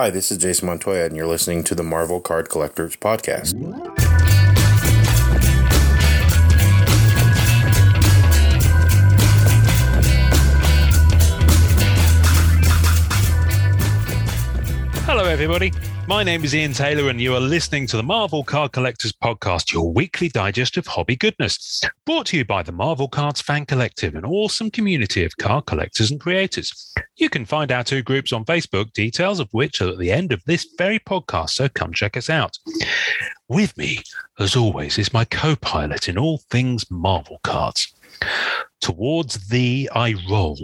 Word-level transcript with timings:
Hi, 0.00 0.08
this 0.08 0.32
is 0.32 0.38
Jason 0.38 0.64
Montoya, 0.64 1.04
and 1.04 1.14
you're 1.14 1.26
listening 1.26 1.62
to 1.64 1.74
the 1.74 1.82
Marvel 1.82 2.22
Card 2.22 2.48
Collectors 2.48 2.96
Podcast. 2.96 3.52
Hello, 15.04 15.26
everybody. 15.26 15.70
My 16.10 16.24
name 16.24 16.42
is 16.42 16.56
Ian 16.56 16.72
Taylor, 16.72 17.08
and 17.08 17.20
you 17.20 17.36
are 17.36 17.40
listening 17.40 17.86
to 17.86 17.96
the 17.96 18.02
Marvel 18.02 18.42
Card 18.42 18.72
Collectors 18.72 19.12
Podcast, 19.12 19.72
your 19.72 19.92
weekly 19.92 20.28
digest 20.28 20.76
of 20.76 20.88
hobby 20.88 21.14
goodness. 21.14 21.82
Brought 22.04 22.26
to 22.26 22.36
you 22.36 22.44
by 22.44 22.64
the 22.64 22.72
Marvel 22.72 23.06
Cards 23.06 23.40
Fan 23.40 23.64
Collective, 23.64 24.16
an 24.16 24.24
awesome 24.24 24.72
community 24.72 25.22
of 25.24 25.36
card 25.36 25.66
collectors 25.66 26.10
and 26.10 26.20
creators. 26.20 26.92
You 27.14 27.30
can 27.30 27.44
find 27.44 27.70
our 27.70 27.84
two 27.84 28.02
groups 28.02 28.32
on 28.32 28.44
Facebook, 28.44 28.92
details 28.92 29.38
of 29.38 29.48
which 29.52 29.80
are 29.80 29.90
at 29.90 29.98
the 29.98 30.10
end 30.10 30.32
of 30.32 30.42
this 30.46 30.66
very 30.76 30.98
podcast, 30.98 31.50
so 31.50 31.68
come 31.68 31.92
check 31.92 32.16
us 32.16 32.28
out. 32.28 32.58
With 33.46 33.78
me, 33.78 34.00
as 34.40 34.56
always, 34.56 34.98
is 34.98 35.12
my 35.12 35.24
co 35.24 35.54
pilot 35.54 36.08
in 36.08 36.18
all 36.18 36.38
things 36.50 36.90
Marvel 36.90 37.38
cards. 37.44 37.94
Towards 38.80 39.46
thee 39.46 39.88
I 39.94 40.16
roll, 40.28 40.58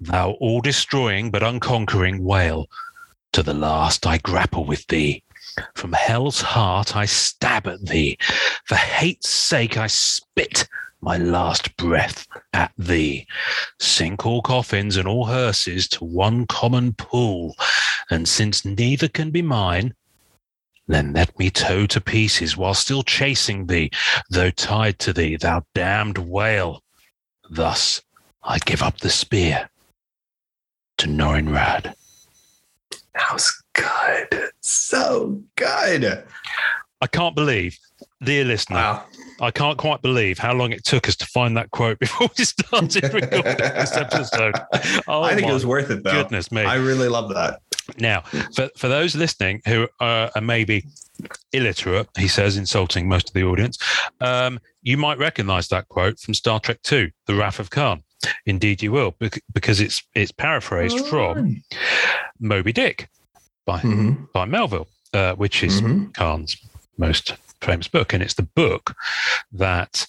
thou 0.00 0.30
all 0.40 0.62
destroying 0.62 1.30
but 1.30 1.42
unconquering 1.42 2.24
whale. 2.24 2.66
To 3.32 3.42
the 3.42 3.54
last 3.54 4.06
I 4.06 4.18
grapple 4.18 4.64
with 4.64 4.86
thee. 4.86 5.22
From 5.74 5.92
hell's 5.92 6.40
heart 6.40 6.96
I 6.96 7.06
stab 7.06 7.66
at 7.66 7.84
thee. 7.86 8.18
For 8.64 8.76
hate's 8.76 9.28
sake 9.28 9.76
I 9.76 9.86
spit 9.86 10.68
my 11.00 11.18
last 11.18 11.76
breath 11.76 12.26
at 12.52 12.72
thee. 12.76 13.26
Sink 13.78 14.26
all 14.26 14.42
coffins 14.42 14.96
and 14.96 15.06
all 15.06 15.26
hearses 15.26 15.88
to 15.88 16.04
one 16.04 16.46
common 16.46 16.94
pool. 16.94 17.54
And 18.10 18.28
since 18.28 18.64
neither 18.64 19.08
can 19.08 19.30
be 19.30 19.42
mine, 19.42 19.94
then 20.88 21.12
let 21.12 21.36
me 21.38 21.50
tow 21.50 21.86
to 21.86 22.00
pieces 22.00 22.56
while 22.56 22.74
still 22.74 23.02
chasing 23.02 23.66
thee, 23.66 23.90
though 24.30 24.50
tied 24.50 24.98
to 25.00 25.12
thee, 25.12 25.36
thou 25.36 25.64
damned 25.74 26.18
whale. 26.18 26.82
Thus 27.50 28.02
I 28.42 28.58
give 28.58 28.82
up 28.82 28.98
the 28.98 29.10
spear 29.10 29.68
to 30.98 31.08
Norrin 31.08 31.48
Radd. 31.48 31.94
That 33.16 33.32
was 33.32 33.62
good. 33.72 34.50
So 34.60 35.42
good. 35.56 36.24
I 37.00 37.06
can't 37.06 37.34
believe, 37.34 37.78
dear 38.22 38.44
listener, 38.44 38.76
Wow. 38.76 39.04
I 39.40 39.50
can't 39.50 39.76
quite 39.76 40.00
believe 40.00 40.38
how 40.38 40.54
long 40.54 40.72
it 40.72 40.84
took 40.84 41.08
us 41.08 41.16
to 41.16 41.26
find 41.26 41.56
that 41.56 41.70
quote 41.70 41.98
before 42.00 42.28
we 42.36 42.44
started 42.44 43.04
recording 43.14 43.56
this 43.58 43.96
episode. 43.96 44.54
Oh, 45.06 45.22
I 45.22 45.34
think 45.34 45.48
it 45.48 45.52
was 45.52 45.66
worth 45.66 45.90
it 45.90 46.02
though. 46.02 46.12
goodness 46.12 46.50
me. 46.50 46.62
I 46.62 46.76
really 46.76 47.08
love 47.08 47.32
that. 47.34 47.60
Now, 47.98 48.22
for, 48.54 48.68
for 48.76 48.88
those 48.88 49.14
listening 49.14 49.60
who 49.66 49.88
are, 50.00 50.30
are 50.34 50.40
maybe 50.40 50.84
illiterate, 51.52 52.08
he 52.18 52.28
says, 52.28 52.56
insulting 52.56 53.08
most 53.08 53.28
of 53.28 53.34
the 53.34 53.44
audience, 53.44 53.78
um, 54.20 54.58
you 54.82 54.96
might 54.96 55.18
recognize 55.18 55.68
that 55.68 55.88
quote 55.88 56.18
from 56.18 56.34
Star 56.34 56.58
Trek 56.60 56.78
II, 56.90 57.12
The 57.26 57.34
Wrath 57.34 57.58
of 57.60 57.70
Khan. 57.70 58.02
Indeed, 58.46 58.82
you 58.82 58.92
will, 58.92 59.14
because 59.52 59.80
it's 59.80 60.02
it's 60.14 60.32
paraphrased 60.32 60.98
from 61.00 61.62
Moby 62.40 62.72
Dick 62.72 63.08
by 63.64 63.78
hmm 63.80 64.24
by 64.32 64.44
Melville, 64.44 64.88
uh, 65.12 65.34
which 65.34 65.62
is 65.62 65.80
hmm 65.80 66.06
Khan's 66.14 66.56
most 66.98 67.34
famous 67.60 67.88
book, 67.88 68.12
and 68.12 68.22
it's 68.22 68.34
the 68.34 68.42
book 68.42 68.94
that 69.52 70.06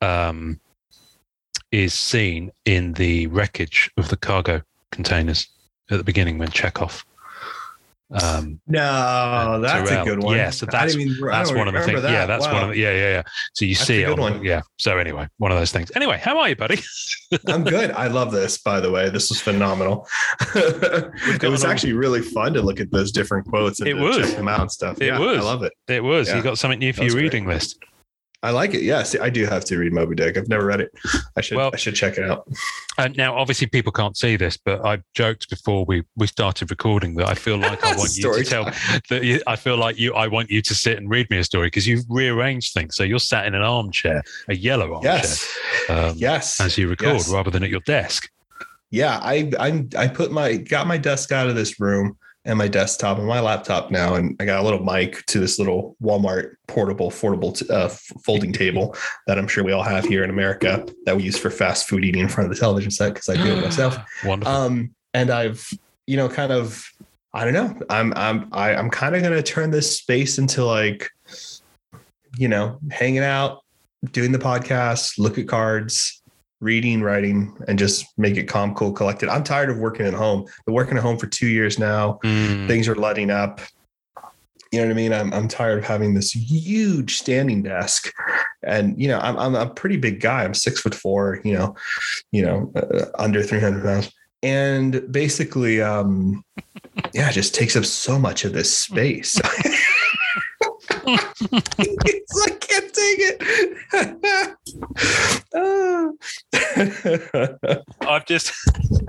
um, 0.00 0.60
is 1.70 1.94
seen 1.94 2.52
in 2.64 2.94
the 2.94 3.26
wreckage 3.28 3.90
of 3.96 4.08
the 4.08 4.16
cargo 4.16 4.62
containers 4.90 5.48
at 5.90 5.98
the 5.98 6.04
beginning 6.04 6.38
when 6.38 6.50
Chekhov. 6.50 7.04
Um, 8.12 8.60
No, 8.66 9.60
that's 9.60 9.90
a 9.90 10.04
good 10.04 10.22
one. 10.22 10.36
Yeah, 10.36 10.50
so 10.50 10.66
that's- 10.66 10.92
didn't 10.92 11.12
even- 11.12 11.28
I 11.28 11.38
that's 11.38 11.52
one 11.52 11.68
of 11.68 11.74
the 11.74 11.80
things. 11.82 12.02
Yeah, 12.02 12.26
that. 12.26 12.26
that's 12.26 12.46
one 12.46 12.62
of 12.64 12.68
the, 12.70 12.76
yeah, 12.76 12.92
yeah, 12.92 13.08
yeah. 13.10 13.22
So 13.54 13.64
you 13.64 13.74
That's 13.74 13.86
see 13.86 14.02
a 14.02 14.06
it 14.06 14.10
good 14.10 14.20
on, 14.20 14.32
one. 14.34 14.44
yeah. 14.44 14.60
So 14.78 14.98
anyway, 14.98 15.26
one 15.38 15.50
of 15.52 15.58
those 15.58 15.72
things. 15.72 15.90
Anyway, 15.96 16.20
how 16.22 16.38
are 16.38 16.48
you, 16.48 16.56
buddy? 16.56 16.78
I'm 17.48 17.64
good. 17.64 17.90
I 17.92 18.06
love 18.08 18.30
this, 18.30 18.58
by 18.58 18.80
the 18.80 18.90
way. 18.90 19.08
This 19.08 19.30
was 19.30 19.40
phenomenal. 19.40 20.06
it 20.54 21.42
was 21.50 21.64
actually 21.64 21.94
really 21.94 22.20
fun 22.22 22.52
to 22.54 22.62
look 22.62 22.78
at 22.80 22.90
those 22.90 23.10
different 23.10 23.46
quotes 23.48 23.80
and 23.80 23.88
It 23.88 23.94
was. 23.94 24.16
check 24.18 24.36
them 24.36 24.48
out 24.48 24.60
and 24.60 24.70
stuff. 24.70 25.00
It 25.00 25.06
yeah, 25.06 25.18
was. 25.18 25.38
I 25.38 25.42
love 25.42 25.62
it. 25.62 25.72
It 25.88 26.04
was. 26.04 26.28
Yeah. 26.28 26.36
You 26.36 26.42
got 26.42 26.58
something 26.58 26.78
new 26.78 26.92
for 26.92 27.02
your 27.02 27.12
great. 27.12 27.22
reading 27.24 27.46
list. 27.46 27.78
I 28.44 28.50
like 28.50 28.74
it. 28.74 28.82
Yes, 28.82 29.16
I 29.18 29.30
do 29.30 29.46
have 29.46 29.64
to 29.64 29.78
read 29.78 29.92
Moby 29.94 30.14
Dick. 30.14 30.36
I've 30.36 30.48
never 30.48 30.66
read 30.66 30.82
it. 30.82 30.92
I 31.36 31.40
should. 31.40 31.56
Well- 31.56 31.70
I 31.72 31.76
should 31.76 31.94
check 31.94 32.18
it 32.18 32.30
out. 32.30 32.46
And 32.98 33.16
now, 33.16 33.34
obviously, 33.36 33.66
people 33.66 33.90
can't 33.90 34.16
see 34.16 34.36
this, 34.36 34.56
but 34.58 34.84
I 34.84 35.02
joked 35.14 35.48
before 35.48 35.84
we 35.86 36.02
we 36.14 36.26
started 36.26 36.70
recording 36.70 37.14
that 37.16 37.28
I 37.28 37.34
feel 37.34 37.56
like 37.56 37.82
I 37.82 37.96
want 37.96 38.14
you 38.16 38.32
to 38.34 38.44
tell 38.44 38.64
time. 38.66 39.00
that 39.08 39.24
you, 39.24 39.40
I 39.46 39.56
feel 39.56 39.76
like 39.78 39.98
you. 39.98 40.12
I 40.14 40.28
want 40.28 40.50
you 40.50 40.60
to 40.62 40.74
sit 40.74 40.98
and 40.98 41.08
read 41.08 41.28
me 41.30 41.38
a 41.38 41.44
story 41.44 41.68
because 41.68 41.86
you've 41.88 42.04
rearranged 42.08 42.74
things. 42.74 42.94
So 42.96 43.02
you're 43.02 43.18
sat 43.18 43.46
in 43.46 43.54
an 43.54 43.62
armchair, 43.62 44.22
a 44.48 44.54
yellow 44.54 44.94
armchair, 44.94 45.14
Yes. 45.14 45.58
um, 45.88 46.12
Yes. 46.16 46.60
as 46.60 46.76
you 46.76 46.86
record, 46.88 47.14
Yes. 47.14 47.28
rather 47.32 47.50
than 47.50 47.64
at 47.64 47.70
your 47.70 47.80
desk. 47.80 48.28
yeah 48.90 49.18
i 49.22 49.50
i'm 49.58 49.88
i 49.98 50.06
put 50.06 50.30
my 50.30 50.56
got 50.56 50.86
my 50.86 50.96
desk 50.98 51.32
out 51.32 51.48
of 51.48 51.56
this 51.56 51.80
room 51.80 52.16
and 52.44 52.58
my 52.58 52.68
desktop 52.68 53.18
and 53.18 53.26
my 53.26 53.40
laptop 53.40 53.90
now 53.90 54.14
and 54.14 54.36
i 54.40 54.44
got 54.44 54.60
a 54.60 54.62
little 54.62 54.82
mic 54.82 55.24
to 55.26 55.38
this 55.38 55.58
little 55.58 55.96
walmart 56.02 56.54
portable 56.66 57.10
foldable 57.10 57.56
t- 57.56 57.66
uh, 57.70 57.86
f- 57.86 58.12
folding 58.24 58.52
table 58.52 58.94
that 59.26 59.38
i'm 59.38 59.48
sure 59.48 59.64
we 59.64 59.72
all 59.72 59.82
have 59.82 60.04
here 60.04 60.24
in 60.24 60.30
america 60.30 60.86
that 61.06 61.16
we 61.16 61.22
use 61.22 61.38
for 61.38 61.50
fast 61.50 61.88
food 61.88 62.04
eating 62.04 62.20
in 62.22 62.28
front 62.28 62.50
of 62.50 62.54
the 62.54 62.60
television 62.60 62.90
set 62.90 63.14
because 63.14 63.28
i 63.28 63.36
do 63.36 63.56
it 63.56 63.62
myself 63.62 63.96
Wonderful. 64.24 64.54
um 64.54 64.94
and 65.14 65.30
i've 65.30 65.68
you 66.06 66.16
know 66.16 66.28
kind 66.28 66.52
of 66.52 66.86
i 67.32 67.44
don't 67.44 67.54
know 67.54 67.78
i'm 67.90 68.12
i'm 68.16 68.48
I, 68.52 68.74
i'm 68.74 68.90
kind 68.90 69.14
of 69.14 69.22
going 69.22 69.34
to 69.34 69.42
turn 69.42 69.70
this 69.70 69.98
space 69.98 70.38
into 70.38 70.64
like 70.64 71.10
you 72.36 72.48
know 72.48 72.78
hanging 72.90 73.22
out 73.22 73.62
doing 74.12 74.32
the 74.32 74.38
podcast 74.38 75.18
look 75.18 75.38
at 75.38 75.48
cards 75.48 76.22
reading 76.60 77.02
writing 77.02 77.56
and 77.68 77.78
just 77.78 78.06
make 78.16 78.36
it 78.36 78.44
calm 78.44 78.74
cool 78.74 78.92
collected. 78.92 79.28
I'm 79.28 79.44
tired 79.44 79.70
of 79.70 79.78
working 79.78 80.06
at 80.06 80.14
home. 80.14 80.46
Been 80.66 80.74
working 80.74 80.96
at 80.96 81.02
home 81.02 81.18
for 81.18 81.26
two 81.26 81.46
years 81.46 81.78
now. 81.78 82.18
Mm, 82.24 82.66
things 82.66 82.88
are 82.88 82.94
letting 82.94 83.30
up. 83.30 83.60
You 84.72 84.80
know 84.80 84.86
what 84.86 84.92
i 84.92 84.94
mean? 84.94 85.12
I'm, 85.12 85.32
I'm 85.32 85.46
tired 85.46 85.78
of 85.78 85.84
having 85.84 86.14
this 86.14 86.32
huge 86.32 87.16
standing 87.16 87.62
desk. 87.62 88.12
And 88.64 89.00
you 89.00 89.08
know 89.08 89.18
i'm, 89.20 89.38
I'm 89.38 89.54
a 89.54 89.68
pretty 89.68 89.96
big 89.96 90.20
guy. 90.20 90.42
I'm 90.44 90.54
six 90.54 90.80
foot 90.80 90.94
four 90.94 91.40
you 91.44 91.52
know 91.52 91.76
you 92.32 92.44
know 92.44 92.72
uh, 92.74 93.06
under 93.18 93.42
300 93.42 93.84
pounds. 93.84 94.12
And 94.42 95.12
basically 95.12 95.80
um 95.80 96.44
yeah 97.12 97.28
it 97.28 97.32
just 97.32 97.54
takes 97.54 97.76
up 97.76 97.84
so 97.84 98.18
much 98.18 98.44
of 98.44 98.52
this 98.52 98.76
space. 98.76 99.40
I 101.06 102.50
can't 102.60 102.92
take 102.92 103.18
it. 103.20 104.56
I've 108.00 108.26
just 108.26 108.52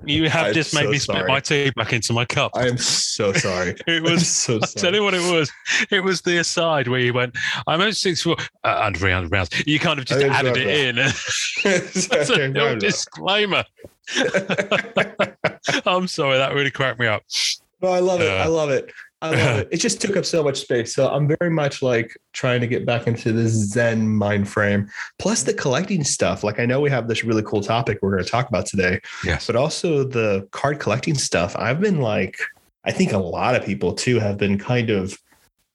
you 0.06 0.30
have 0.30 0.48
I'm 0.48 0.54
just 0.54 0.74
made 0.74 0.84
so 0.84 0.90
me 0.90 0.98
spit 0.98 1.16
sorry. 1.16 1.28
my 1.28 1.40
tea 1.40 1.72
back 1.72 1.94
into 1.94 2.14
my 2.14 2.26
cup. 2.26 2.52
i 2.54 2.68
am 2.68 2.78
so 2.78 3.34
sorry 3.34 3.70
it 3.88 3.98
I'm 3.98 4.04
was 4.04 4.28
so 4.28 4.56
I'll 4.56 4.60
tell 4.62 4.94
you 4.94 5.04
what 5.04 5.14
it 5.14 5.32
was. 5.34 5.52
It 5.90 6.04
was 6.04 6.22
the 6.22 6.38
aside 6.38 6.88
where 6.88 7.00
you 7.00 7.14
went, 7.14 7.36
I'm 7.68 7.82
only 7.82 7.94
six 7.94 8.22
foot 8.22 8.42
uh, 8.64 8.82
under 8.84 9.00
300 9.00 9.32
pounds. 9.32 9.50
You 9.66 9.80
kind 9.80 10.00
of 10.00 10.06
just 10.06 10.22
yeah, 10.22 10.34
added 10.34 10.58
it 10.58 10.68
in. 10.68 10.96
That's 11.64 12.30
a 12.30 12.48
no 12.48 12.76
disclaimer. 12.76 13.64
I'm 15.86 16.08
sorry, 16.08 16.38
that 16.38 16.54
really 16.54 16.72
cracked 16.72 17.00
me 17.00 17.08
up. 17.08 17.24
No, 17.82 17.90
I 17.90 18.00
love 18.00 18.22
it. 18.22 18.32
Uh, 18.32 18.44
I 18.44 18.48
love 18.48 18.70
it. 18.70 18.92
I 19.34 19.46
love 19.46 19.60
it. 19.60 19.68
It 19.72 19.78
just 19.78 20.00
took 20.02 20.16
up 20.18 20.26
so 20.26 20.44
much 20.44 20.58
space. 20.62 20.94
So 20.96 21.08
I'm 21.10 21.28
very 21.40 21.50
much 21.52 21.82
like 21.82 22.16
trying 22.34 22.62
to 22.62 22.68
get 22.68 22.86
back 22.86 23.08
into 23.08 23.32
this 23.32 23.52
Zen 23.54 24.08
mind 24.08 24.48
frame. 24.50 24.88
Plus 25.20 25.44
the 25.44 25.54
collecting 25.54 26.04
stuff. 26.04 26.44
Like 26.44 26.60
I 26.60 26.66
know 26.66 26.80
we 26.82 26.90
have 26.90 27.08
this 27.08 27.24
really 27.24 27.44
cool 27.44 27.62
topic 27.62 28.00
we're 28.02 28.12
going 28.12 28.24
to 28.24 28.30
talk 28.30 28.48
about 28.50 28.66
today, 28.66 29.00
Yes. 29.24 29.48
but 29.48 29.56
also 29.56 30.04
the 30.04 30.48
card 30.52 30.80
collecting 30.80 31.16
stuff. 31.16 31.56
I've 31.58 31.80
been 31.82 32.00
like, 32.02 32.38
I 32.86 32.92
think 32.92 33.14
a 33.14 33.18
lot 33.18 33.56
of 33.56 33.66
people 33.66 33.94
too 33.94 34.20
have 34.20 34.38
been 34.38 34.58
kind 34.60 34.90
of 34.90 35.18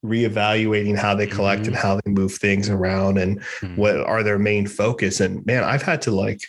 reevaluating 0.05 0.97
how 0.97 1.15
they 1.15 1.27
collect 1.27 1.63
Mhm. 1.63 1.67
and 1.69 1.77
how 1.77 2.01
they 2.05 2.11
move 2.11 2.33
things 2.35 2.69
around 2.71 3.19
and 3.19 3.41
Mhm. 3.61 3.77
what 3.77 3.97
are 3.97 4.23
their 4.23 4.39
main 4.39 4.67
focus. 4.67 5.21
And 5.21 5.45
man, 5.45 5.63
I've 5.65 5.83
had 5.83 6.01
to 6.03 6.11
like 6.11 6.41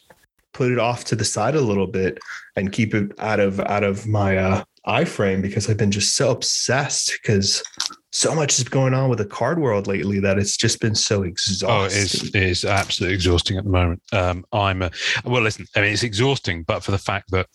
put 0.54 0.72
it 0.72 0.80
off 0.80 1.06
to 1.06 1.16
the 1.16 1.26
side 1.26 1.56
a 1.56 1.62
little 1.62 1.88
bit 1.88 2.20
and 2.56 2.72
keep 2.72 2.94
it 2.94 3.12
out 3.20 3.40
of 3.40 3.60
out 3.62 3.84
of 3.84 4.08
my 4.08 4.38
uh 4.38 4.64
iframe 4.88 5.42
because 5.42 5.70
I've 5.70 5.78
been 5.78 5.92
just 5.92 6.16
so 6.16 6.32
obsessed 6.32 7.14
because 7.22 7.64
so 8.12 8.34
much 8.34 8.58
is 8.60 8.64
going 8.68 8.94
on 8.94 9.10
with 9.10 9.20
the 9.20 9.26
card 9.26 9.60
world 9.60 9.88
lately 9.88 10.20
that 10.20 10.38
it's 10.40 10.58
just 10.58 10.80
been 10.82 10.96
so 10.96 11.20
Oh, 11.20 11.24
exhausting. 11.24 12.00
it 12.02 12.04
is, 12.04 12.24
it 12.24 12.36
is 12.36 12.66
absolutely 12.66 13.14
exhausting 13.16 13.58
at 13.58 13.64
the 13.64 13.70
moment. 13.70 14.02
Um, 14.12 14.44
I'm, 14.52 14.82
a, 14.82 14.92
well, 15.24 15.42
listen, 15.42 15.66
I 15.76 15.82
mean, 15.82 15.94
it's 15.94 16.04
exhausting, 16.04 16.64
but 16.64 16.84
for 16.84 16.92
the 16.92 16.98
fact 16.98 17.30
that, 17.32 17.48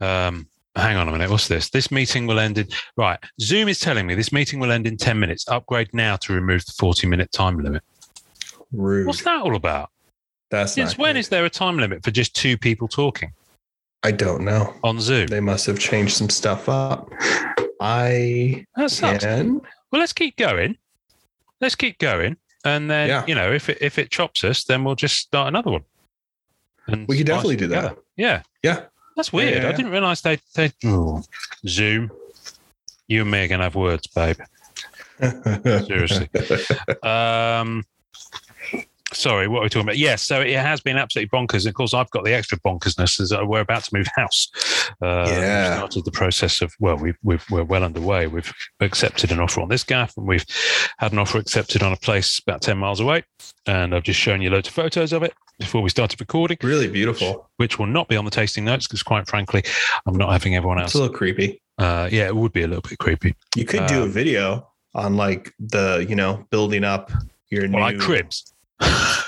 um, 0.00 0.48
hang 0.76 0.96
on 0.96 1.08
a 1.08 1.12
minute, 1.12 1.30
what's 1.30 1.48
this? 1.48 1.70
This 1.70 1.90
meeting 1.90 2.26
will 2.26 2.38
end 2.40 2.58
in, 2.58 2.66
right. 2.96 3.18
Zoom 3.40 3.68
is 3.68 3.78
telling 3.78 4.06
me 4.06 4.14
this 4.14 4.32
meeting 4.32 4.58
will 4.60 4.72
end 4.72 4.86
in 4.86 4.96
10 4.96 5.18
minutes. 5.20 5.46
Upgrade 5.48 5.92
now 5.94 6.16
to 6.16 6.32
remove 6.32 6.64
the 6.66 6.72
40 6.72 7.06
minute 7.06 7.30
time 7.32 7.58
limit. 7.58 7.82
Rude. 8.72 9.06
What's 9.06 9.22
that 9.24 9.40
all 9.42 9.54
about? 9.56 9.90
That's 10.50 10.72
Since 10.72 10.98
when 10.98 11.14
good. 11.14 11.20
is 11.20 11.28
there 11.28 11.44
a 11.44 11.50
time 11.50 11.78
limit 11.78 12.02
for 12.04 12.10
just 12.10 12.34
two 12.34 12.58
people 12.58 12.88
talking 12.88 13.32
I 14.02 14.10
don't 14.12 14.44
know. 14.44 14.74
on 14.82 15.00
Zoom? 15.00 15.26
They 15.26 15.40
must 15.40 15.66
have 15.66 15.78
changed 15.78 16.16
some 16.16 16.30
stuff 16.30 16.68
up. 16.68 17.10
I 17.80 18.64
That 18.76 18.90
sucks. 18.90 19.24
can. 19.24 19.60
Well, 19.90 20.00
let's 20.00 20.12
keep 20.12 20.36
going. 20.36 20.76
Let's 21.60 21.74
keep 21.74 21.98
going, 21.98 22.36
and 22.64 22.90
then 22.90 23.08
Yeah. 23.08 23.24
you 23.26 23.34
know, 23.34 23.52
if 23.52 23.68
it 23.68 23.78
if 23.82 23.98
it 23.98 24.10
chops 24.10 24.44
us, 24.44 24.64
then 24.64 24.84
we'll 24.84 24.94
just 24.94 25.16
start 25.16 25.48
another 25.48 25.70
one. 25.70 25.84
And 26.86 27.06
We 27.08 27.18
could 27.18 27.26
definitely 27.26 27.56
it 27.56 27.58
do 27.58 27.66
that. 27.68 27.96
Yeah, 28.16 28.42
Yeah. 28.62 28.84
that's 29.16 29.30
Yeah, 29.32 29.36
weird. 29.36 29.62
yeah, 29.62 29.68
I 29.68 29.72
didn't 29.72 29.90
realize 29.92 30.22
they 30.22 30.38
they 30.54 30.72
oh, 30.84 31.22
Zoom. 31.68 32.10
You 33.08 33.22
and 33.22 33.30
me 33.30 33.44
are 33.44 33.48
gonna 33.48 33.64
have 33.64 33.74
words, 33.74 34.06
babe. 34.06 34.38
Seriously. 35.20 36.30
Um, 37.02 37.84
sorry, 39.12 39.48
what 39.48 39.60
are 39.60 39.62
we 39.62 39.68
talking 39.68 39.86
about? 39.86 39.98
Yes, 39.98 40.22
so 40.26 40.40
it 40.40 40.56
has 40.56 40.80
been 40.80 40.96
absolutely 40.96 41.28
bonkers. 41.36 41.66
Of 41.66 41.74
course, 41.74 41.94
I've 41.94 42.10
got 42.10 42.24
the 42.24 42.32
extra 42.34 42.58
bonkersness 42.60 43.20
as 43.20 43.32
uh, 43.32 43.40
we're 43.44 43.60
about 43.60 43.84
to 43.84 43.96
move 43.96 44.06
house. 44.16 44.48
Uh, 45.02 45.24
Yeah. 45.28 45.68
we've 45.70 45.76
started 45.78 46.04
the 46.04 46.10
process 46.12 46.60
of 46.62 46.72
well, 46.80 46.96
we've, 46.96 47.16
we've 47.22 47.44
we're 47.50 47.64
well 47.64 47.84
underway. 47.84 48.26
We've 48.26 48.52
accepted 48.80 49.32
an 49.32 49.40
offer 49.40 49.60
on 49.60 49.68
this 49.68 49.84
gaff, 49.84 50.16
and 50.16 50.26
we've 50.26 50.44
had 50.98 51.12
an 51.12 51.18
offer 51.18 51.38
accepted 51.38 51.82
on 51.82 51.92
a 51.92 51.96
place 51.96 52.38
about 52.46 52.62
ten 52.62 52.78
miles 52.78 53.00
away. 53.00 53.24
And 53.66 53.94
I've 53.94 54.04
just 54.04 54.18
shown 54.20 54.40
you 54.42 54.50
loads 54.50 54.68
of 54.68 54.74
photos 54.74 55.12
of 55.12 55.22
it 55.22 55.32
before 55.58 55.82
we 55.82 55.90
started 55.90 56.18
recording, 56.20 56.56
really 56.62 56.88
beautiful. 56.88 57.48
which 57.58 57.78
will 57.78 57.86
not 57.86 58.08
be 58.08 58.16
on 58.16 58.24
the 58.24 58.30
tasting 58.30 58.64
notes 58.64 58.86
because, 58.86 59.02
quite 59.02 59.28
frankly, 59.28 59.62
I'm 60.06 60.16
not 60.16 60.32
having 60.32 60.56
everyone 60.56 60.78
else. 60.78 60.90
It's 60.92 60.94
a 60.94 61.02
little 61.02 61.14
creepy. 61.16 61.60
Uh, 61.78 62.08
yeah, 62.10 62.26
it 62.26 62.34
would 62.36 62.52
be 62.52 62.62
a 62.62 62.66
little 62.66 62.82
bit 62.82 62.98
creepy. 62.98 63.34
You 63.56 63.64
could 63.64 63.86
do 63.86 64.00
a 64.00 64.04
Um, 64.04 64.10
video 64.10 64.68
on 64.94 65.16
like 65.16 65.52
the, 65.60 66.04
you 66.08 66.14
know, 66.16 66.46
building 66.50 66.84
up 66.84 67.10
your 67.50 67.62
Well, 67.62 67.70
new 67.72 67.78
like 67.80 67.98
cribs. 67.98 68.52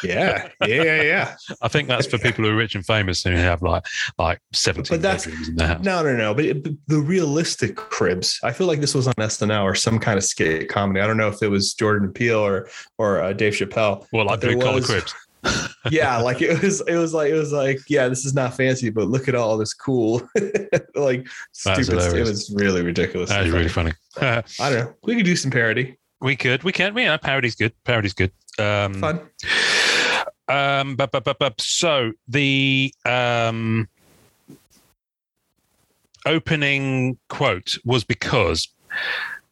Yeah. 0.02 0.48
Yeah. 0.66 0.82
Yeah. 0.82 1.02
Yeah. 1.02 1.36
I 1.60 1.68
think 1.68 1.88
that's 1.88 2.06
for 2.06 2.18
people 2.18 2.44
who 2.44 2.50
are 2.50 2.56
rich 2.56 2.74
and 2.74 2.84
famous 2.84 3.22
who 3.22 3.30
have 3.30 3.62
like 3.62 3.84
like 4.18 4.40
17 4.52 4.96
But 4.96 5.02
that's- 5.02 5.24
bedrooms 5.26 5.48
in 5.48 5.56
their 5.56 5.68
house. 5.68 5.84
No, 5.84 6.02
no, 6.02 6.16
no. 6.16 6.34
But 6.34 6.64
the 6.88 6.98
realistic 7.00 7.76
cribs, 7.76 8.40
I 8.42 8.52
feel 8.52 8.66
like 8.66 8.80
this 8.80 8.94
was 8.94 9.06
on 9.06 9.14
SNL 9.14 9.62
or 9.62 9.74
some 9.74 9.98
kind 9.98 10.18
of 10.18 10.24
skit 10.24 10.68
comedy. 10.68 11.00
I 11.00 11.06
don't 11.06 11.16
know 11.16 11.28
if 11.28 11.42
it 11.42 11.48
was 11.48 11.74
Jordan 11.74 12.12
Peele 12.12 12.40
or 12.40 12.68
or 12.98 13.20
uh, 13.22 13.32
Dave 13.32 13.52
Chappelle. 13.54 14.06
Well, 14.12 14.26
like 14.26 14.40
blue 14.40 14.60
collar 14.60 14.80
cribs. 14.82 15.14
Yeah, 15.90 16.18
like 16.18 16.40
it 16.40 16.62
was, 16.62 16.80
it 16.82 16.94
was 16.94 17.12
like 17.12 17.32
it 17.32 17.34
was 17.34 17.52
like, 17.52 17.80
yeah, 17.88 18.06
this 18.06 18.24
is 18.24 18.34
not 18.34 18.54
fancy, 18.56 18.88
but 18.90 19.08
look 19.08 19.26
at 19.26 19.34
all 19.34 19.58
this 19.58 19.74
cool, 19.74 20.22
like 20.94 21.26
stupid. 21.50 21.94
It 22.14 22.20
was 22.22 22.54
really 22.56 22.82
ridiculous. 22.82 23.30
That 23.30 23.46
is 23.46 23.52
really 23.52 23.68
funny. 23.68 23.92
I 24.20 24.42
don't 24.60 24.74
know. 24.74 24.94
We 25.02 25.16
could 25.16 25.24
do 25.24 25.34
some 25.34 25.50
parody. 25.50 25.96
We 26.22 26.36
could, 26.36 26.62
we 26.62 26.72
can. 26.72 26.96
Yeah, 26.96 27.16
parody's 27.16 27.54
good. 27.54 27.72
Parody's 27.84 28.14
good. 28.14 28.32
Um, 28.58 28.94
Fun. 28.94 29.20
Um, 30.48 30.96
but, 30.96 31.10
but, 31.12 31.24
but, 31.24 31.38
but, 31.38 31.60
so 31.60 32.12
the 32.28 32.92
um, 33.06 33.88
opening 36.26 37.18
quote 37.28 37.78
was 37.84 38.04
because 38.04 38.68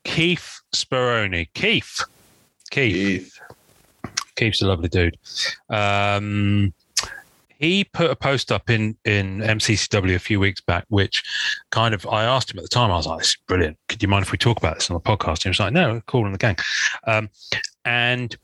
Keith 0.05 0.61
Speroni, 0.75 1.49
Keith, 1.55 2.01
Keith, 2.71 2.95
Keith. 2.95 3.41
Keith's 4.37 4.63
a 4.63 4.67
lovely 4.67 4.89
dude. 4.89 5.17
Um, 5.69 6.75
he 7.61 7.85
put 7.85 8.11
a 8.11 8.17
post 8.17 8.51
up 8.51 8.71
in 8.71 8.97
in 9.05 9.39
MCCW 9.41 10.15
a 10.15 10.19
few 10.19 10.41
weeks 10.41 10.63
back, 10.63 10.85
which 10.89 11.23
kind 11.71 11.95
of 11.95 12.07
I 12.07 12.25
asked 12.25 12.51
him 12.51 12.59
at 12.59 12.63
the 12.63 12.69
time. 12.69 12.91
I 12.91 12.97
was 12.97 13.07
like, 13.07 13.19
"This 13.19 13.29
is 13.29 13.37
brilliant. 13.47 13.77
Could 13.89 14.03
you 14.03 14.09
mind 14.09 14.25
if 14.25 14.33
we 14.33 14.39
talk 14.39 14.57
about 14.57 14.77
this 14.77 14.91
on 14.91 14.95
the 14.95 15.01
podcast?" 15.01 15.43
He 15.43 15.51
was 15.51 15.61
like, 15.61 15.73
"No, 15.73 16.01
cool 16.07 16.25
in 16.27 16.33
the 16.33 16.39
gang." 16.39 16.57
Um, 17.07 17.29
and 17.85 18.35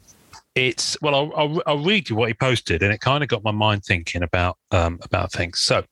it's 0.55 1.01
well, 1.01 1.15
I'll, 1.15 1.33
I'll 1.35 1.63
I'll 1.67 1.85
read 1.85 2.11
you 2.11 2.17
what 2.17 2.29
he 2.29 2.35
posted, 2.35 2.83
and 2.83 2.93
it 2.93 3.01
kind 3.01 3.25
of 3.25 3.29
got 3.31 3.43
my 3.43 3.51
mind 3.51 3.85
thinking 3.85 4.23
about 4.23 4.59
um, 4.71 5.01
about 5.03 5.33
things. 5.33 5.61
So 5.61 5.85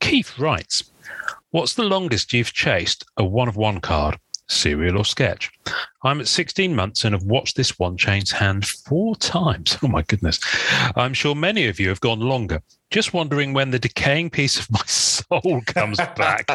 Keith 0.00 0.36
writes, 0.36 0.90
"What's 1.52 1.74
the 1.74 1.84
longest 1.84 2.32
you've 2.32 2.52
chased 2.52 3.04
a 3.16 3.24
one 3.24 3.48
of 3.48 3.56
one 3.56 3.80
card?" 3.80 4.18
Serial 4.50 4.98
or 4.98 5.04
sketch? 5.04 5.50
I'm 6.02 6.20
at 6.20 6.26
16 6.26 6.74
months 6.74 7.04
and 7.04 7.14
have 7.14 7.22
watched 7.22 7.56
this 7.56 7.78
one 7.78 7.96
change 7.96 8.32
hand 8.32 8.66
four 8.66 9.14
times. 9.16 9.78
Oh 9.82 9.88
my 9.88 10.02
goodness. 10.02 10.38
I'm 10.94 11.14
sure 11.14 11.34
many 11.34 11.66
of 11.66 11.80
you 11.80 11.88
have 11.88 12.00
gone 12.00 12.20
longer. 12.20 12.60
Just 12.90 13.14
wondering 13.14 13.52
when 13.54 13.70
the 13.70 13.78
decaying 13.78 14.30
piece 14.30 14.58
of 14.58 14.70
my 14.70 14.82
soul 14.86 15.62
comes 15.66 15.96
back. 16.16 16.48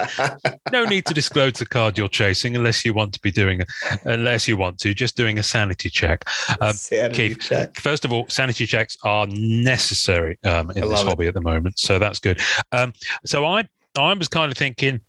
No 0.72 0.86
need 0.86 1.06
to 1.08 1.14
disclose 1.14 1.54
the 1.54 1.66
card 1.66 1.98
you're 1.98 2.08
chasing 2.08 2.56
unless 2.56 2.86
you 2.86 2.94
want 2.94 3.14
to 3.14 3.22
be 3.22 3.32
doing, 3.32 3.62
unless 4.04 4.48
you 4.48 4.58
want 4.58 4.78
to, 4.80 4.94
just 4.94 5.16
doing 5.18 5.40
a 5.40 5.44
sanity 5.44 5.90
check. 5.90 6.24
Um, 6.62 6.74
Sanity 6.74 7.30
Keith. 7.30 7.40
check. 7.40 7.78
First 7.78 8.06
of 8.06 8.14
all, 8.14 8.28
sanity 8.30 8.66
checks 8.66 8.98
are 9.04 9.26
necessary 9.28 10.38
um, 10.44 10.70
in 10.72 10.82
this 10.82 10.86
love 10.90 11.08
it. 11.08 11.10
hobby 11.10 11.28
at 11.28 11.34
the 11.34 11.42
moment, 11.42 11.80
so 11.80 11.98
that's 11.98 12.20
good. 12.20 12.40
Um, 12.72 12.94
so 13.26 13.46
I, 13.46 13.68
I 13.98 14.14
was 14.14 14.28
kind 14.28 14.52
of 14.52 14.58
thinking 14.58 15.02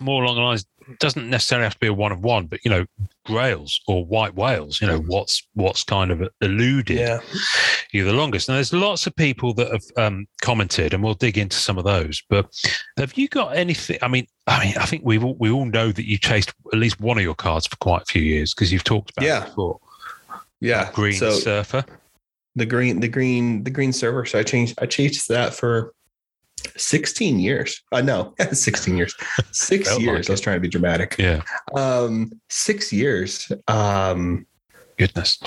more 0.00 0.22
along 0.22 0.36
the 0.36 0.42
lines. 0.42 0.66
Doesn't 0.98 1.30
necessarily 1.30 1.64
have 1.64 1.74
to 1.74 1.80
be 1.80 1.86
a 1.86 1.92
one 1.94 2.12
of 2.12 2.20
one, 2.22 2.46
but 2.46 2.60
you 2.64 2.70
know, 2.70 2.84
grails 3.26 3.80
or 3.88 4.04
white 4.04 4.34
whales. 4.34 4.80
You 4.80 4.86
know, 4.86 4.98
what's 5.00 5.46
what's 5.54 5.82
kind 5.84 6.10
of 6.10 6.28
eluded 6.40 6.98
Yeah. 6.98 7.20
you 7.92 8.04
the 8.04 8.12
longest. 8.12 8.48
And 8.48 8.56
there's 8.56 8.72
lots 8.72 9.06
of 9.06 9.14
people 9.16 9.54
that 9.54 9.70
have 9.70 9.82
um, 9.96 10.26
commented, 10.42 10.92
and 10.94 11.02
we'll 11.02 11.14
dig 11.14 11.38
into 11.38 11.56
some 11.56 11.78
of 11.78 11.84
those. 11.84 12.22
But 12.28 12.46
have 12.98 13.14
you 13.16 13.28
got 13.28 13.56
anything? 13.56 13.98
I 14.02 14.08
mean, 14.08 14.26
I 14.46 14.64
mean, 14.64 14.76
I 14.76 14.86
think 14.86 15.02
we 15.04 15.18
all 15.18 15.34
we 15.38 15.50
all 15.50 15.64
know 15.66 15.90
that 15.92 16.08
you 16.08 16.18
chased 16.18 16.52
at 16.72 16.78
least 16.78 17.00
one 17.00 17.16
of 17.18 17.24
your 17.24 17.34
cards 17.34 17.66
for 17.66 17.76
quite 17.76 18.02
a 18.02 18.06
few 18.06 18.22
years 18.22 18.52
because 18.54 18.72
you've 18.72 18.84
talked 18.84 19.10
about 19.16 19.26
Yeah. 19.26 19.42
it 19.42 19.46
before. 19.46 19.80
Yeah. 20.60 20.90
Green 20.92 21.14
So 21.14 21.30
surfer. 21.32 21.84
the 22.56 22.66
green, 22.66 23.00
the 23.00 23.08
green, 23.08 23.64
the 23.64 23.70
green 23.70 23.92
surfer. 23.92 24.24
So 24.26 24.38
I 24.38 24.42
changed, 24.42 24.74
I 24.80 24.86
changed 24.86 25.28
that 25.28 25.54
for 25.54 25.92
16 26.76 27.38
years. 27.40 27.82
Uh, 27.92 28.00
no, 28.00 28.34
16 28.52 28.96
years. 28.96 29.14
Six 29.52 29.98
years. 29.98 30.18
like 30.26 30.30
I 30.30 30.32
was 30.32 30.40
trying 30.40 30.56
to 30.56 30.60
be 30.60 30.68
dramatic. 30.68 31.16
Yeah, 31.18 31.42
Um, 31.74 32.32
six 32.48 32.92
years. 32.92 33.50
Um, 33.68 34.46
goodness. 34.96 35.38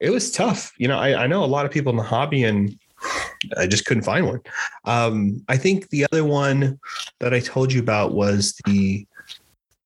it 0.00 0.10
was 0.10 0.30
tough. 0.30 0.72
You 0.78 0.88
know, 0.88 0.98
I, 0.98 1.24
I 1.24 1.26
know 1.26 1.44
a 1.44 1.46
lot 1.46 1.66
of 1.66 1.72
people 1.72 1.90
in 1.90 1.96
the 1.96 2.02
hobby 2.02 2.44
and 2.44 2.76
I 3.56 3.66
just 3.66 3.84
couldn't 3.86 4.02
find 4.02 4.26
one. 4.26 4.40
Um, 4.84 5.44
I 5.48 5.56
think 5.56 5.88
the 5.90 6.04
other 6.10 6.24
one 6.24 6.78
that 7.20 7.32
I 7.32 7.40
told 7.40 7.72
you 7.72 7.80
about 7.80 8.12
was 8.12 8.60
the 8.66 9.06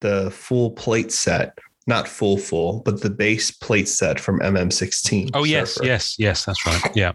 the 0.00 0.31
full 0.32 0.70
plate 0.73 1.12
set, 1.12 1.56
not 1.87 2.08
full 2.08 2.37
full, 2.38 2.81
but 2.84 3.02
the 3.02 3.11
base 3.11 3.50
plate 3.50 3.87
set 3.88 4.19
from 4.19 4.40
MM16. 4.40 5.31
Oh 5.34 5.44
yes, 5.44 5.75
Surfer. 5.75 5.87
yes, 5.87 6.17
yes. 6.19 6.44
That's 6.46 6.67
right. 6.67 6.81
Yeah. 6.96 7.12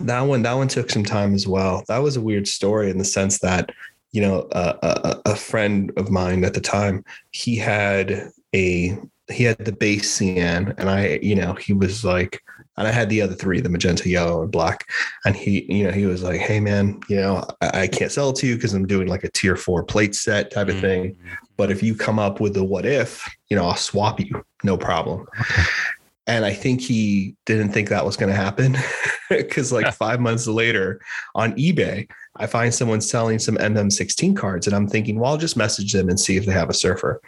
That 0.00 0.22
one, 0.22 0.42
that 0.42 0.54
one 0.54 0.68
took 0.68 0.90
some 0.90 1.04
time 1.04 1.34
as 1.34 1.46
well. 1.46 1.84
That 1.88 1.98
was 1.98 2.16
a 2.16 2.20
weird 2.20 2.48
story 2.48 2.90
in 2.90 2.98
the 2.98 3.04
sense 3.04 3.38
that, 3.40 3.70
you 4.12 4.20
know, 4.22 4.48
a, 4.52 4.76
a, 4.82 5.30
a 5.32 5.36
friend 5.36 5.92
of 5.96 6.10
mine 6.10 6.44
at 6.44 6.54
the 6.54 6.60
time, 6.60 7.04
he 7.30 7.56
had 7.56 8.30
a 8.54 8.98
he 9.28 9.44
had 9.44 9.58
the 9.64 9.70
base 9.70 10.10
cyan, 10.10 10.74
and 10.76 10.90
I, 10.90 11.20
you 11.22 11.36
know, 11.36 11.52
he 11.52 11.72
was 11.72 12.04
like, 12.04 12.42
and 12.76 12.88
I 12.88 12.90
had 12.90 13.08
the 13.08 13.22
other 13.22 13.34
three, 13.34 13.60
the 13.60 13.68
magenta, 13.68 14.08
yellow, 14.08 14.42
and 14.42 14.50
black, 14.50 14.84
and 15.24 15.36
he, 15.36 15.72
you 15.72 15.84
know, 15.84 15.92
he 15.92 16.06
was 16.06 16.24
like, 16.24 16.40
hey 16.40 16.58
man, 16.58 16.98
you 17.08 17.14
know, 17.14 17.46
I, 17.60 17.82
I 17.82 17.86
can't 17.86 18.10
sell 18.10 18.30
it 18.30 18.36
to 18.36 18.48
you 18.48 18.56
because 18.56 18.74
I'm 18.74 18.88
doing 18.88 19.06
like 19.06 19.22
a 19.22 19.30
tier 19.30 19.54
four 19.54 19.84
plate 19.84 20.16
set 20.16 20.50
type 20.50 20.68
of 20.68 20.76
Mm. 20.76 20.80
thing, 20.80 21.16
but 21.56 21.70
if 21.70 21.80
you 21.80 21.94
come 21.94 22.18
up 22.18 22.40
with 22.40 22.54
the 22.54 22.64
what 22.64 22.84
if, 22.84 23.28
you 23.48 23.56
know, 23.56 23.66
I'll 23.66 23.76
swap 23.76 24.18
you, 24.18 24.44
no 24.64 24.76
problem. 24.76 25.26
And 26.26 26.44
I 26.44 26.52
think 26.52 26.80
he 26.80 27.34
didn't 27.46 27.72
think 27.72 27.88
that 27.88 28.04
was 28.04 28.16
going 28.16 28.30
to 28.30 28.36
happen 28.36 28.76
because, 29.30 29.72
like, 29.72 29.92
five 29.94 30.20
months 30.20 30.46
later 30.46 31.00
on 31.34 31.54
eBay, 31.54 32.08
I 32.36 32.46
find 32.46 32.72
someone 32.72 33.00
selling 33.00 33.38
some 33.38 33.56
MM16 33.56 34.36
cards, 34.36 34.66
and 34.66 34.76
I'm 34.76 34.86
thinking, 34.86 35.18
well, 35.18 35.32
I'll 35.32 35.38
just 35.38 35.56
message 35.56 35.92
them 35.92 36.08
and 36.08 36.20
see 36.20 36.36
if 36.36 36.46
they 36.46 36.52
have 36.52 36.70
a 36.70 36.74
surfer. 36.74 37.20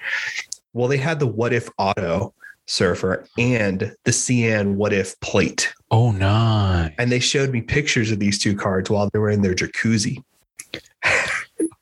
Well, 0.72 0.88
they 0.88 0.98
had 0.98 1.18
the 1.20 1.26
What 1.26 1.52
If 1.52 1.68
Auto 1.78 2.34
surfer 2.66 3.26
and 3.38 3.94
the 4.04 4.12
cyan 4.12 4.76
What 4.76 4.92
If 4.92 5.18
plate. 5.20 5.72
Oh 5.90 6.10
nice. 6.12 6.92
And 6.98 7.10
they 7.10 7.20
showed 7.20 7.50
me 7.50 7.60
pictures 7.60 8.10
of 8.10 8.18
these 8.18 8.38
two 8.38 8.56
cards 8.56 8.88
while 8.88 9.10
they 9.12 9.18
were 9.18 9.30
in 9.30 9.42
their 9.42 9.54
jacuzzi. 9.54 10.22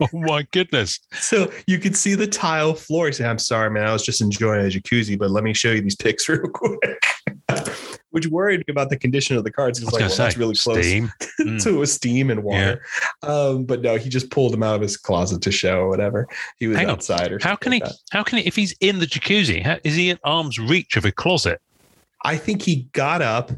Oh 0.12 0.18
my 0.18 0.46
goodness. 0.52 0.98
So 1.12 1.52
you 1.66 1.78
could 1.78 1.94
see 1.94 2.14
the 2.14 2.26
tile 2.26 2.74
floor. 2.74 3.06
He 3.08 3.12
said, 3.12 3.26
I'm 3.28 3.38
sorry, 3.38 3.70
man. 3.70 3.84
I 3.86 3.92
was 3.92 4.02
just 4.02 4.20
enjoying 4.22 4.64
a 4.64 4.68
jacuzzi, 4.70 5.18
but 5.18 5.30
let 5.30 5.44
me 5.44 5.52
show 5.52 5.72
you 5.72 5.82
these 5.82 5.96
pics 5.96 6.26
real 6.28 6.48
quick. 6.48 7.04
Which 8.10 8.26
worried 8.26 8.60
me 8.60 8.64
about 8.70 8.90
the 8.90 8.96
condition 8.98 9.36
of 9.36 9.44
the 9.44 9.52
cards. 9.52 9.78
It's 9.78 9.84
was 9.86 9.92
like, 9.92 10.00
well, 10.00 10.10
say 10.10 10.22
that's 10.24 10.36
really 10.36 10.56
close 10.56 10.84
steam. 10.84 11.12
Mm. 11.40 11.62
to 11.62 11.82
a 11.82 11.86
steam 11.86 12.30
and 12.30 12.42
water. 12.42 12.82
Um, 13.22 13.64
but 13.64 13.82
no, 13.82 13.96
he 13.96 14.08
just 14.08 14.30
pulled 14.30 14.52
them 14.52 14.62
out 14.64 14.74
of 14.74 14.80
his 14.80 14.96
closet 14.96 15.42
to 15.42 15.52
show 15.52 15.78
or 15.80 15.88
whatever. 15.88 16.26
He 16.56 16.66
was 16.66 16.76
Hang 16.76 16.86
on. 16.86 16.92
outside 16.94 17.30
or 17.30 17.38
How 17.40 17.54
can 17.54 17.72
something 17.72 17.72
he? 17.72 17.78
that. 17.80 17.94
How 18.10 18.22
can 18.24 18.38
he? 18.38 18.46
If 18.46 18.56
he's 18.56 18.74
in 18.80 18.98
the 18.98 19.06
jacuzzi, 19.06 19.62
how, 19.62 19.76
is 19.84 19.94
he 19.94 20.10
at 20.10 20.18
arm's 20.24 20.58
reach 20.58 20.96
of 20.96 21.04
a 21.04 21.12
closet? 21.12 21.60
I 22.24 22.36
think 22.36 22.62
he 22.62 22.88
got 22.92 23.22
up, 23.22 23.52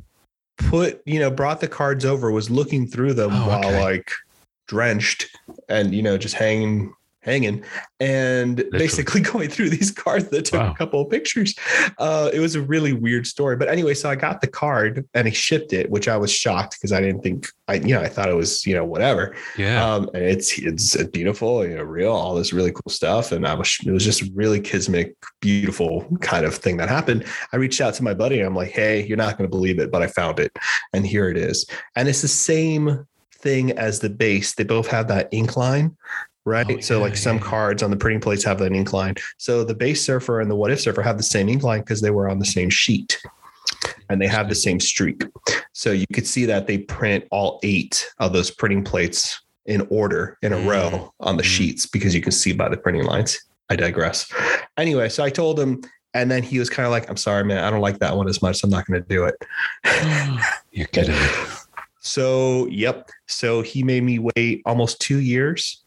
put, 0.59 1.01
you 1.07 1.19
know, 1.19 1.31
brought 1.31 1.61
the 1.63 1.69
cards 1.69 2.05
over, 2.05 2.31
was 2.31 2.51
looking 2.51 2.87
through 2.87 3.15
them 3.15 3.31
Oh, 3.33 3.49
while 3.49 3.59
okay. 3.67 3.81
like 3.83 4.11
drenched 4.67 5.29
and, 5.69 5.95
you 5.95 6.03
know, 6.03 6.17
just 6.19 6.35
hanging 6.35 6.95
hanging 7.25 7.63
and 8.01 8.57
Literally. 8.59 8.79
basically 8.79 9.21
going 9.33 9.49
through 9.49 9.71
these 9.71 9.93
cards 9.93 10.29
that 10.31 10.45
took 10.45 10.59
Wow. 10.59 10.73
a 10.73 10.75
couple 10.75 11.01
of 11.03 11.09
pictures. 11.09 11.55
Uh, 11.99 12.29
it 12.33 12.41
was 12.41 12.57
a 12.57 12.61
really 12.61 12.93
weird 12.93 13.29
story. 13.29 13.55
But 13.55 13.69
anyway, 13.69 13.95
so 13.95 14.11
I 14.11 14.17
got 14.17 14.41
the 14.41 14.49
card 14.49 15.09
and 15.15 15.29
he 15.29 15.33
shipped 15.33 15.73
it, 15.73 15.89
which 15.89 16.09
I 16.09 16.17
was 16.17 16.33
shocked 16.33 16.73
because 16.81 16.91
I 16.91 17.01
didn't 17.01 17.23
think 17.23 17.47
I, 17.69 17.75
you 17.75 17.95
know, 17.95 18.01
I 18.01 18.09
thought 18.09 18.29
it 18.29 18.35
was, 18.35 18.67
you 18.67 18.75
know, 18.75 18.85
whatever. 18.85 19.37
Yeah. 19.57 19.87
Um, 19.95 20.11
and 20.15 20.25
it's 20.25 20.59
it's 20.59 20.97
beautiful, 21.05 21.65
you 21.65 21.77
know, 21.77 21.85
real, 21.85 22.11
all 22.11 22.35
this 22.35 22.53
really 22.53 22.73
cool 22.73 22.91
stuff. 22.91 23.31
And 23.31 23.47
I 23.47 23.55
was 23.55 23.79
it 23.87 23.93
was 23.93 24.05
just 24.05 24.25
really 24.35 24.61
kismic, 24.61 25.15
beautiful 25.41 26.09
kind 26.23 26.45
of 26.45 26.57
thing 26.57 26.77
that 26.79 26.89
happened. 26.89 27.25
I 27.53 27.57
reached 27.57 27.81
out 27.81 27.95
to 27.95 28.03
my 28.03 28.15
buddy 28.15 28.39
and 28.41 28.49
I'm 28.49 28.57
like, 28.57 28.73
hey, 28.73 29.07
you're 29.07 29.17
not 29.17 29.39
gonna 29.39 29.49
believe 29.49 29.79
it, 29.79 29.93
but 29.93 30.03
I 30.03 30.09
found 30.09 30.41
it. 30.41 30.51
And 30.93 31.07
here 31.07 31.29
it 31.29 31.37
is. 31.37 31.67
And 31.95 32.09
it's 32.09 32.23
the 32.23 32.27
same 32.27 33.07
thing 33.43 33.73
as 33.73 34.01
the 34.01 34.09
base. 34.11 34.55
They 34.55 34.65
both 34.65 34.87
have 34.89 35.09
that 35.09 35.29
ink 35.33 35.57
line. 35.57 35.97
Right. 36.45 36.67
Oh, 36.69 36.81
so 36.81 36.97
yeah, 36.97 37.03
like 37.05 37.17
some 37.17 37.37
yeah. 37.37 37.45
cards 37.45 37.83
on 37.83 37.91
the 37.91 37.97
printing 37.97 38.21
plates 38.21 38.43
have 38.45 38.59
that 38.59 38.73
ink 38.73 38.93
line. 38.93 39.15
So 39.39 39.63
the 39.63 39.75
base 39.75 40.05
surfer 40.05 40.41
and 40.41 40.51
the 40.51 40.57
what 40.57 40.71
if 40.71 40.81
surfer 40.81 41.03
have 41.03 41.17
the 41.17 41.23
same 41.23 41.49
ink 41.49 41.63
line 41.63 41.81
because 41.81 42.01
they 42.01 42.11
were 42.11 42.29
on 42.29 42.39
the 42.39 42.45
same 42.45 42.71
sheet 42.71 43.21
and 44.09 44.21
they 44.21 44.27
have 44.27 44.49
the 44.49 44.55
same 44.55 44.81
streak. 44.81 45.23
So 45.73 45.93
you 45.93 46.07
could 46.13 46.27
see 46.27 46.45
that 46.47 46.67
they 46.67 46.79
print 46.79 47.25
all 47.31 47.61
eight 47.63 48.09
of 48.19 48.33
those 48.33 48.51
printing 48.51 48.83
plates 48.83 49.41
in 49.67 49.87
order 49.91 50.37
in 50.43 50.53
a 50.53 50.57
Mm. 50.57 50.67
row 50.69 51.15
on 51.21 51.37
the 51.37 51.43
Mm. 51.45 51.47
sheets 51.47 51.87
because 51.87 52.13
you 52.15 52.21
can 52.21 52.33
see 52.33 52.53
by 52.53 52.69
the 52.69 52.77
printing 52.77 53.05
lines. 53.05 53.39
I 53.71 53.77
digress. 53.77 54.27
Anyway, 54.77 55.09
so 55.09 55.23
I 55.23 55.31
told 55.31 55.59
him, 55.59 55.81
and 56.13 56.31
then 56.31 56.43
he 56.43 56.59
was 56.59 56.69
kind 56.69 56.85
of 56.85 56.91
like, 56.91 57.09
I'm 57.09 57.17
sorry, 57.17 57.45
man, 57.45 57.63
I 57.63 57.71
don't 57.71 57.81
like 57.81 58.01
that 58.01 58.17
one 58.17 58.29
as 58.29 58.43
much. 58.43 58.57
So 58.61 58.67
I'm 58.67 58.71
not 58.71 58.87
going 58.87 59.01
to 59.01 59.09
do 59.09 59.25
it. 59.25 59.37
You're 60.73 60.89
kidding 60.89 61.15
me. 61.15 61.29
So, 62.03 62.67
yep. 62.67 63.09
So 63.29 63.63
he 63.63 63.83
made 63.83 64.03
me 64.03 64.19
wait 64.19 64.63
almost 64.67 65.01
two 65.01 65.21
years. 65.21 65.83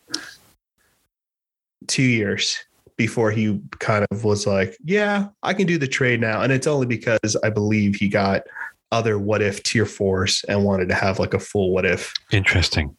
Two 1.88 2.04
years 2.04 2.58
before 2.98 3.30
he 3.32 3.62
kind 3.80 4.06
of 4.10 4.24
was 4.24 4.48
like, 4.48 4.76
Yeah, 4.84 5.28
I 5.44 5.54
can 5.54 5.68
do 5.68 5.78
the 5.78 5.88
trade 5.88 6.22
now. 6.22 6.42
And 6.42 6.52
it's 6.52 6.68
only 6.68 6.88
because 6.88 7.36
I 7.44 7.50
believe 7.50 7.96
he 7.96 8.08
got 8.08 8.44
other 8.92 9.20
what 9.20 9.42
if 9.42 9.62
tier 9.64 9.86
fours 9.86 10.44
and 10.48 10.64
wanted 10.64 10.88
to 10.90 10.96
have 10.96 11.20
like 11.20 11.34
a 11.34 11.40
full 11.40 11.72
what 11.72 11.86
if. 11.86 12.14
Interesting. 12.32 12.96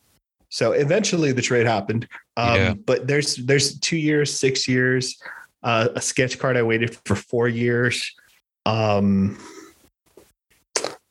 So 0.50 0.72
eventually 0.72 1.32
the 1.32 1.42
trade 1.42 1.66
happened. 1.66 2.06
Um, 2.36 2.54
Yeah. 2.56 2.74
but 2.74 3.06
there's 3.06 3.36
there's 3.36 3.78
two 3.80 3.96
years, 3.96 4.38
six 4.38 4.68
years, 4.68 5.16
uh, 5.62 5.88
a 5.96 6.00
sketch 6.02 6.38
card 6.38 6.56
I 6.56 6.62
waited 6.62 6.96
for 7.06 7.16
four 7.16 7.48
years. 7.48 8.14
Um 8.66 9.38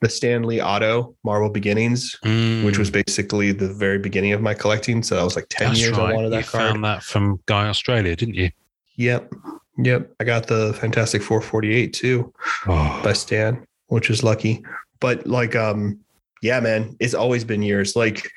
the 0.06 0.10
Stan 0.12 0.44
Lee 0.44 0.62
Auto 0.62 1.16
Marvel 1.24 1.50
Beginnings 1.50 2.16
which 2.64 2.78
was 2.78 2.92
basically 2.92 3.52
the 3.52 3.74
very 3.74 3.98
beginning 3.98 4.34
of 4.34 4.42
my 4.42 4.54
collecting. 4.54 5.02
So 5.02 5.16
that 5.16 5.24
was 5.24 5.36
like 5.36 5.48
10 5.50 5.66
Mm. 5.68 5.70
That's 5.70 5.82
years 5.82 5.98
right. 5.98 6.12
I 6.12 6.14
wanted 6.14 6.26
you 6.26 6.30
that 6.42 6.46
card. 6.46 6.70
found 6.72 6.84
that 6.84 7.02
from 7.02 7.40
Guy 7.48 7.68
Australia, 7.68 8.16
didn't 8.16 8.36
you? 8.36 8.52
Yep. 8.98 9.34
Yep. 9.80 10.12
I 10.20 10.24
got 10.24 10.46
the 10.46 10.74
Fantastic 10.80 11.24
Four 11.24 11.42
48 11.42 11.92
too 11.92 12.32
Oh, 12.68 13.02
by 13.04 13.14
Stan, 13.14 13.66
which 13.88 14.12
is 14.12 14.24
lucky. 14.24 14.64
But 15.00 15.26
like, 15.26 15.56
um, 15.56 16.00
yeah, 16.44 16.60
man, 16.60 16.96
it's 17.00 17.16
always 17.16 17.44
been 17.44 17.64
years. 17.64 17.96
Like, 17.96 18.30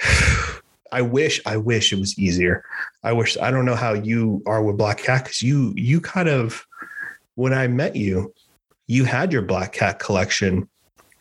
I 0.92 1.00
wish, 1.02 1.40
I 1.46 1.56
wish 1.56 1.92
it 1.92 1.98
was 2.00 2.18
easier. 2.18 2.64
I 3.04 3.12
wish, 3.12 3.36
I 3.40 3.50
don't 3.52 3.64
know 3.64 3.76
how 3.76 3.92
you 3.94 4.42
are 4.46 4.62
with 4.62 4.76
Black 4.76 4.98
Cat 4.98 5.22
because 5.24 5.42
you, 5.42 5.72
you 5.76 6.00
kind 6.00 6.28
of, 6.28 6.66
when 7.36 7.52
I 7.52 7.66
met 7.68 7.94
you, 7.96 8.32
you 8.88 9.04
had 9.04 9.32
your 9.32 9.42
Black 9.42 9.72
Cat 9.72 9.98
collection 9.98 10.68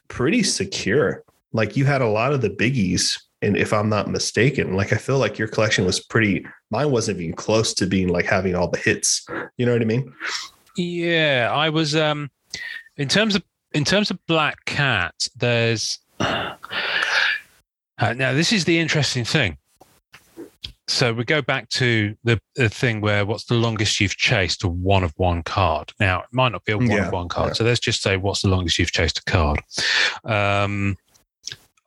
pretty 0.08 0.44
secure. 0.44 1.24
Like 1.52 1.78
you 1.78 1.86
had 1.86 2.02
a 2.02 2.08
lot 2.08 2.34
of 2.34 2.42
the 2.42 2.50
biggies. 2.50 3.20
And 3.42 3.58
if 3.58 3.74
I'm 3.74 3.90
not 3.90 4.10
mistaken, 4.10 4.76
like 4.76 4.94
I 4.94 4.98
feel 4.98 5.18
like 5.18 5.38
your 5.38 5.50
collection 5.50 5.86
was 5.86 6.00
pretty, 6.00 6.46
mine 6.72 6.92
wasn't 6.92 7.20
even 7.20 7.36
close 7.36 7.74
to 7.76 7.86
being 7.86 8.08
like 8.08 8.26
having 8.26 8.56
all 8.56 8.70
the 8.70 8.80
hits. 8.80 9.26
You 9.58 9.66
know 9.66 9.74
what 9.74 9.82
I 9.82 9.86
mean? 9.86 10.14
Yeah, 10.78 11.52
I 11.54 11.70
was 11.70 11.96
um 11.96 12.32
in 12.98 13.08
terms 13.08 13.36
of 13.36 13.44
in 13.74 13.84
terms 13.84 14.12
of 14.12 14.26
Black 14.28 14.64
Cat, 14.66 15.28
there's 15.36 16.00
uh, 16.20 16.54
now 18.00 18.34
this 18.34 18.54
is 18.54 18.66
the 18.66 18.80
interesting 18.80 19.26
thing. 19.26 19.58
So 20.88 21.14
we 21.14 21.24
go 21.24 21.42
back 21.42 21.70
to 21.70 22.16
the, 22.24 22.40
the 22.56 22.68
thing 22.70 23.00
where 23.00 23.26
what's 23.26 23.46
the 23.46 23.54
longest 23.56 24.02
you've 24.02 24.18
chased 24.18 24.64
a 24.64 24.68
one 24.68 25.04
of 25.04 25.14
one 25.18 25.42
card? 25.44 25.94
Now 26.00 26.20
it 26.22 26.28
might 26.32 26.52
not 26.52 26.66
be 26.66 26.74
a 26.74 26.78
one 26.78 26.90
Yeah, 26.92 27.08
of 27.08 27.14
one 27.14 27.30
card. 27.30 27.50
yeah. 27.50 27.54
So 27.54 27.64
let's 27.64 27.80
just 27.80 28.02
say 28.02 28.18
what's 28.18 28.42
the 28.42 28.50
longest 28.50 28.78
you've 28.78 28.92
chased 28.92 29.20
a 29.20 29.24
card. 29.24 29.62
Um 30.26 30.98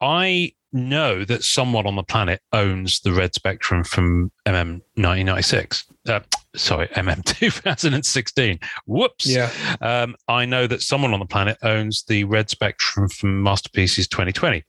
I 0.01 0.53
know 0.73 1.25
that 1.25 1.43
someone 1.43 1.87
on 1.87 1.97
the 1.97 2.03
planet 2.03 2.41
owns 2.53 3.01
the 3.01 3.13
red 3.13 3.35
spectrum 3.35 3.83
from 3.85 4.31
MM 4.45 4.81
1996. 4.97 5.85
Uh, 6.07 6.21
sorry, 6.55 6.87
MM 6.89 7.25
2016. 7.65 8.59
Whoops. 8.87 9.27
Yeah. 9.27 9.51
Um, 9.81 10.17
I 10.29 10.45
know 10.45 10.67
that 10.67 10.83
someone 10.83 11.15
on 11.15 11.21
the 11.21 11.25
planet 11.27 11.57
owns 11.63 12.03
the 12.05 12.25
red 12.25 12.51
spectrum 12.51 13.09
from 13.09 13.43
Masterpieces 13.43 14.07
2020, 14.09 14.65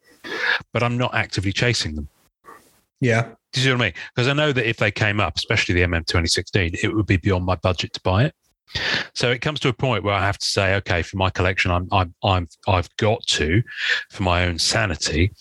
but 0.71 0.81
I'm 0.81 0.97
not 0.97 1.13
actively 1.13 1.51
chasing 1.51 1.95
them. 1.95 2.07
Yeah. 3.01 3.27
Do 3.57 3.61
you 3.61 3.65
see 3.69 3.71
what 3.73 3.81
I 3.81 3.85
mean? 3.85 3.93
Because 4.15 4.27
I 4.27 4.33
know 4.33 4.51
that 4.51 4.69
if 4.69 4.77
they 4.77 4.91
came 4.91 5.19
up, 5.19 5.35
especially 5.35 5.73
the 5.73 5.81
MM 5.81 6.05
2016, 6.05 6.75
it 6.83 6.95
would 6.95 7.07
be 7.07 7.17
beyond 7.17 7.43
my 7.43 7.55
budget 7.55 7.91
to 7.93 8.01
buy 8.01 8.25
it. 8.25 8.35
So 9.15 9.31
it 9.31 9.39
comes 9.39 9.59
to 9.61 9.69
a 9.69 9.73
point 9.73 10.03
where 10.03 10.13
I 10.13 10.23
have 10.23 10.37
to 10.37 10.45
say, 10.45 10.75
okay, 10.75 11.01
for 11.01 11.17
my 11.17 11.31
collection, 11.31 11.71
I'm, 11.71 11.87
I'm, 11.91 12.13
I'm, 12.23 12.47
I've 12.67 12.87
got 12.97 13.25
to, 13.27 13.63
for 14.11 14.21
my 14.21 14.45
own 14.45 14.59
sanity, 14.59 15.31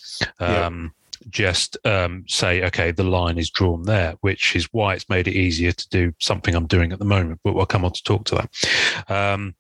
Yeah. 0.41 0.65
um, 0.67 0.95
just 1.29 1.77
um, 1.85 2.25
say, 2.27 2.65
okay, 2.65 2.91
the 2.91 3.05
line 3.05 3.37
is 3.37 3.51
drawn 3.51 3.83
there, 3.83 4.15
which 4.23 4.57
is 4.57 4.67
why 4.73 4.95
it's 4.95 5.11
made 5.11 5.29
it 5.29 5.35
easier 5.35 5.73
to 5.73 5.89
do 5.91 6.15
something 6.21 6.55
I'm 6.55 6.67
doing 6.67 6.91
at 6.93 6.99
the 6.99 7.05
moment. 7.05 7.41
But 7.45 7.55
we'll 7.55 7.67
come 7.67 7.85
on 7.85 7.93
to 7.93 8.03
talk 8.03 8.25
to 8.27 8.37
that. 8.37 9.11
Um, 9.15 9.55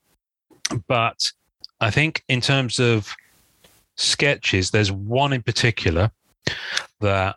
but 0.88 1.30
I 1.78 1.90
think 1.90 2.24
in 2.28 2.40
terms 2.40 2.80
of 2.80 3.14
sketches, 3.96 4.70
there's 4.70 4.90
one 4.90 5.34
in 5.34 5.42
particular 5.42 6.10
that 7.00 7.36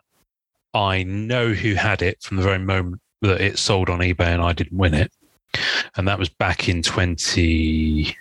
I 0.74 1.02
know 1.02 1.52
who 1.52 1.74
had 1.74 2.02
it 2.02 2.22
from 2.22 2.36
the 2.36 2.42
very 2.42 2.58
moment 2.58 3.00
that 3.22 3.40
it 3.40 3.58
sold 3.58 3.90
on 3.90 4.00
eBay 4.00 4.28
and 4.28 4.42
I 4.42 4.52
didn't 4.52 4.76
win 4.78 4.94
it. 4.94 5.12
And 5.96 6.06
that 6.06 6.18
was 6.18 6.28
back 6.28 6.68
in 6.68 6.82
20, 6.82 8.16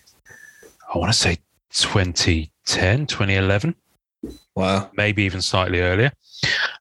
I 0.94 0.98
want 0.98 1.12
to 1.12 1.18
say 1.18 1.38
2010, 1.72 3.06
2011 3.06 3.76
Wow. 4.56 4.90
maybe 4.98 5.24
even 5.24 5.42
slightly 5.42 5.80
earlier. 5.80 6.12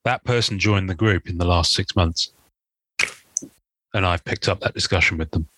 That 0.05 0.25
person 0.25 0.59
joined 0.59 0.89
the 0.89 0.95
group 0.95 1.29
in 1.29 1.39
the 1.39 1.45
last 1.45 1.73
six 1.73 1.95
months. 1.95 2.33
And 3.95 4.05
I've 4.07 4.25
picked 4.25 4.49
up 4.49 4.61
that 4.61 4.75
discussion 4.75 5.19
with 5.19 5.31
them. 5.31 5.49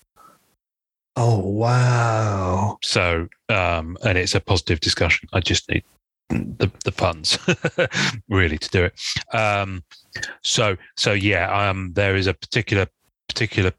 Oh, 1.16 1.38
wow. 1.38 2.78
So, 2.82 3.28
um, 3.48 3.96
and 4.04 4.16
it's 4.18 4.34
a 4.34 4.40
positive 4.40 4.80
discussion. 4.80 5.28
I 5.32 5.40
just 5.40 5.68
need 5.68 5.84
the, 6.30 6.70
the 6.84 6.92
funds 6.92 7.38
really 8.28 8.58
to 8.58 8.68
do 8.70 8.84
it. 8.84 9.36
Um, 9.36 9.82
so, 10.42 10.76
so 10.96 11.12
yeah, 11.12 11.68
um, 11.68 11.92
there 11.94 12.16
is 12.16 12.26
a 12.26 12.34
particular, 12.34 12.86
particular 13.28 13.72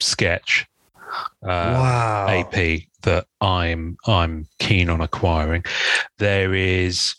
sketch, 0.00 0.66
uh, 1.42 1.46
wow. 1.46 2.26
AP 2.28 2.82
that 3.02 3.26
I'm 3.40 3.96
I'm 4.06 4.46
keen 4.58 4.88
on 4.88 5.00
acquiring. 5.00 5.64
There 6.18 6.54
is 6.54 7.14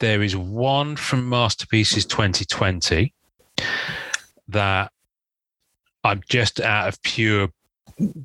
there 0.00 0.22
is 0.22 0.36
one 0.36 0.96
from 0.96 1.28
Masterpieces 1.28 2.04
2020 2.06 3.14
that 4.48 4.92
I'm 6.02 6.22
just 6.28 6.60
out 6.60 6.88
of 6.88 7.00
pure 7.02 7.48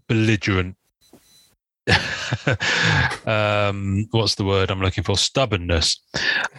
belligerent 0.08 0.76
um 3.26 4.08
what's 4.12 4.36
the 4.36 4.46
word 4.46 4.70
I'm 4.70 4.82
looking 4.82 5.04
for 5.04 5.18
stubbornness 5.18 6.00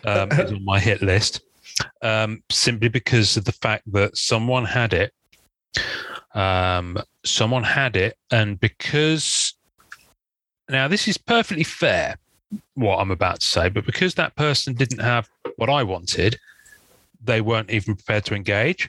um 0.04 0.30
is 0.32 0.52
on 0.52 0.64
my 0.64 0.80
hit 0.80 1.02
list 1.02 1.42
um 2.02 2.42
simply 2.50 2.88
because 2.88 3.36
of 3.36 3.44
the 3.44 3.52
fact 3.52 3.84
that 3.92 4.16
someone 4.16 4.64
had 4.64 4.92
it 4.92 5.12
um, 6.34 6.98
someone 7.24 7.64
had 7.64 7.96
it, 7.96 8.16
and 8.30 8.58
because 8.60 9.54
now 10.68 10.88
this 10.88 11.08
is 11.08 11.18
perfectly 11.18 11.64
fair, 11.64 12.16
what 12.74 12.98
I'm 12.98 13.10
about 13.10 13.40
to 13.40 13.46
say, 13.46 13.68
but 13.68 13.86
because 13.86 14.14
that 14.14 14.36
person 14.36 14.74
didn't 14.74 15.00
have 15.00 15.28
what 15.56 15.70
I 15.70 15.82
wanted, 15.82 16.38
they 17.22 17.40
weren't 17.40 17.70
even 17.70 17.96
prepared 17.96 18.24
to 18.26 18.34
engage. 18.34 18.88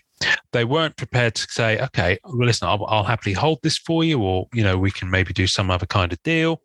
They 0.52 0.66
weren't 0.66 0.98
prepared 0.98 1.36
to 1.36 1.48
say, 1.50 1.80
"Okay, 1.80 2.20
well, 2.24 2.46
listen, 2.46 2.68
I'll, 2.68 2.86
I'll 2.86 3.04
happily 3.04 3.34
hold 3.34 3.60
this 3.64 3.78
for 3.78 4.04
you, 4.04 4.22
or 4.22 4.48
you 4.54 4.64
know, 4.64 4.78
we 4.78 4.92
can 4.92 5.10
maybe 5.10 5.34
do 5.34 5.48
some 5.48 5.72
other 5.72 5.86
kind 5.86 6.12
of 6.12 6.22
deal." 6.24 6.62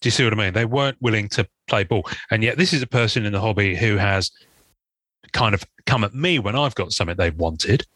Do 0.00 0.06
you 0.06 0.10
see 0.10 0.24
what 0.24 0.32
I 0.32 0.36
mean? 0.36 0.52
They 0.52 0.64
weren't 0.64 0.98
willing 1.00 1.28
to 1.30 1.48
play 1.66 1.84
ball, 1.84 2.08
and 2.30 2.42
yet 2.42 2.58
this 2.58 2.72
is 2.72 2.82
a 2.82 2.86
person 2.86 3.24
in 3.24 3.32
the 3.32 3.40
hobby 3.40 3.74
who 3.74 3.96
has 3.96 4.30
kind 5.32 5.54
of 5.54 5.64
come 5.86 6.04
at 6.04 6.14
me 6.14 6.38
when 6.38 6.56
I've 6.56 6.74
got 6.74 6.92
something 6.92 7.16
they've 7.16 7.34
wanted 7.34 7.86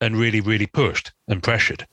and 0.00 0.16
really, 0.16 0.40
really 0.40 0.66
pushed 0.66 1.12
and 1.26 1.42
pressured. 1.42 1.86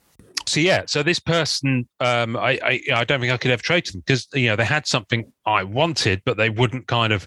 So 0.48 0.60
yeah, 0.60 0.84
so 0.86 1.02
this 1.02 1.20
person, 1.20 1.88
um, 2.00 2.38
I, 2.38 2.60
I, 2.64 2.82
I 2.94 3.04
don't 3.04 3.20
think 3.20 3.34
I 3.34 3.38
could 3.38 3.52
ever 3.52 3.64
trade 3.64 3.86
to 3.86 3.94
them 3.94 4.04
because 4.06 4.28
you 4.34 4.48
know 4.48 4.56
they 4.56 4.66
had 4.66 4.86
something 4.86 5.32
I 5.46 5.64
wanted, 5.64 6.22
but 6.24 6.38
they 6.38 6.50
wouldn't 6.50 6.88
kind 6.88 7.12
of. 7.12 7.26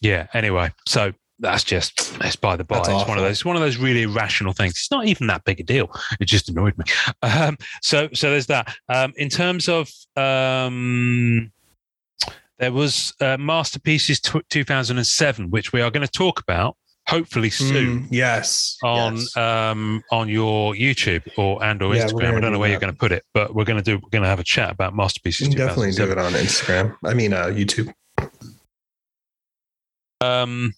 Yeah. 0.00 0.28
Anyway, 0.32 0.72
so 0.86 1.12
that's 1.40 1.64
just 1.64 2.16
it's 2.22 2.36
by 2.36 2.54
the 2.56 2.64
by. 2.64 2.76
That's 2.76 2.88
It's 2.90 3.08
one 3.08 3.18
of 3.18 3.24
those 3.24 3.32
it's 3.32 3.44
one 3.44 3.56
of 3.56 3.62
those 3.62 3.76
really 3.78 4.02
irrational 4.02 4.52
things. 4.52 4.72
It's 4.72 4.90
not 4.90 5.06
even 5.06 5.26
that 5.28 5.44
big 5.44 5.58
a 5.60 5.62
deal. 5.62 5.90
It 6.20 6.26
just 6.26 6.48
annoyed 6.48 6.76
me. 6.78 6.84
Um, 7.22 7.56
so 7.82 8.08
so 8.12 8.30
there's 8.30 8.46
that. 8.46 8.74
Um, 8.88 9.12
in 9.16 9.28
terms 9.28 9.68
of 9.68 9.90
um, 10.16 11.50
there 12.58 12.72
was 12.72 13.12
uh, 13.20 13.36
masterpieces 13.38 14.20
t- 14.20 14.40
2007, 14.50 15.50
which 15.50 15.72
we 15.72 15.80
are 15.80 15.90
going 15.90 16.06
to 16.06 16.12
talk 16.12 16.40
about 16.40 16.76
hopefully 17.06 17.50
soon 17.50 18.02
Mm, 18.04 18.08
yes. 18.10 18.76
on 18.84 19.16
yes. 19.16 19.36
um 19.36 20.02
on 20.12 20.28
your 20.28 20.74
YouTube 20.74 21.22
or 21.38 21.62
and 21.64 21.82
or 21.82 21.94
Yeah, 21.96 22.04
Instagram. 22.06 22.36
I 22.36 22.40
don't 22.40 22.52
know 22.52 22.58
where 22.58 22.70
you're 22.70 22.78
going 22.80 22.92
to 22.92 22.98
put 22.98 23.10
it, 23.12 23.24
but 23.34 23.54
we're 23.54 23.64
going 23.64 23.82
to 23.82 23.82
do 23.82 23.96
we're 24.02 24.10
going 24.10 24.22
to 24.22 24.28
have 24.28 24.38
a 24.40 24.44
chat 24.44 24.70
about 24.70 24.94
masterpieces. 24.94 25.48
Definitely 25.48 25.92
do 25.92 26.10
it 26.10 26.18
on 26.18 26.32
Instagram. 26.34 26.96
I 27.04 27.14
mean, 27.14 27.32
uh, 27.32 27.46
YouTube. 27.46 27.92
Um, 30.20 30.72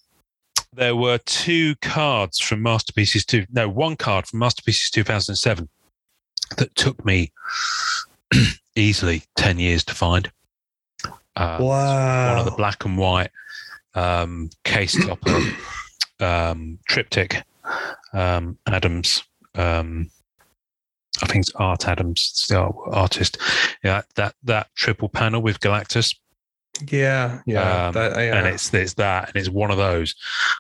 there 0.73 0.97
were 0.97 1.19
two 1.19 1.75
cards 1.77 2.39
from 2.39 2.63
Masterpieces 2.63 3.25
two. 3.25 3.47
No, 3.53 3.69
one 3.69 3.97
card 3.97 4.27
from 4.27 4.39
Masterpieces 4.39 4.91
2007 4.91 5.69
that 6.57 6.75
took 6.75 7.05
me 7.05 7.33
easily 8.77 9.23
10 9.37 9.59
years 9.59 9.85
to 9.85 9.95
find. 9.95 10.31
Uh, 11.37 11.59
wow. 11.61 12.31
One 12.31 12.39
of 12.39 12.45
the 12.45 12.57
black 12.57 12.85
and 12.85 12.97
white 12.97 13.31
um, 13.95 14.51
case 14.65 14.97
topper 15.05 15.41
um, 16.21 16.79
triptych 16.89 17.43
um, 18.13 18.59
Adams. 18.67 19.23
Um, 19.55 20.11
I 21.23 21.27
think 21.27 21.43
it's 21.43 21.55
Art 21.57 21.87
Adams, 21.89 22.47
the 22.49 22.59
art, 22.59 22.75
artist. 22.91 23.39
Yeah, 23.85 24.03
that 24.17 24.35
that 24.45 24.69
triple 24.75 25.09
panel 25.11 25.43
with 25.43 25.61
Galactus 25.61 26.17
yeah. 26.91 27.41
Yeah. 27.47 27.87
Um, 27.87 27.95
that, 27.95 28.17
yeah. 28.17 28.37
and 28.37 28.47
it's 28.47 28.73
it's 28.73 28.95
that 28.95 29.29
and 29.29 29.37
it's 29.37 29.49
one 29.49 29.71
of 29.71 29.77
those 29.77 30.15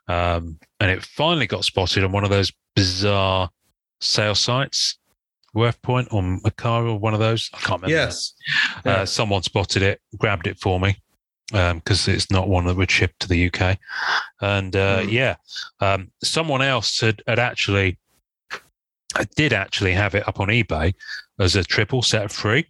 um 0.09 0.59
and 0.81 0.91
it 0.91 1.03
finally 1.03 1.47
got 1.47 1.65
spotted 1.65 2.05
on 2.05 2.13
one 2.13 2.25
of 2.25 2.31
those 2.31 2.53
bizarre 2.77 3.51
sale 4.01 4.35
sites 4.35 4.99
WorthPoint 5.55 6.13
or 6.13 6.23
Mercari 6.23 6.91
or 6.91 6.99
one 6.99 7.15
of 7.15 7.21
those 7.21 7.51
i 7.55 7.59
can't 7.59 7.83
remember 7.83 7.89
yes. 8.03 8.35
uh, 8.85 9.05
someone 9.05 9.43
spotted 9.43 9.83
it 9.83 10.01
grabbed 10.19 10.47
it 10.47 10.59
for 10.59 10.81
me 10.81 10.97
because 11.51 12.09
it's 12.09 12.31
not 12.31 12.49
one 12.49 12.65
that 12.67 12.77
would 12.77 12.91
ship 12.91 13.13
to 13.21 13.29
the 13.29 13.47
uk 13.47 13.79
and 14.41 14.75
uh, 14.77 15.01
Mm. 15.03 15.13
yeah 15.13 15.35
um, 15.81 16.11
someone 16.23 16.63
else 16.63 17.01
had, 17.01 17.23
had 17.27 17.39
actually 17.39 17.99
I 19.15 19.25
did 19.37 19.53
actually 19.53 19.93
have 19.93 20.15
it 20.15 20.27
up 20.27 20.41
on 20.41 20.49
ebay 20.49 20.95
as 21.39 21.55
a 21.55 21.63
triple 21.65 22.01
set 22.03 22.25
of 22.25 22.33
free 22.33 22.67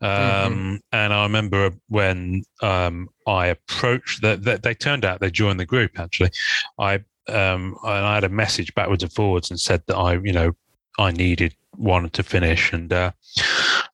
um, 0.00 0.80
and 0.92 1.12
I 1.12 1.22
remember 1.24 1.70
when 1.88 2.44
um, 2.62 3.08
I 3.26 3.46
approached 3.46 4.22
that, 4.22 4.44
that 4.44 4.62
they 4.62 4.74
turned 4.74 5.04
out 5.04 5.20
they 5.20 5.30
joined 5.30 5.60
the 5.60 5.66
group 5.66 5.98
actually. 5.98 6.30
I 6.78 7.00
um, 7.28 7.76
and 7.84 8.06
I 8.06 8.14
had 8.14 8.24
a 8.24 8.28
message 8.28 8.74
backwards 8.74 9.02
and 9.02 9.12
forwards 9.12 9.50
and 9.50 9.60
said 9.60 9.82
that 9.86 9.96
I, 9.96 10.14
you 10.14 10.32
know, 10.32 10.52
I 10.98 11.12
needed 11.12 11.54
one 11.76 12.10
to 12.10 12.22
finish, 12.22 12.72
and 12.72 12.92
uh, 12.92 13.12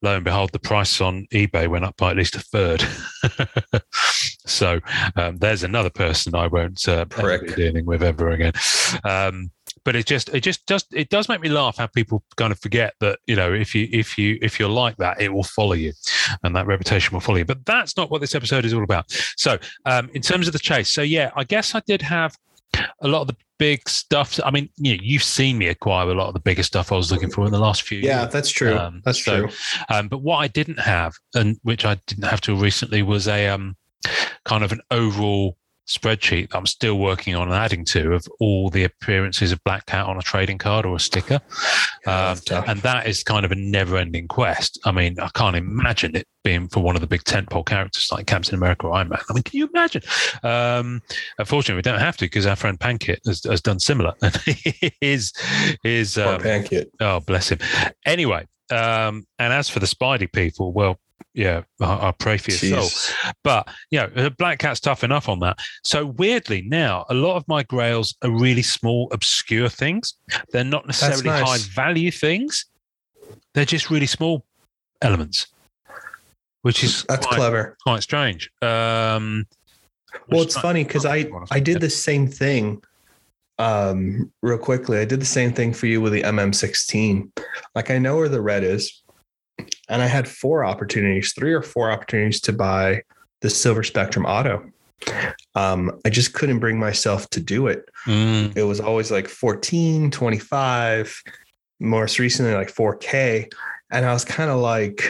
lo 0.02 0.16
and 0.16 0.24
behold, 0.24 0.52
the 0.52 0.58
price 0.58 1.00
on 1.00 1.26
eBay 1.32 1.68
went 1.68 1.84
up 1.84 1.96
by 1.96 2.10
at 2.10 2.16
least 2.16 2.34
a 2.34 2.40
third. 2.40 2.84
so 4.46 4.80
um, 5.14 5.36
there's 5.36 5.62
another 5.62 5.90
person 5.90 6.34
I 6.34 6.46
won't 6.46 6.86
uh, 6.88 7.04
be 7.04 7.54
dealing 7.54 7.84
with 7.84 8.02
ever 8.02 8.30
again. 8.30 8.52
Um, 9.04 9.50
but 9.86 9.96
it 9.96 10.04
just 10.04 10.28
it 10.30 10.40
just 10.42 10.66
does 10.66 10.84
it 10.92 11.08
does 11.08 11.28
make 11.30 11.40
me 11.40 11.48
laugh 11.48 11.78
how 11.78 11.86
people 11.86 12.22
kind 12.36 12.52
of 12.52 12.58
forget 12.58 12.92
that 13.00 13.18
you 13.26 13.34
know 13.36 13.50
if 13.52 13.74
you 13.74 13.88
if 13.92 14.18
you 14.18 14.36
if 14.42 14.58
you're 14.60 14.68
like 14.68 14.96
that 14.98 15.18
it 15.20 15.32
will 15.32 15.44
follow 15.44 15.72
you 15.72 15.92
and 16.42 16.54
that 16.56 16.66
reputation 16.66 17.14
will 17.14 17.20
follow 17.20 17.38
you 17.38 17.44
but 17.44 17.64
that's 17.64 17.96
not 17.96 18.10
what 18.10 18.20
this 18.20 18.34
episode 18.34 18.64
is 18.66 18.74
all 18.74 18.82
about 18.82 19.04
so 19.36 19.56
um 19.86 20.10
in 20.12 20.20
terms 20.20 20.46
of 20.48 20.52
the 20.52 20.58
chase 20.58 20.90
so 20.92 21.00
yeah 21.02 21.30
i 21.36 21.44
guess 21.44 21.74
i 21.74 21.80
did 21.86 22.02
have 22.02 22.36
a 23.00 23.08
lot 23.08 23.20
of 23.22 23.28
the 23.28 23.36
big 23.58 23.88
stuff 23.88 24.38
i 24.44 24.50
mean 24.50 24.68
you 24.76 24.96
know, 24.96 25.02
you've 25.02 25.22
seen 25.22 25.56
me 25.56 25.68
acquire 25.68 26.10
a 26.10 26.14
lot 26.14 26.26
of 26.28 26.34
the 26.34 26.40
bigger 26.40 26.64
stuff 26.64 26.90
i 26.92 26.96
was 26.96 27.10
looking 27.12 27.30
for 27.30 27.46
in 27.46 27.52
the 27.52 27.58
last 27.58 27.82
few 27.82 27.98
Yeah, 28.00 28.22
years 28.22 28.32
that's 28.32 28.50
true. 28.50 28.76
Um, 28.76 29.00
that's 29.04 29.24
so- 29.24 29.46
true. 29.46 29.50
um, 29.88 30.08
but 30.08 30.18
what 30.18 30.38
I 30.38 30.48
didn't 30.48 30.80
have, 30.80 31.14
and 31.34 31.56
which 31.62 31.84
I 31.84 31.94
didn't 32.08 32.24
have 32.24 32.40
till 32.40 32.56
recently, 32.56 33.02
was 33.02 33.28
a 33.28 33.48
um, 33.48 33.76
kind 34.44 34.62
of 34.64 34.72
an 34.72 34.80
overall 34.90 35.56
spreadsheet 35.86 36.50
that 36.50 36.56
I'm 36.56 36.66
still 36.66 36.98
working 36.98 37.34
on 37.34 37.48
and 37.48 37.56
adding 37.56 37.84
to 37.86 38.14
of 38.14 38.26
all 38.40 38.70
the 38.70 38.84
appearances 38.84 39.52
of 39.52 39.62
Black 39.64 39.86
Cat 39.86 40.06
on 40.06 40.18
a 40.18 40.22
trading 40.22 40.58
card 40.58 40.84
or 40.84 40.96
a 40.96 41.00
sticker. 41.00 41.40
Um, 42.06 42.38
and 42.66 42.80
that 42.82 43.06
is 43.06 43.22
kind 43.22 43.44
of 43.44 43.52
a 43.52 43.54
never 43.54 43.96
ending 43.96 44.28
quest. 44.28 44.78
I 44.84 44.92
mean, 44.92 45.18
I 45.20 45.28
can't 45.34 45.56
imagine 45.56 46.16
it 46.16 46.26
being 46.44 46.68
for 46.68 46.80
one 46.80 46.94
of 46.94 47.00
the 47.00 47.06
big 47.06 47.24
tentpole 47.24 47.66
characters 47.66 48.08
like 48.12 48.26
Captain 48.26 48.54
America 48.54 48.86
or 48.86 48.94
Iron 48.94 49.08
Man. 49.08 49.18
I 49.28 49.32
mean, 49.32 49.42
can 49.42 49.58
you 49.58 49.68
imagine? 49.68 50.02
Um, 50.42 51.02
unfortunately, 51.38 51.78
we 51.78 51.82
don't 51.82 52.00
have 52.00 52.16
to 52.18 52.26
because 52.26 52.46
our 52.46 52.56
friend 52.56 52.78
Pankit 52.78 53.18
has, 53.26 53.42
has 53.44 53.60
done 53.60 53.80
similar. 53.80 54.14
And 54.22 54.34
his, 55.00 55.32
his, 55.82 56.18
um, 56.18 56.40
pancake. 56.40 56.88
Oh, 57.00 57.20
bless 57.20 57.50
him. 57.50 57.58
Anyway, 58.04 58.46
um, 58.70 59.26
and 59.38 59.52
as 59.52 59.68
for 59.68 59.78
the 59.78 59.86
Spidey 59.86 60.32
people, 60.32 60.72
well, 60.72 60.98
yeah, 61.36 61.62
I, 61.82 62.08
I 62.08 62.12
pray 62.12 62.38
for 62.38 62.50
your 62.50 62.80
soul. 62.80 62.88
Jeez. 62.88 63.34
But 63.44 63.68
you 63.90 64.00
know, 64.00 64.30
Black 64.30 64.58
Cat's 64.58 64.80
tough 64.80 65.04
enough 65.04 65.28
on 65.28 65.38
that. 65.40 65.58
So 65.84 66.06
weirdly, 66.06 66.62
now 66.62 67.04
a 67.10 67.14
lot 67.14 67.36
of 67.36 67.46
my 67.46 67.62
grails 67.62 68.16
are 68.22 68.30
really 68.30 68.62
small, 68.62 69.08
obscure 69.12 69.68
things. 69.68 70.14
They're 70.50 70.64
not 70.64 70.86
necessarily 70.86 71.24
nice. 71.24 71.46
high 71.46 71.58
value 71.74 72.10
things. 72.10 72.64
They're 73.52 73.66
just 73.66 73.90
really 73.90 74.06
small 74.06 74.46
elements, 75.02 75.46
which 76.62 76.82
is 76.82 77.04
That's 77.06 77.26
quite, 77.26 77.36
clever. 77.36 77.76
quite 77.82 78.02
strange. 78.02 78.50
Um, 78.62 79.46
Well, 80.30 80.40
it's 80.40 80.58
funny 80.58 80.84
because 80.84 81.04
I 81.04 81.26
I 81.50 81.60
did 81.60 81.82
the 81.82 81.90
same 81.90 82.28
thing. 82.28 82.82
Um, 83.58 84.32
real 84.42 84.58
quickly, 84.58 84.98
I 84.98 85.04
did 85.04 85.20
the 85.20 85.26
same 85.26 85.52
thing 85.52 85.74
for 85.74 85.86
you 85.86 86.00
with 86.00 86.14
the 86.14 86.22
MM16. 86.22 87.30
Like 87.74 87.90
I 87.90 87.98
know 87.98 88.16
where 88.16 88.30
the 88.30 88.40
red 88.40 88.64
is, 88.64 89.02
and 89.88 90.02
I 90.02 90.06
had 90.06 90.28
four 90.28 90.64
opportunities, 90.64 91.32
three 91.32 91.52
or 91.52 91.62
four 91.62 91.90
opportunities 91.90 92.40
to 92.42 92.52
buy 92.52 93.02
the 93.40 93.50
Silver 93.50 93.82
Spectrum 93.82 94.26
Auto. 94.26 94.70
Um, 95.54 96.00
I 96.04 96.10
just 96.10 96.32
couldn't 96.32 96.58
bring 96.58 96.78
myself 96.78 97.28
to 97.30 97.40
do 97.40 97.66
it. 97.66 97.88
Mm, 98.06 98.56
It 98.56 98.62
was 98.64 98.80
always 98.80 99.10
like 99.10 99.28
14, 99.28 100.10
25, 100.10 101.22
most 101.80 102.18
recently 102.18 102.54
like 102.54 102.72
4K. 102.72 103.52
And 103.90 104.04
I 104.04 104.12
was 104.12 104.24
kind 104.24 104.50
of 104.50 104.60
like, 104.60 105.02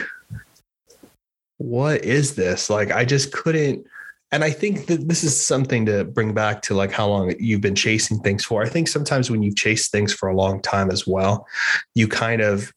what 1.57 2.03
is 2.03 2.35
this? 2.35 2.69
Like, 2.69 2.91
I 2.91 3.05
just 3.05 3.31
couldn't. 3.31 3.87
And 4.31 4.43
I 4.43 4.51
think 4.51 4.87
that 4.87 5.07
this 5.07 5.23
is 5.23 5.45
something 5.45 5.85
to 5.85 6.03
bring 6.03 6.33
back 6.33 6.61
to 6.63 6.75
like 6.75 6.91
how 6.91 7.07
long 7.07 7.33
you've 7.39 7.61
been 7.61 7.75
chasing 7.75 8.19
things 8.19 8.43
for. 8.43 8.61
I 8.61 8.67
think 8.69 8.89
sometimes 8.89 9.31
when 9.31 9.41
you've 9.41 9.55
chased 9.55 9.91
things 9.91 10.13
for 10.13 10.27
a 10.27 10.35
long 10.35 10.61
time 10.61 10.91
as 10.91 11.07
well, 11.07 11.47
you 11.95 12.07
kind 12.09 12.41
of 12.41 12.73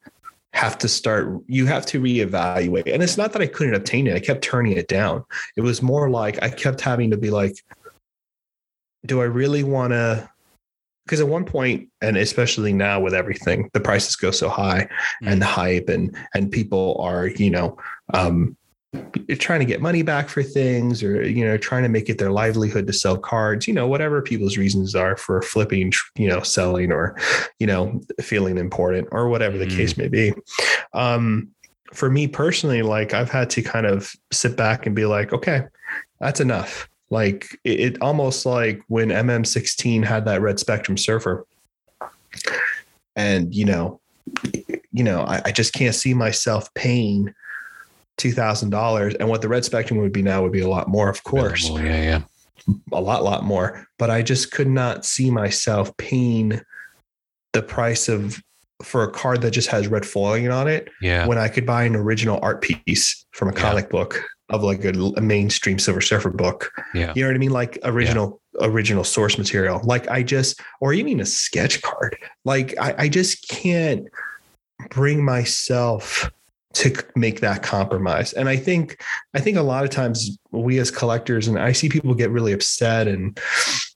have 0.53 0.77
to 0.79 0.89
start, 0.89 1.43
you 1.47 1.67
have 1.67 1.87
to 1.87 2.01
reevaluate. 2.01 2.93
And 2.93 3.03
it's 3.03 3.17
not 3.17 3.33
that 3.33 3.43
I 3.43 3.47
couldn't 3.47 3.75
obtain 3.75 4.07
it, 4.07 4.15
I 4.15 4.21
kept 4.21 4.43
turning 4.43 4.77
it 4.77 4.89
down. 4.89 5.25
It 5.57 5.61
was 5.63 5.83
more 5.83 6.11
like 6.11 6.43
I 6.43 6.51
kept 6.51 6.81
having 6.81 7.11
to 7.11 7.17
be 7.17 7.31
like, 7.31 7.57
do 9.07 9.21
I 9.21 9.25
really 9.25 9.63
want 9.63 9.93
to? 9.93 10.29
Because 11.05 11.21
at 11.21 11.29
one 11.29 11.45
point, 11.45 11.89
and 12.03 12.17
especially 12.17 12.73
now 12.73 13.01
with 13.01 13.15
everything, 13.15 13.71
the 13.73 13.81
prices 13.81 14.15
go 14.17 14.31
so 14.31 14.49
high 14.49 14.89
and 15.23 15.41
the 15.41 15.47
hype, 15.47 15.89
and 15.89 16.15
and 16.35 16.53
people 16.53 16.97
are, 17.01 17.27
you 17.29 17.51
know, 17.51 17.79
um, 18.15 18.57
trying 19.39 19.61
to 19.61 19.67
get 19.67 19.81
money 19.81 20.03
back 20.03 20.29
for 20.29 20.43
things, 20.43 21.03
or 21.03 21.23
you 21.23 21.45
know, 21.45 21.57
trying 21.57 21.83
to 21.83 21.89
make 21.89 22.09
it 22.09 22.19
their 22.19 22.33
livelihood 22.33 22.87
to 22.87 22.93
sell 22.93 23.17
cards. 23.17 23.69
You 23.69 23.75
know, 23.75 23.87
whatever 23.87 24.21
people's 24.21 24.57
reasons 24.57 24.95
are 24.95 25.17
for 25.17 25.43
flipping, 25.43 25.93
you 26.17 26.29
know, 26.29 26.43
selling, 26.43 26.91
or 26.93 27.17
you 27.59 27.67
know, 27.67 28.01
feeling 28.21 28.59
important, 28.59 29.09
or 29.13 29.29
whatever 29.29 29.59
the 29.59 29.67
Mm. 29.67 29.77
case 29.77 29.97
may 29.97 30.09
be. 30.09 30.33
Um, 30.93 31.49
for 31.93 32.11
me 32.11 32.27
personally, 32.27 32.83
like 32.83 33.15
I've 33.15 33.31
had 33.31 33.51
to 33.51 33.63
kind 33.63 33.87
of 33.87 34.13
sit 34.33 34.57
back 34.57 34.87
and 34.87 34.95
be 34.95 35.07
like, 35.07 35.33
okay, 35.33 35.65
that's 36.21 36.41
enough. 36.41 36.89
Like 37.11 37.59
it, 37.65 37.81
it 37.81 38.03
almost 38.03 38.47
like 38.47 38.83
when 38.89 39.09
MM16 39.09 40.05
had 40.05 40.25
that 40.27 40.41
red 40.41 40.59
spectrum 40.61 40.97
surfer. 40.97 41.47
And 43.17 43.55
you 43.55 43.65
know, 43.65 44.01
you 44.93 45.05
know, 45.05 45.23
I, 45.23 45.43
I 45.47 45.53
just 45.53 45.73
can't 45.73 45.95
see 45.95 46.15
myself 46.15 46.73
paying 46.75 47.35
two 48.21 48.33
thousand 48.33 48.71
dollars. 48.71 49.15
And 49.17 49.29
what 49.29 49.43
the 49.43 49.49
red 49.49 49.65
spectrum 49.65 49.99
would 50.01 50.13
be 50.13 50.23
now 50.23 50.43
would 50.43 50.53
be 50.53 50.61
a 50.61 50.69
lot 50.69 50.89
more, 50.89 51.09
of 51.09 51.25
course 51.25 51.69
Well, 51.69 51.83
yeah, 51.85 52.03
yeah. 52.67 52.75
a 52.93 53.01
lot, 53.01 53.25
lot 53.25 53.43
more. 53.45 53.87
But 53.99 54.11
I 54.11 54.23
just 54.23 54.53
could 54.53 54.69
not 54.69 55.05
see 55.05 55.31
myself 55.31 55.97
paying 55.97 56.61
the 57.53 57.63
price 57.63 58.09
of 58.09 58.41
for 58.83 59.03
a 59.03 59.11
card 59.11 59.43
that 59.43 59.51
just 59.51 59.69
has 59.69 59.89
red 59.89 60.07
foiling 60.07 60.49
on 60.51 60.67
it 60.69 60.89
Yeah. 61.03 61.27
when 61.27 61.37
I 61.37 61.49
could 61.49 61.67
buy 61.67 61.83
an 61.85 61.95
original 61.97 62.39
art 62.43 62.63
piece 62.63 63.27
from 63.33 63.49
a 63.49 63.53
Yeah. 63.55 63.61
comic 63.61 63.91
book 63.91 64.23
of 64.49 64.63
like 64.63 64.85
a, 64.85 64.91
a 64.91 65.21
mainstream 65.21 65.79
Silver 65.79 66.01
Surfer 66.01 66.31
book. 66.31 66.71
Yeah. 66.95 67.13
You 67.15 67.23
know 67.23 67.29
what 67.29 67.35
I 67.37 67.39
mean? 67.39 67.51
Like 67.53 67.79
original 67.85 68.41
original 68.61 69.05
source 69.05 69.39
material. 69.39 69.81
Like 69.85 70.09
I 70.09 70.23
just 70.23 70.61
or 70.81 70.93
even 70.93 71.21
a 71.21 71.27
sketch 71.27 71.83
card. 71.83 72.17
Like 72.45 72.75
I, 72.81 72.95
I 72.99 73.09
just 73.09 73.49
can't 73.49 74.07
bring 74.91 75.25
myself 75.25 76.31
to 76.73 76.95
make 77.17 77.41
that 77.41 77.63
compromise. 77.63 78.33
And 78.33 78.49
I 78.49 78.57
think 78.57 79.03
I 79.35 79.41
think 79.41 79.57
a 79.57 79.63
lot 79.63 79.85
of 79.85 79.91
times 79.91 80.39
we 80.53 80.79
as 80.79 80.91
collectors 80.91 81.49
and 81.49 81.59
I 81.59 81.73
see 81.73 81.89
people 81.89 82.15
get 82.15 82.31
really 82.31 82.53
upset 82.53 83.07
and 83.09 83.39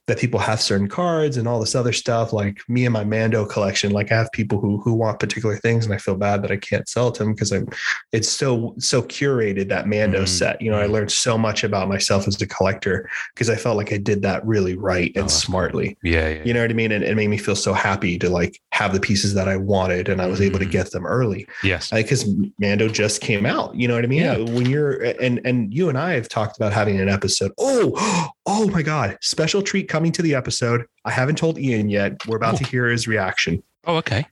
that 0.07 0.19
people 0.19 0.39
have 0.39 0.61
certain 0.61 0.87
cards 0.87 1.35
and 1.35 1.47
all 1.47 1.59
this 1.59 1.73
other 1.73 1.91
stuff. 1.91 2.31
Like 2.31 2.61
me 2.69 2.85
and 2.85 2.93
my 2.93 3.03
Mando 3.03 3.43
collection, 3.43 3.91
like 3.91 4.11
I 4.11 4.15
have 4.15 4.31
people 4.33 4.59
who 4.59 4.79
who 4.81 4.93
want 4.93 5.19
particular 5.19 5.57
things, 5.57 5.83
and 5.83 5.95
I 5.95 5.97
feel 5.97 6.15
bad 6.15 6.43
that 6.43 6.51
I 6.51 6.57
can't 6.57 6.87
sell 6.87 7.07
it 7.07 7.15
to 7.15 7.23
them 7.23 7.33
because 7.33 7.51
I'm 7.51 7.67
it's 8.11 8.29
so 8.29 8.75
so 8.77 9.01
curated 9.01 9.67
that 9.69 9.87
Mando 9.87 10.21
Mm. 10.23 10.27
set. 10.27 10.61
You 10.61 10.69
know, 10.69 10.77
I 10.77 10.85
learned 10.85 11.11
so 11.11 11.39
much 11.39 11.63
about 11.63 11.89
myself 11.89 12.27
as 12.27 12.39
a 12.39 12.45
collector 12.45 13.09
because 13.33 13.49
I 13.49 13.55
felt 13.55 13.77
like 13.77 13.91
I 13.91 13.97
did 13.97 14.21
that 14.21 14.45
really 14.45 14.75
right 14.77 15.11
and 15.15 15.25
Oh, 15.25 15.27
smartly. 15.27 15.97
Yeah, 16.03 16.29
yeah. 16.29 16.41
You 16.45 16.53
know 16.53 16.61
what 16.61 16.69
I 16.69 16.73
mean? 16.75 16.91
And 16.91 17.03
it 17.03 17.15
made 17.15 17.29
me 17.29 17.37
feel 17.39 17.55
so 17.55 17.73
happy 17.73 18.19
to 18.19 18.29
like 18.29 18.61
have 18.73 18.93
the 18.93 18.99
pieces 18.99 19.33
that 19.33 19.47
I 19.47 19.57
wanted, 19.57 20.07
and 20.07 20.21
I 20.21 20.27
was 20.27 20.39
able 20.39 20.59
to 20.59 20.65
Mm. 20.67 20.71
get 20.71 20.91
them 20.91 21.07
early 21.07 21.47
yes. 21.63 21.89
because 21.89 22.29
Mando 22.59 22.89
just 22.89 23.21
came 23.21 23.47
out. 23.47 23.73
You 23.75 23.87
know 23.87 23.95
what 23.95 24.03
I 24.03 24.07
mean? 24.07 24.21
Yeah. 24.21 24.37
When 24.37 24.67
you're 24.67 25.01
and 25.19 25.41
and 25.45 25.73
you 25.73 25.89
and 25.89 25.97
I 25.97 26.11
have 26.11 26.29
talked 26.29 26.44
about 26.57 26.73
having 26.73 26.99
an 26.99 27.09
episode. 27.09 27.51
Oh, 27.57 28.29
oh 28.45 28.67
my 28.69 28.81
God! 28.81 29.17
Special 29.21 29.61
treat 29.61 29.87
coming 29.87 30.11
to 30.13 30.21
the 30.21 30.35
episode. 30.35 30.85
I 31.05 31.11
haven't 31.11 31.37
told 31.37 31.57
Ian 31.59 31.89
yet. 31.89 32.13
We're 32.27 32.37
about 32.37 32.55
Oh. 32.55 32.57
to 32.57 32.63
hear 32.65 32.87
his 32.87 33.07
reaction. 33.07 33.63
Oh, 33.85 33.97
okay. 33.97 34.25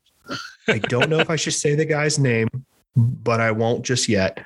I 0.67 0.79
don't 0.79 1.09
know 1.09 1.19
if 1.19 1.29
I 1.29 1.35
should 1.35 1.53
say 1.53 1.75
the 1.75 1.85
guy's 1.85 2.17
name, 2.17 2.47
but 2.95 3.41
I 3.41 3.51
won't 3.51 3.83
just 3.83 4.07
yet. 4.07 4.43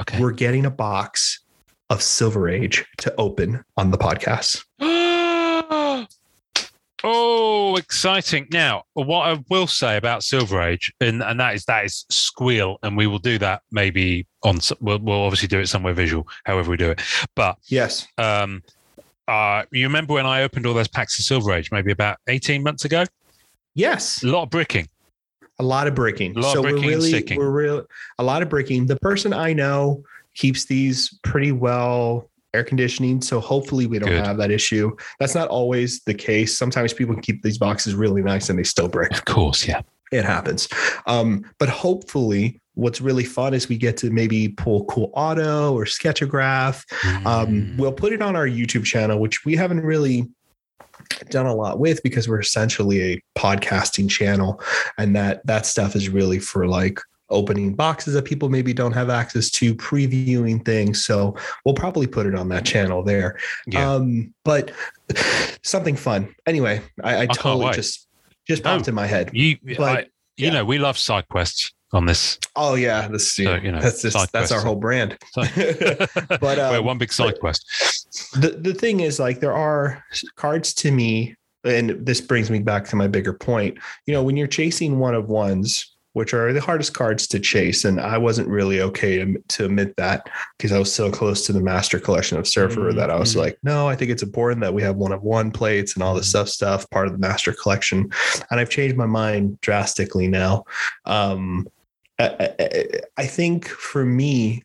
Okay. 0.00 0.20
We're 0.20 0.32
getting 0.32 0.66
a 0.66 0.70
box 0.70 1.40
of 1.90 2.02
Silver 2.02 2.48
Age 2.48 2.84
to 2.98 3.14
open 3.16 3.64
on 3.76 3.90
the 3.90 3.98
podcast. 3.98 4.64
oh, 7.04 7.76
exciting! 7.76 8.46
Now, 8.52 8.84
what 8.94 9.28
I 9.28 9.42
will 9.50 9.66
say 9.66 9.96
about 9.96 10.22
Silver 10.22 10.60
Age, 10.62 10.92
and, 11.00 11.22
and 11.22 11.38
that 11.40 11.54
is 11.54 11.64
that 11.66 11.84
is 11.84 12.04
squeal, 12.10 12.78
and 12.82 12.96
we 12.96 13.06
will 13.06 13.18
do 13.18 13.38
that 13.38 13.62
maybe 13.70 14.26
on. 14.42 14.58
We'll, 14.80 14.98
we'll 14.98 15.22
obviously 15.22 15.48
do 15.48 15.60
it 15.60 15.66
somewhere 15.68 15.94
visual, 15.94 16.26
however 16.44 16.70
we 16.70 16.76
do 16.76 16.90
it. 16.90 17.00
But 17.34 17.58
Yes. 17.68 18.06
um, 18.18 18.62
uh, 19.28 19.64
you 19.70 19.86
remember 19.86 20.14
when 20.14 20.26
I 20.26 20.42
opened 20.42 20.66
all 20.66 20.74
those 20.74 20.88
packs 20.88 21.18
of 21.18 21.24
Silver 21.24 21.52
Age, 21.52 21.70
maybe 21.70 21.92
about 21.92 22.18
eighteen 22.28 22.62
months 22.62 22.84
ago? 22.84 23.04
Yes. 23.74 24.22
A 24.22 24.26
lot 24.26 24.44
of 24.44 24.50
bricking. 24.50 24.88
A 25.58 25.62
lot 25.62 25.86
of 25.86 25.94
bricking. 25.94 26.36
A 26.36 26.40
lot 26.40 26.48
of 26.48 26.52
so 26.54 26.62
bricking 26.62 26.82
we're 26.82 26.96
really 26.96 27.36
we're 27.36 27.50
real 27.50 27.86
a 28.18 28.24
lot 28.24 28.42
of 28.42 28.48
bricking. 28.48 28.86
The 28.86 28.96
person 28.96 29.32
I 29.34 29.52
know 29.52 30.02
keeps 30.34 30.64
these 30.64 31.18
pretty 31.22 31.52
well 31.52 32.29
air 32.54 32.64
conditioning. 32.64 33.22
So 33.22 33.40
hopefully 33.40 33.86
we 33.86 33.98
don't 33.98 34.08
Good. 34.10 34.26
have 34.26 34.36
that 34.38 34.50
issue. 34.50 34.94
That's 35.18 35.34
not 35.34 35.48
always 35.48 36.02
the 36.04 36.14
case. 36.14 36.56
Sometimes 36.56 36.92
people 36.92 37.16
keep 37.16 37.42
these 37.42 37.58
boxes 37.58 37.94
really 37.94 38.22
nice 38.22 38.48
and 38.50 38.58
they 38.58 38.64
still 38.64 38.88
break. 38.88 39.12
Of 39.12 39.24
course, 39.24 39.66
yeah. 39.66 39.82
It 40.12 40.24
happens. 40.24 40.68
Um, 41.06 41.44
but 41.58 41.68
hopefully 41.68 42.60
what's 42.74 43.00
really 43.00 43.24
fun 43.24 43.54
is 43.54 43.68
we 43.68 43.76
get 43.76 43.96
to 43.98 44.10
maybe 44.10 44.48
pull 44.48 44.84
cool 44.86 45.10
auto 45.14 45.72
or 45.74 45.84
sketchograph 45.84 46.84
Mm. 47.02 47.26
um, 47.26 47.76
we'll 47.76 47.92
put 47.92 48.12
it 48.12 48.22
on 48.22 48.34
our 48.36 48.46
YouTube 48.46 48.84
channel, 48.84 49.20
which 49.20 49.44
we 49.44 49.54
haven't 49.54 49.80
really 49.82 50.28
done 51.28 51.46
a 51.46 51.54
lot 51.54 51.78
with 51.78 52.02
because 52.02 52.28
we're 52.28 52.40
essentially 52.40 53.02
a 53.14 53.22
podcasting 53.38 54.08
channel, 54.08 54.60
and 54.98 55.14
that 55.16 55.44
that 55.46 55.66
stuff 55.66 55.94
is 55.96 56.08
really 56.08 56.38
for 56.38 56.66
like 56.66 57.00
opening 57.30 57.74
boxes 57.74 58.14
that 58.14 58.24
people 58.24 58.48
maybe 58.48 58.72
don't 58.72 58.92
have 58.92 59.10
access 59.10 59.50
to, 59.50 59.74
previewing 59.74 60.64
things. 60.64 61.04
So 61.04 61.36
we'll 61.64 61.74
probably 61.74 62.06
put 62.06 62.26
it 62.26 62.34
on 62.34 62.48
that 62.50 62.64
channel 62.64 63.02
there. 63.02 63.38
Yeah. 63.66 63.90
Um, 63.90 64.34
but 64.44 64.72
something 65.62 65.96
fun. 65.96 66.34
Anyway, 66.46 66.82
I, 67.02 67.22
I 67.22 67.26
totally 67.26 67.72
just 67.72 68.08
just 68.46 68.64
No. 68.64 68.76
popped 68.76 68.88
in 68.88 68.94
my 68.94 69.06
head. 69.06 69.30
you, 69.32 69.58
but, 69.76 69.80
I, 69.80 70.00
you 70.36 70.46
yeah. 70.46 70.50
know, 70.50 70.64
we 70.64 70.78
love 70.78 70.98
side 70.98 71.28
quests 71.28 71.72
on 71.92 72.06
this. 72.06 72.38
Oh 72.56 72.74
yeah, 72.74 73.08
this 73.08 73.32
So, 73.34 73.56
you 73.56 73.72
know, 73.72 73.80
that's 73.80 74.02
just, 74.02 74.32
that's 74.32 74.52
our 74.52 74.60
whole 74.60 74.76
brand. 74.76 75.16
But, 75.36 76.40
we're 76.40 76.78
um, 76.78 76.84
one 76.84 76.98
big 76.98 77.12
side 77.12 77.38
quest. 77.40 77.64
the 78.40 78.50
the 78.60 78.74
thing 78.74 79.00
is 79.00 79.18
like 79.18 79.40
there 79.40 79.54
are 79.54 80.04
cards 80.36 80.72
to 80.74 80.90
me 80.90 81.36
and 81.64 81.90
this 82.06 82.20
brings 82.20 82.50
me 82.50 82.58
back 82.58 82.86
to 82.86 82.96
my 82.96 83.06
bigger 83.06 83.34
point 83.34 83.76
you 84.06 84.14
know 84.14 84.22
when 84.22 84.36
you're 84.36 84.46
chasing 84.46 84.98
one 84.98 85.14
of 85.14 85.28
ones 85.28 85.94
which 86.12 86.34
are 86.34 86.52
the 86.52 86.60
hardest 86.60 86.94
cards 86.94 87.26
to 87.26 87.38
chase 87.38 87.84
and 87.84 88.00
i 88.00 88.16
wasn't 88.18 88.46
really 88.48 88.80
okay 88.80 89.18
to, 89.18 89.42
to 89.48 89.64
admit 89.66 89.94
that 89.96 90.28
because 90.56 90.72
i 90.72 90.78
was 90.78 90.92
so 90.92 91.10
close 91.10 91.46
to 91.46 91.52
the 91.52 91.60
master 91.60 91.98
collection 92.00 92.38
of 92.38 92.46
surfer 92.48 92.92
that 92.92 93.10
i 93.10 93.16
was 93.18 93.34
Mhm. 93.34 93.38
like 93.38 93.58
no 93.62 93.88
i 93.88 93.94
think 93.94 94.10
it's 94.10 94.22
important 94.22 94.60
that 94.62 94.74
we 94.74 94.82
have 94.82 94.96
one 94.96 95.12
of 95.12 95.22
one 95.22 95.50
plates 95.50 95.94
and 95.94 96.02
all 96.02 96.14
this 96.14 96.28
stuff 96.28 96.48
stuff 96.48 96.88
part 96.90 97.06
of 97.06 97.12
the 97.12 97.18
master 97.18 97.52
collection 97.52 98.10
and 98.50 98.60
i've 98.60 98.70
changed 98.70 98.96
my 98.96 99.06
mind 99.06 99.60
drastically 99.60 100.26
now 100.28 100.64
um 101.04 101.68
I, 102.18 102.54
I, 102.60 102.86
I 103.18 103.26
think 103.26 103.66
for 103.68 104.04
me 104.04 104.62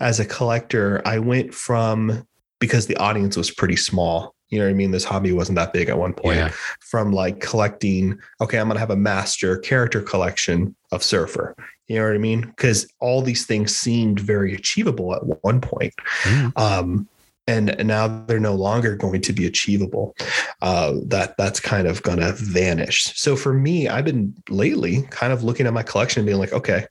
as 0.00 0.20
a 0.20 0.24
collector 0.24 1.02
i 1.04 1.18
went 1.18 1.54
from 1.54 2.26
because 2.58 2.86
the 2.86 2.96
audience 2.96 3.36
was 3.36 3.50
pretty 3.50 3.76
small. 3.76 4.34
You 4.48 4.58
know 4.58 4.66
what 4.66 4.70
I 4.70 4.74
mean? 4.74 4.92
This 4.92 5.04
hobby 5.04 5.32
wasn't 5.32 5.56
that 5.56 5.72
big 5.72 5.88
at 5.88 5.98
one 5.98 6.12
point. 6.12 6.36
Yeah. 6.36 6.52
From 6.80 7.12
like 7.12 7.40
collecting, 7.40 8.18
okay, 8.40 8.58
I'm 8.58 8.68
going 8.68 8.76
to 8.76 8.80
have 8.80 8.90
a 8.90 8.96
master 8.96 9.58
character 9.58 10.00
collection 10.00 10.74
of 10.92 11.02
Surfer. 11.02 11.56
You 11.88 11.96
know 11.96 12.06
what 12.06 12.14
I 12.14 12.18
mean? 12.18 12.42
Because 12.42 12.88
all 13.00 13.22
these 13.22 13.46
things 13.46 13.76
seemed 13.76 14.20
very 14.20 14.54
achievable 14.54 15.14
at 15.14 15.22
one 15.42 15.60
point. 15.60 15.94
Mm. 16.22 16.58
Um, 16.58 17.08
and 17.48 17.76
now 17.86 18.08
they're 18.26 18.40
no 18.40 18.54
longer 18.54 18.96
going 18.96 19.20
to 19.20 19.32
be 19.32 19.46
achievable. 19.46 20.16
Uh, 20.62 20.94
that 21.06 21.36
that's 21.36 21.60
kind 21.60 21.86
of 21.86 22.02
going 22.02 22.18
to 22.18 22.32
vanish. 22.32 23.04
So 23.14 23.36
for 23.36 23.52
me, 23.52 23.88
I've 23.88 24.04
been 24.04 24.34
lately 24.48 25.02
kind 25.10 25.32
of 25.32 25.44
looking 25.44 25.66
at 25.66 25.72
my 25.72 25.84
collection 25.84 26.20
and 26.20 26.26
being 26.26 26.38
like, 26.38 26.52
okay, 26.52 26.86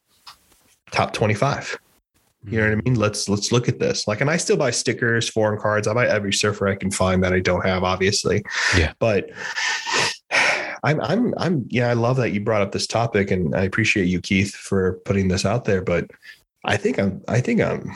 top 0.92 1.12
25. 1.14 1.78
You 2.50 2.60
know 2.60 2.70
what 2.70 2.78
I 2.78 2.90
mean? 2.90 2.96
Let's 2.96 3.28
let's 3.30 3.52
look 3.52 3.68
at 3.68 3.80
this. 3.80 4.08
Like, 4.08 4.22
and 4.22 4.30
I 4.30 4.38
still 4.38 4.58
buy 4.58 4.72
stickers, 4.72 5.30
foreign 5.30 5.60
cards. 5.60 5.88
I 5.88 5.94
buy 5.94 6.08
every 6.08 6.34
surfer 6.34 6.68
I 6.68 6.76
can 6.76 6.92
find 6.92 7.24
that 7.24 7.34
I 7.34 7.40
don't 7.40 7.66
have, 7.66 7.84
obviously. 7.84 8.44
Yeah. 8.78 8.94
But 9.00 9.32
I'm 10.84 11.02
I'm 11.02 11.34
I'm 11.38 11.66
yeah, 11.70 11.90
I 11.90 11.94
love 11.94 12.18
that 12.18 12.32
you 12.32 12.42
brought 12.42 12.62
up 12.62 12.72
this 12.72 12.88
topic 12.88 13.32
and 13.32 13.56
I 13.56 13.64
appreciate 13.64 14.06
you, 14.06 14.22
Keith, 14.22 14.54
for 14.54 14.94
putting 15.06 15.28
this 15.28 15.46
out 15.46 15.66
there. 15.66 15.82
But 15.82 16.12
I 16.64 16.78
think 16.78 17.00
I'm 17.00 17.22
I 17.28 17.42
think 17.42 17.62
I'm 17.62 17.92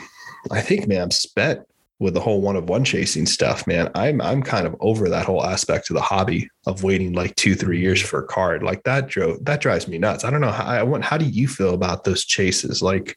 I 0.50 0.60
think 0.60 0.88
man, 0.88 1.02
I'm 1.02 1.10
spent 1.10 1.60
with 2.00 2.14
the 2.14 2.20
whole 2.20 2.40
one 2.40 2.56
of 2.56 2.68
one 2.68 2.82
chasing 2.82 3.26
stuff, 3.26 3.66
man. 3.66 3.90
I'm 3.94 4.20
I'm 4.20 4.42
kind 4.42 4.66
of 4.66 4.74
over 4.80 5.08
that 5.08 5.26
whole 5.26 5.44
aspect 5.44 5.90
of 5.90 5.94
the 5.94 6.02
hobby 6.02 6.48
of 6.66 6.82
waiting 6.82 7.12
like 7.12 7.36
two, 7.36 7.54
three 7.54 7.78
years 7.78 8.02
for 8.02 8.20
a 8.20 8.26
card. 8.26 8.62
Like 8.64 8.82
that 8.84 9.06
drove 9.06 9.44
that 9.44 9.60
drives 9.60 9.86
me 9.86 9.98
nuts. 9.98 10.24
I 10.24 10.30
don't 10.30 10.40
know 10.40 10.50
how 10.50 10.64
I 10.64 10.82
want 10.82 11.04
how 11.04 11.16
do 11.16 11.26
you 11.26 11.46
feel 11.46 11.74
about 11.74 12.02
those 12.02 12.24
chases? 12.24 12.82
Like 12.82 13.16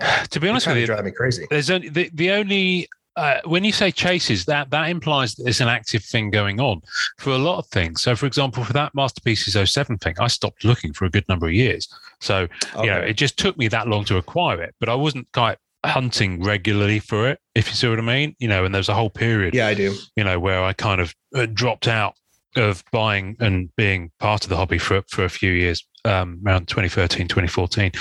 To 0.30 0.40
be 0.40 0.48
honest 0.48 0.66
with 0.66 0.76
you, 0.76 0.86
drive 0.86 1.04
me 1.04 1.10
crazy. 1.10 1.46
there's 1.50 1.70
only 1.70 1.88
the, 1.88 2.10
the 2.12 2.30
only 2.32 2.88
uh, 3.16 3.40
when 3.46 3.64
you 3.64 3.72
say 3.72 3.90
chases, 3.90 4.44
that 4.44 4.68
that 4.70 4.90
implies 4.90 5.34
that 5.34 5.44
there's 5.44 5.62
an 5.62 5.68
active 5.68 6.04
thing 6.04 6.28
going 6.30 6.60
on 6.60 6.82
for 7.18 7.30
a 7.30 7.38
lot 7.38 7.58
of 7.58 7.66
things. 7.68 8.02
So, 8.02 8.14
for 8.14 8.26
example, 8.26 8.62
for 8.62 8.74
that 8.74 8.94
masterpieces 8.94 9.70
07 9.70 9.96
thing, 9.98 10.14
I 10.20 10.26
stopped 10.26 10.64
looking 10.64 10.92
for 10.92 11.06
a 11.06 11.10
good 11.10 11.26
number 11.28 11.46
of 11.46 11.54
years. 11.54 11.88
So, 12.20 12.46
you 12.78 12.86
know, 12.86 12.98
it 12.98 13.14
just 13.14 13.38
took 13.38 13.56
me 13.56 13.68
that 13.68 13.88
long 13.88 14.04
to 14.06 14.18
acquire 14.18 14.60
it, 14.62 14.74
but 14.80 14.90
I 14.90 14.94
wasn't 14.94 15.26
quite 15.32 15.56
hunting 15.84 16.42
regularly 16.42 16.98
for 16.98 17.26
it, 17.28 17.38
if 17.54 17.68
you 17.68 17.74
see 17.74 17.88
what 17.88 17.98
I 17.98 18.02
mean. 18.02 18.36
You 18.38 18.48
know, 18.48 18.66
and 18.66 18.74
there's 18.74 18.90
a 18.90 18.94
whole 18.94 19.10
period, 19.10 19.54
Yeah, 19.54 19.68
I 19.68 19.74
do. 19.74 19.94
you 20.14 20.24
know, 20.24 20.38
where 20.38 20.62
I 20.62 20.74
kind 20.74 21.00
of 21.00 21.14
uh, 21.34 21.46
dropped 21.46 21.88
out 21.88 22.16
of 22.56 22.84
buying 22.92 23.36
and 23.40 23.74
being 23.76 24.10
part 24.18 24.44
of 24.44 24.50
the 24.50 24.56
hobby 24.56 24.78
for 24.78 25.00
for 25.08 25.24
a 25.24 25.30
few 25.30 25.52
years, 25.52 25.86
um, 26.06 26.40
around 26.46 26.68
2013, 26.68 27.28
2014. 27.28 27.92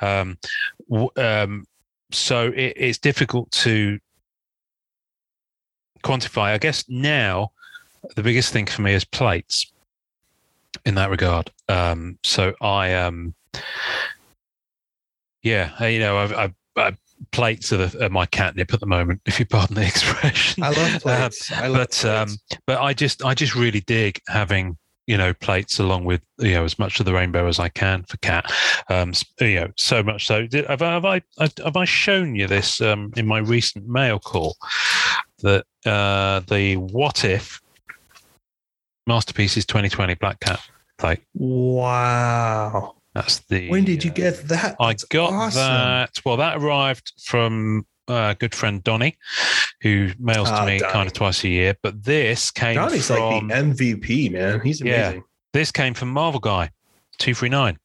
Um, 0.00 0.38
w- 0.90 1.10
um, 1.16 1.64
so 2.10 2.48
it, 2.48 2.74
it's 2.76 2.98
difficult 2.98 3.50
to 3.52 3.98
quantify. 6.02 6.52
I 6.52 6.58
guess 6.58 6.84
now 6.88 7.52
the 8.16 8.22
biggest 8.22 8.52
thing 8.52 8.66
for 8.66 8.82
me 8.82 8.92
is 8.92 9.04
plates 9.04 9.72
in 10.84 10.94
that 10.96 11.10
regard. 11.10 11.50
Um, 11.68 12.18
so 12.22 12.54
I, 12.60 12.94
um, 12.94 13.34
yeah, 15.42 15.72
uh, 15.80 15.86
you 15.86 16.00
know, 16.00 16.18
I've, 16.18 16.32
I've, 16.34 16.54
I've 16.76 16.96
plates 17.32 17.72
are, 17.72 17.86
the, 17.86 18.06
are 18.06 18.10
my 18.10 18.26
catnip 18.26 18.74
at 18.74 18.80
the 18.80 18.86
moment, 18.86 19.20
if 19.26 19.38
you 19.38 19.46
pardon 19.46 19.76
the 19.76 19.86
expression. 19.86 20.62
I 20.62 20.68
love 20.70 20.94
Um, 20.94 21.00
plates. 21.00 21.52
I 21.52 21.66
love 21.68 21.78
but 21.78 22.04
um, 22.04 22.28
but 22.66 22.80
I 22.80 22.92
just 22.92 23.24
I 23.24 23.34
just 23.34 23.54
really 23.54 23.80
dig 23.80 24.20
having 24.28 24.76
you 25.06 25.16
know 25.16 25.34
plates 25.34 25.78
along 25.78 26.04
with 26.04 26.22
you 26.38 26.52
know 26.52 26.64
as 26.64 26.78
much 26.78 27.00
of 27.00 27.06
the 27.06 27.12
rainbow 27.12 27.46
as 27.46 27.58
I 27.58 27.68
can 27.68 28.04
for 28.04 28.16
cat. 28.18 28.50
Um, 28.88 29.12
you 29.40 29.60
know 29.60 29.68
so 29.76 30.02
much 30.02 30.26
so. 30.26 30.46
Did, 30.46 30.66
have, 30.66 30.82
I, 30.82 30.92
have 30.92 31.04
I 31.04 31.22
have 31.38 31.76
I 31.76 31.84
shown 31.84 32.34
you 32.34 32.46
this 32.46 32.80
um, 32.80 33.12
in 33.16 33.26
my 33.26 33.38
recent 33.38 33.88
mail 33.88 34.18
call 34.18 34.56
that 35.42 35.64
uh, 35.86 36.40
the 36.40 36.76
what 36.76 37.24
if 37.24 37.60
masterpieces 39.06 39.66
2020 39.66 40.14
black 40.14 40.40
cat 40.40 40.60
plate. 40.98 41.20
wow. 41.34 42.94
That's 43.14 43.38
the. 43.40 43.68
When 43.70 43.84
did 43.84 44.02
you 44.02 44.10
uh, 44.10 44.14
get 44.14 44.48
that? 44.48 44.76
I 44.80 44.96
got 45.08 45.32
awesome. 45.32 45.60
that. 45.60 46.20
Well, 46.24 46.36
that 46.38 46.56
arrived 46.56 47.12
from 47.22 47.86
uh, 48.08 48.34
good 48.34 48.54
friend 48.54 48.82
Donny, 48.84 49.16
who 49.80 50.10
mails 50.18 50.48
to 50.48 50.54
Ah, 50.56 50.64
me 50.66 50.78
Donnie. 50.78 50.92
kind 50.92 51.06
of 51.06 51.12
twice 51.12 51.42
a 51.44 51.48
year. 51.48 51.74
But 51.82 52.02
this 52.04 52.50
came 52.50 52.74
Johnny's 52.74 53.06
from 53.06 53.18
like 53.20 53.48
the 53.48 53.54
MVP, 53.54 54.30
man. 54.32 54.60
He's 54.60 54.80
amazing. 54.80 55.14
Yeah. 55.16 55.20
this 55.52 55.70
came 55.72 55.94
from 55.94 56.10
Marvel 56.10 56.40
Guy, 56.40 56.70
two 57.18 57.34
three 57.34 57.48
nine. 57.48 57.78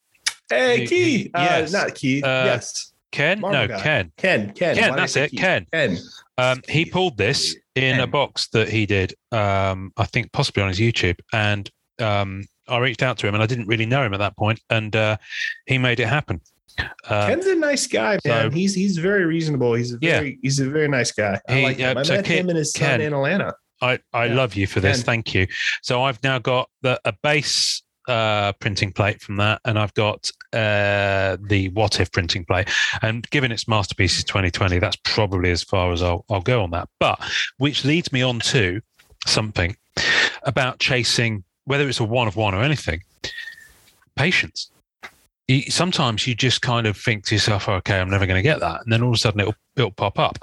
Hey, 0.49 0.86
he- 0.86 1.32
Uh, 1.34 1.43
yes. 1.43 1.71
not 1.71 1.93
Keith. 1.95 2.23
Uh, 2.23 2.43
yes. 2.45 2.93
Ken, 3.12 3.39
Marvel 3.39 3.62
no 3.62 3.67
Guy. 3.67 3.82
Ken. 3.82 4.12
Ken. 4.17 4.51
Ken. 4.53 4.75
Ken, 4.75 4.89
Why 4.91 4.95
that's 4.97 5.15
it, 5.15 5.32
Keith? 5.32 5.39
Ken. 5.39 5.65
Ken. 5.71 5.97
Um, 6.38 6.62
he 6.69 6.86
pulled 6.86 7.17
this 7.17 7.55
in 7.75 7.99
a 7.99 8.08
box 8.08 8.47
that 8.49 8.69
he 8.69 8.86
did. 8.86 9.13
Um, 9.32 9.91
I 9.97 10.05
think 10.05 10.32
possibly 10.32 10.63
on 10.63 10.69
his 10.69 10.79
YouTube, 10.79 11.19
and 11.34 11.69
um, 11.99 12.45
I 12.67 12.77
reached 12.77 13.03
out 13.03 13.17
to 13.19 13.27
him, 13.27 13.34
and 13.34 13.43
I 13.43 13.45
didn't 13.45 13.67
really 13.67 13.86
know 13.86 14.03
him 14.03 14.13
at 14.13 14.19
that 14.19 14.38
point, 14.38 14.60
and 14.69 14.95
uh, 14.95 15.17
he 15.65 15.77
made 15.77 15.99
it 15.99 16.08
happen. 16.08 16.39
Um, 17.07 17.27
Ken's 17.29 17.45
a 17.47 17.55
nice 17.55 17.87
guy, 17.87 18.19
man. 18.25 18.43
so- 18.43 18.49
he's 18.51 18.73
he's 18.75 18.97
very 18.97 19.25
reasonable. 19.25 19.73
He's 19.73 19.93
a 19.93 19.97
Yeah. 20.01 20.19
very 20.19 20.39
he's 20.41 20.59
a 20.59 20.69
very 20.69 20.87
nice 20.87 21.11
guy. 21.11 21.39
I 21.47 21.53
He- 21.55 21.63
like 21.63 21.77
him. 21.77 21.97
uh, 21.97 21.99
I 22.01 22.03
so 22.03 22.15
met 22.15 22.25
Ken- 22.25 22.37
him 22.37 22.49
and 22.49 22.57
his 22.57 22.71
son 22.73 22.81
Ken- 22.81 23.01
in 23.01 23.13
Atlanta. 23.13 23.53
I, 23.81 23.99
I 24.13 24.25
Yeah. 24.25 24.33
love 24.33 24.55
you 24.55 24.67
for 24.67 24.79
this. 24.81 24.97
Ken. 24.97 25.05
Thank 25.05 25.33
you. 25.33 25.47
So 25.81 26.03
I've 26.03 26.21
now 26.23 26.37
got 26.39 26.69
the, 26.81 26.99
a 27.05 27.13
base 27.23 27.81
uh, 28.09 28.51
printing 28.53 28.91
plate 28.91 29.21
from 29.21 29.37
that, 29.37 29.61
and 29.65 29.77
I've 29.77 29.93
got 29.93 30.31
uh, 30.51 31.37
the 31.47 31.69
What 31.73 31.99
If 31.99 32.11
printing 32.11 32.43
plate. 32.43 32.67
And 33.03 33.29
given 33.29 33.51
its 33.51 33.67
masterpieces 33.67 34.23
2020, 34.23 34.79
that's 34.79 34.95
probably 35.03 35.51
as 35.51 35.61
far 35.63 35.91
as 35.93 36.01
I'll, 36.01 36.25
I'll 36.29 36.41
go 36.41 36.63
on 36.63 36.71
that. 36.71 36.89
But 36.99 37.19
which 37.57 37.85
leads 37.85 38.11
me 38.11 38.23
on 38.23 38.39
to 38.39 38.81
something 39.27 39.77
about 40.43 40.79
chasing, 40.79 41.43
whether 41.65 41.87
it's 41.87 41.99
a 41.99 42.03
one 42.03 42.27
of 42.27 42.35
one 42.35 42.55
or 42.55 42.63
anything, 42.63 43.01
patience. 44.15 44.71
You, 45.49 45.63
sometimes 45.63 46.27
you 46.27 46.35
just 46.35 46.62
kind 46.62 46.85
of 46.85 46.95
think 46.95 47.25
to 47.25 47.35
yourself, 47.35 47.67
okay, 47.67 47.99
I'm 47.99 48.09
never 48.09 48.27
going 48.27 48.38
to 48.38 48.43
get 48.43 48.59
that. 48.59 48.81
And 48.83 48.93
then 48.93 49.01
all 49.01 49.09
of 49.09 49.15
a 49.15 49.17
sudden 49.17 49.39
it'll, 49.41 49.55
it'll 49.75 49.89
pop 49.89 50.19
up. 50.19 50.38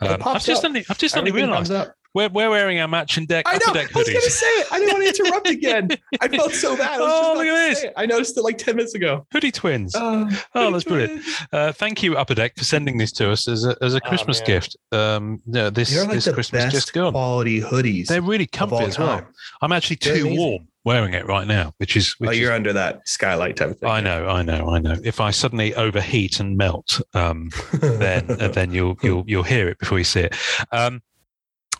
It 0.00 0.08
Um, 0.10 0.22
I've 0.24 0.36
just 0.42 0.48
up. 0.48 0.56
suddenly, 0.62 0.86
I've 0.88 0.96
just 0.96 1.12
suddenly 1.14 1.32
realized 1.32 1.68
comes 1.68 1.70
up. 1.88 1.94
we're, 2.14 2.30
we're 2.30 2.48
wearing 2.48 2.78
our 2.80 2.88
matching 2.88 3.26
deck 3.26 3.44
I 3.46 3.56
upper 3.56 3.74
know. 3.74 3.80
I 3.80 3.84
was 3.84 3.92
going 3.92 4.06
to 4.06 4.26
hoodies. 4.26 4.30
say 4.30 4.46
it. 4.46 4.66
I 4.72 4.78
didn't 4.78 4.94
want 5.02 5.14
to 5.16 5.22
interrupt 5.22 5.48
again. 5.50 5.88
I 6.22 6.28
felt 6.28 6.52
so 6.54 6.78
bad. 6.78 6.98
I 6.98 7.04
was 7.04 7.10
Oh, 7.12 7.20
just 7.34 7.36
look 7.36 7.46
at 7.46 7.68
this. 7.68 7.84
I 7.98 8.06
noticed 8.06 8.38
it 8.38 8.42
like 8.42 8.56
ten 8.56 8.76
minutes 8.76 8.94
ago. 8.94 9.26
Hoodie 9.32 9.52
twins. 9.52 9.94
Uh, 9.94 10.30
Oh, 10.54 10.70
that's 10.72 10.84
brilliant. 10.84 11.22
Uh, 11.52 11.72
thank 11.72 12.02
you, 12.02 12.16
Upper 12.16 12.34
Deck, 12.34 12.56
for 12.56 12.64
sending 12.64 12.96
this 12.96 13.12
to 13.12 13.30
us 13.30 13.48
as 13.48 13.66
a, 13.66 13.76
as 13.82 13.94
a 13.94 14.00
Oh, 14.02 14.08
Christmas 14.08 14.38
man. 14.40 14.46
gift. 14.46 14.76
Um, 14.92 15.42
yeah, 15.44 15.68
this 15.68 15.90
They're 15.90 16.04
like 16.04 16.14
this 16.14 16.24
the 16.24 16.32
Christmas 16.32 16.64
best 16.64 16.74
just 16.74 16.92
gone. 16.94 17.12
quality 17.12 17.60
hoodies 17.60 18.06
They're 18.06 18.22
really 18.22 18.44
of 18.44 18.50
comfy 18.52 18.84
as 18.84 18.98
well. 18.98 19.26
I'm 19.60 19.72
actually 19.72 19.98
They're 20.00 20.14
too 20.16 20.22
amazing. 20.22 20.38
warm 20.38 20.68
wearing 20.88 21.12
it 21.12 21.26
right 21.26 21.46
now, 21.46 21.74
which 21.76 21.96
is 21.98 22.14
which 22.18 22.30
Oh, 22.30 22.32
you're 22.32 22.52
under 22.52 22.72
that 22.72 23.06
skylight 23.06 23.56
type 23.56 23.68
of 23.72 23.78
thing. 23.78 23.90
I 23.90 24.00
know, 24.00 24.26
I 24.26 24.42
know, 24.42 24.70
I 24.70 24.78
know. 24.78 24.96
If 25.04 25.20
I 25.20 25.30
suddenly 25.30 25.74
overheat 25.74 26.40
and 26.40 26.56
melt, 26.56 27.02
um, 27.12 27.50
then 27.74 28.24
uh, 28.40 28.48
then 28.48 28.72
you'll 28.72 28.96
you'll 29.02 29.24
you'll 29.26 29.42
hear 29.42 29.68
it 29.68 29.78
before 29.78 29.98
you 29.98 30.04
see 30.04 30.20
it. 30.20 30.34
Um, 30.72 31.02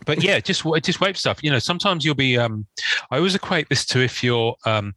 but 0.05 0.23
yeah, 0.23 0.41
just 0.41 0.63
just 0.83 1.01
for 1.01 1.17
stuff. 1.17 1.43
You 1.43 1.51
know, 1.51 1.59
sometimes 1.59 2.05
you'll 2.05 2.15
be. 2.17 2.37
Um, 2.37 2.67
I 3.11 3.17
always 3.17 3.35
equate 3.35 3.71
this 3.71 3.87
to 3.87 4.01
if 4.01 4.23
you're 4.23 4.55
um, 4.67 4.95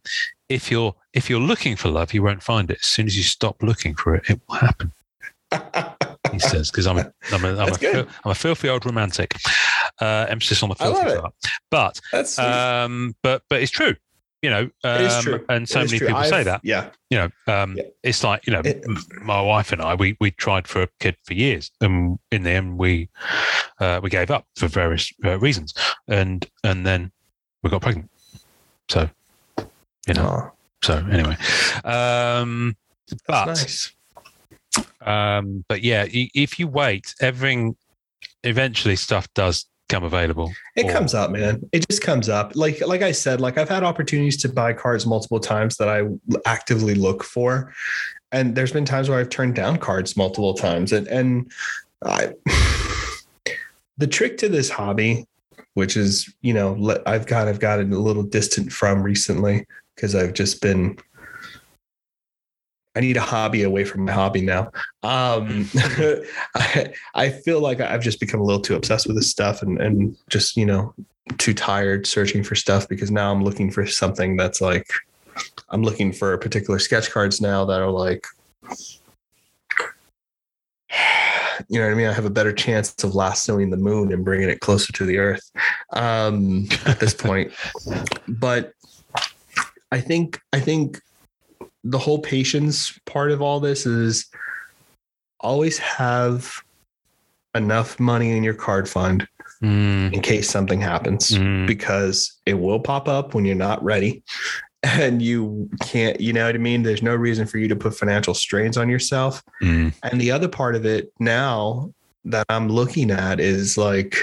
if 0.50 0.70
you're 0.70 0.94
if 1.14 1.30
you're 1.30 1.40
looking 1.40 1.74
for 1.74 1.88
love, 1.88 2.12
you 2.12 2.22
won't 2.22 2.42
find 2.42 2.70
it. 2.70 2.80
As 2.82 2.88
soon 2.88 3.06
as 3.06 3.16
you 3.16 3.22
stop 3.22 3.62
looking 3.62 3.94
for 3.94 4.14
it, 4.14 4.28
it 4.28 4.40
will 4.46 4.56
happen. 4.56 4.92
He 6.32 6.38
says 6.52 6.70
because 6.70 6.86
I'm 6.86 6.98
a 6.98 7.12
I'm 7.32 7.44
a 7.44 7.48
I'm 7.48 7.54
a, 7.54 7.64
That's 7.64 7.78
good. 7.78 7.92
fil- 7.92 8.08
I'm 8.24 8.30
a 8.32 8.34
filthy 8.34 8.68
old 8.68 8.84
romantic. 8.84 9.34
Uh, 10.00 10.26
emphasis 10.28 10.62
on 10.62 10.68
the 10.70 10.74
filthy 10.74 11.20
part. 11.20 11.34
But 11.70 12.00
That's 12.10 12.38
um, 12.38 13.14
but 13.22 13.42
but 13.48 13.62
it's 13.62 13.70
true. 13.70 13.94
You 14.42 14.50
know, 14.50 14.70
um, 14.82 15.44
and 15.48 15.68
so 15.68 15.82
It 15.82 15.86
many 15.86 15.98
people 16.00 16.24
say 16.24 16.38
I've- 16.38 16.44
that 16.44 16.60
Yeah. 16.64 16.90
you 17.10 17.18
know, 17.18 17.30
um, 17.46 17.76
Yeah. 17.76 17.84
it's 18.02 18.24
like 18.24 18.44
you 18.44 18.52
know, 18.52 18.60
It- 18.64 18.84
my 19.22 19.40
wife 19.40 19.70
and 19.70 19.80
I, 19.80 19.94
we 19.94 20.16
we 20.20 20.32
tried 20.32 20.66
for 20.66 20.82
a 20.82 20.88
kid 20.98 21.16
for 21.24 21.34
years, 21.34 21.70
and 21.80 22.18
in 22.32 22.42
the 22.42 22.50
end, 22.50 22.76
we 22.76 23.08
uh, 23.78 24.00
we 24.02 24.10
gave 24.10 24.32
up 24.32 24.44
for 24.56 24.66
various 24.66 25.12
uh, 25.24 25.38
reasons, 25.38 25.74
and 26.08 26.44
and 26.64 26.84
then 26.84 27.12
we 27.62 27.70
got 27.70 27.82
pregnant. 27.82 28.10
So, 28.88 29.08
you 30.08 30.14
know, 30.14 30.50
so 30.82 30.96
anyway, 31.08 31.36
um, 31.84 32.76
but 33.28 33.44
nice. 33.46 33.92
um, 35.02 35.64
but 35.68 35.82
yeah, 35.82 36.06
if 36.10 36.58
you 36.58 36.66
wait, 36.66 37.14
everything 37.20 37.76
eventually 38.42 38.96
stuff 38.96 39.32
does 39.34 39.66
come 39.88 40.04
available. 40.04 40.52
It 40.76 40.86
or- 40.86 40.92
comes 40.92 41.14
up, 41.14 41.30
man. 41.30 41.62
It 41.72 41.88
just 41.88 42.02
comes 42.02 42.28
up. 42.28 42.52
Like 42.54 42.80
like 42.86 43.02
I 43.02 43.12
said, 43.12 43.40
like 43.40 43.58
I've 43.58 43.68
had 43.68 43.82
opportunities 43.82 44.36
to 44.42 44.48
buy 44.48 44.72
cards 44.72 45.06
multiple 45.06 45.40
times 45.40 45.76
that 45.76 45.88
I 45.88 46.04
actively 46.46 46.94
look 46.94 47.24
for. 47.24 47.72
And 48.32 48.54
there's 48.54 48.72
been 48.72 48.86
times 48.86 49.08
where 49.08 49.18
I've 49.18 49.28
turned 49.28 49.54
down 49.54 49.76
cards 49.78 50.16
multiple 50.16 50.54
times. 50.54 50.92
And 50.92 51.06
and 51.08 51.50
I 52.04 52.32
the 53.98 54.06
trick 54.06 54.38
to 54.38 54.48
this 54.48 54.70
hobby, 54.70 55.26
which 55.74 55.96
is, 55.96 56.32
you 56.40 56.54
know, 56.54 56.98
I've 57.06 57.26
kind 57.26 57.48
of 57.48 57.60
gotten 57.60 57.92
a 57.92 57.98
little 57.98 58.22
distant 58.22 58.72
from 58.72 59.02
recently 59.02 59.66
because 59.94 60.14
I've 60.14 60.32
just 60.32 60.62
been 60.62 60.96
I 62.94 63.00
need 63.00 63.16
a 63.16 63.22
hobby 63.22 63.62
away 63.62 63.84
from 63.84 64.04
my 64.04 64.12
hobby 64.12 64.42
now. 64.42 64.70
Um, 65.02 65.68
I, 66.54 66.92
I 67.14 67.30
feel 67.30 67.60
like 67.60 67.80
I've 67.80 68.02
just 68.02 68.20
become 68.20 68.40
a 68.40 68.44
little 68.44 68.60
too 68.60 68.76
obsessed 68.76 69.06
with 69.06 69.16
this 69.16 69.30
stuff 69.30 69.62
and, 69.62 69.80
and 69.80 70.16
just, 70.28 70.56
you 70.56 70.66
know, 70.66 70.94
too 71.38 71.54
tired 71.54 72.06
searching 72.06 72.42
for 72.42 72.54
stuff 72.54 72.88
because 72.88 73.10
now 73.10 73.32
I'm 73.32 73.42
looking 73.42 73.70
for 73.70 73.86
something 73.86 74.36
that's 74.36 74.60
like, 74.60 74.86
I'm 75.70 75.82
looking 75.82 76.12
for 76.12 76.36
particular 76.36 76.78
sketch 76.78 77.10
cards 77.10 77.40
now 77.40 77.64
that 77.64 77.80
are 77.80 77.90
like, 77.90 78.26
you 81.68 81.78
know 81.78 81.86
what 81.86 81.92
I 81.92 81.94
mean? 81.94 82.08
I 82.08 82.12
have 82.12 82.26
a 82.26 82.30
better 82.30 82.52
chance 82.52 82.92
of 83.04 83.14
lassoing 83.14 83.70
the 83.70 83.78
moon 83.78 84.12
and 84.12 84.22
bringing 84.24 84.50
it 84.50 84.60
closer 84.60 84.92
to 84.92 85.06
the 85.06 85.16
earth 85.16 85.50
um, 85.94 86.68
at 86.86 87.00
this 87.00 87.14
point. 87.14 87.52
But 88.28 88.72
I 89.90 90.00
think, 90.00 90.40
I 90.52 90.60
think 90.60 91.00
the 91.84 91.98
whole 91.98 92.20
patience 92.20 92.98
part 93.06 93.30
of 93.30 93.42
all 93.42 93.60
this 93.60 93.86
is 93.86 94.26
always 95.40 95.78
have 95.78 96.62
enough 97.54 97.98
money 97.98 98.36
in 98.36 98.42
your 98.42 98.54
card 98.54 98.88
fund 98.88 99.26
Mm, 99.62 100.12
in 100.12 100.20
case 100.22 100.50
something 100.50 100.80
happens 100.80 101.30
mm, 101.30 101.68
because 101.68 102.40
it 102.46 102.54
will 102.54 102.80
pop 102.80 103.06
up 103.06 103.32
when 103.32 103.44
you're 103.44 103.54
not 103.54 103.82
ready 103.84 104.24
and 104.82 105.22
you 105.22 105.70
can't 105.80 106.20
you 106.20 106.32
know 106.32 106.46
what 106.46 106.56
i 106.56 106.58
mean? 106.58 106.82
There's 106.82 107.02
no 107.02 107.14
reason 107.14 107.46
for 107.46 107.58
you 107.58 107.68
to 107.68 107.76
put 107.76 107.96
financial 107.96 108.34
strains 108.34 108.76
on 108.76 108.88
yourself. 108.88 109.40
Mm, 109.62 109.94
and 110.02 110.20
the 110.20 110.32
other 110.32 110.48
part 110.48 110.74
of 110.74 110.84
it 110.84 111.12
now 111.20 111.92
that 112.24 112.44
i'm 112.48 112.68
looking 112.68 113.12
at 113.12 113.38
is 113.38 113.78
like 113.78 114.16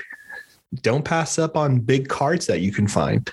don't 0.82 1.06
pass 1.06 1.40
up 1.40 1.56
on 1.56 1.80
big 1.80 2.10
cards 2.10 2.46
that 2.48 2.60
you 2.60 2.74
can 2.74 2.88
find. 2.88 3.32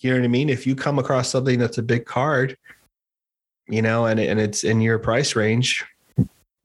You 0.00 0.10
know 0.10 0.18
what 0.18 0.24
i 0.26 0.28
mean? 0.28 0.50
If 0.50 0.66
you 0.66 0.76
come 0.76 0.98
across 0.98 1.30
something 1.30 1.58
that's 1.58 1.78
a 1.78 1.82
big 1.82 2.04
card 2.04 2.58
you 3.68 3.82
know 3.82 4.06
and, 4.06 4.20
and 4.20 4.40
it's 4.40 4.64
in 4.64 4.80
your 4.80 4.98
price 4.98 5.36
range. 5.36 5.84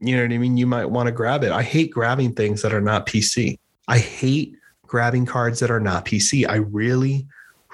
You 0.03 0.15
know 0.15 0.23
what 0.23 0.33
i 0.33 0.37
mean? 0.37 0.57
You 0.57 0.67
might 0.67 0.85
want 0.85 1.07
to 1.07 1.11
grab 1.11 1.43
it. 1.43 1.51
I 1.51 1.63
hate 1.63 1.91
grabbing 1.91 2.33
things 2.33 2.61
that 2.61 2.73
are 2.73 2.81
not 2.81 3.05
pc 3.05 3.57
i 3.87 3.97
hate 3.97 4.55
grabbing 4.85 5.25
cards 5.25 5.59
that 5.59 5.71
are 5.71 5.79
not 5.79 6.05
pc 6.05 6.47
i 6.47 6.55
really 6.55 7.27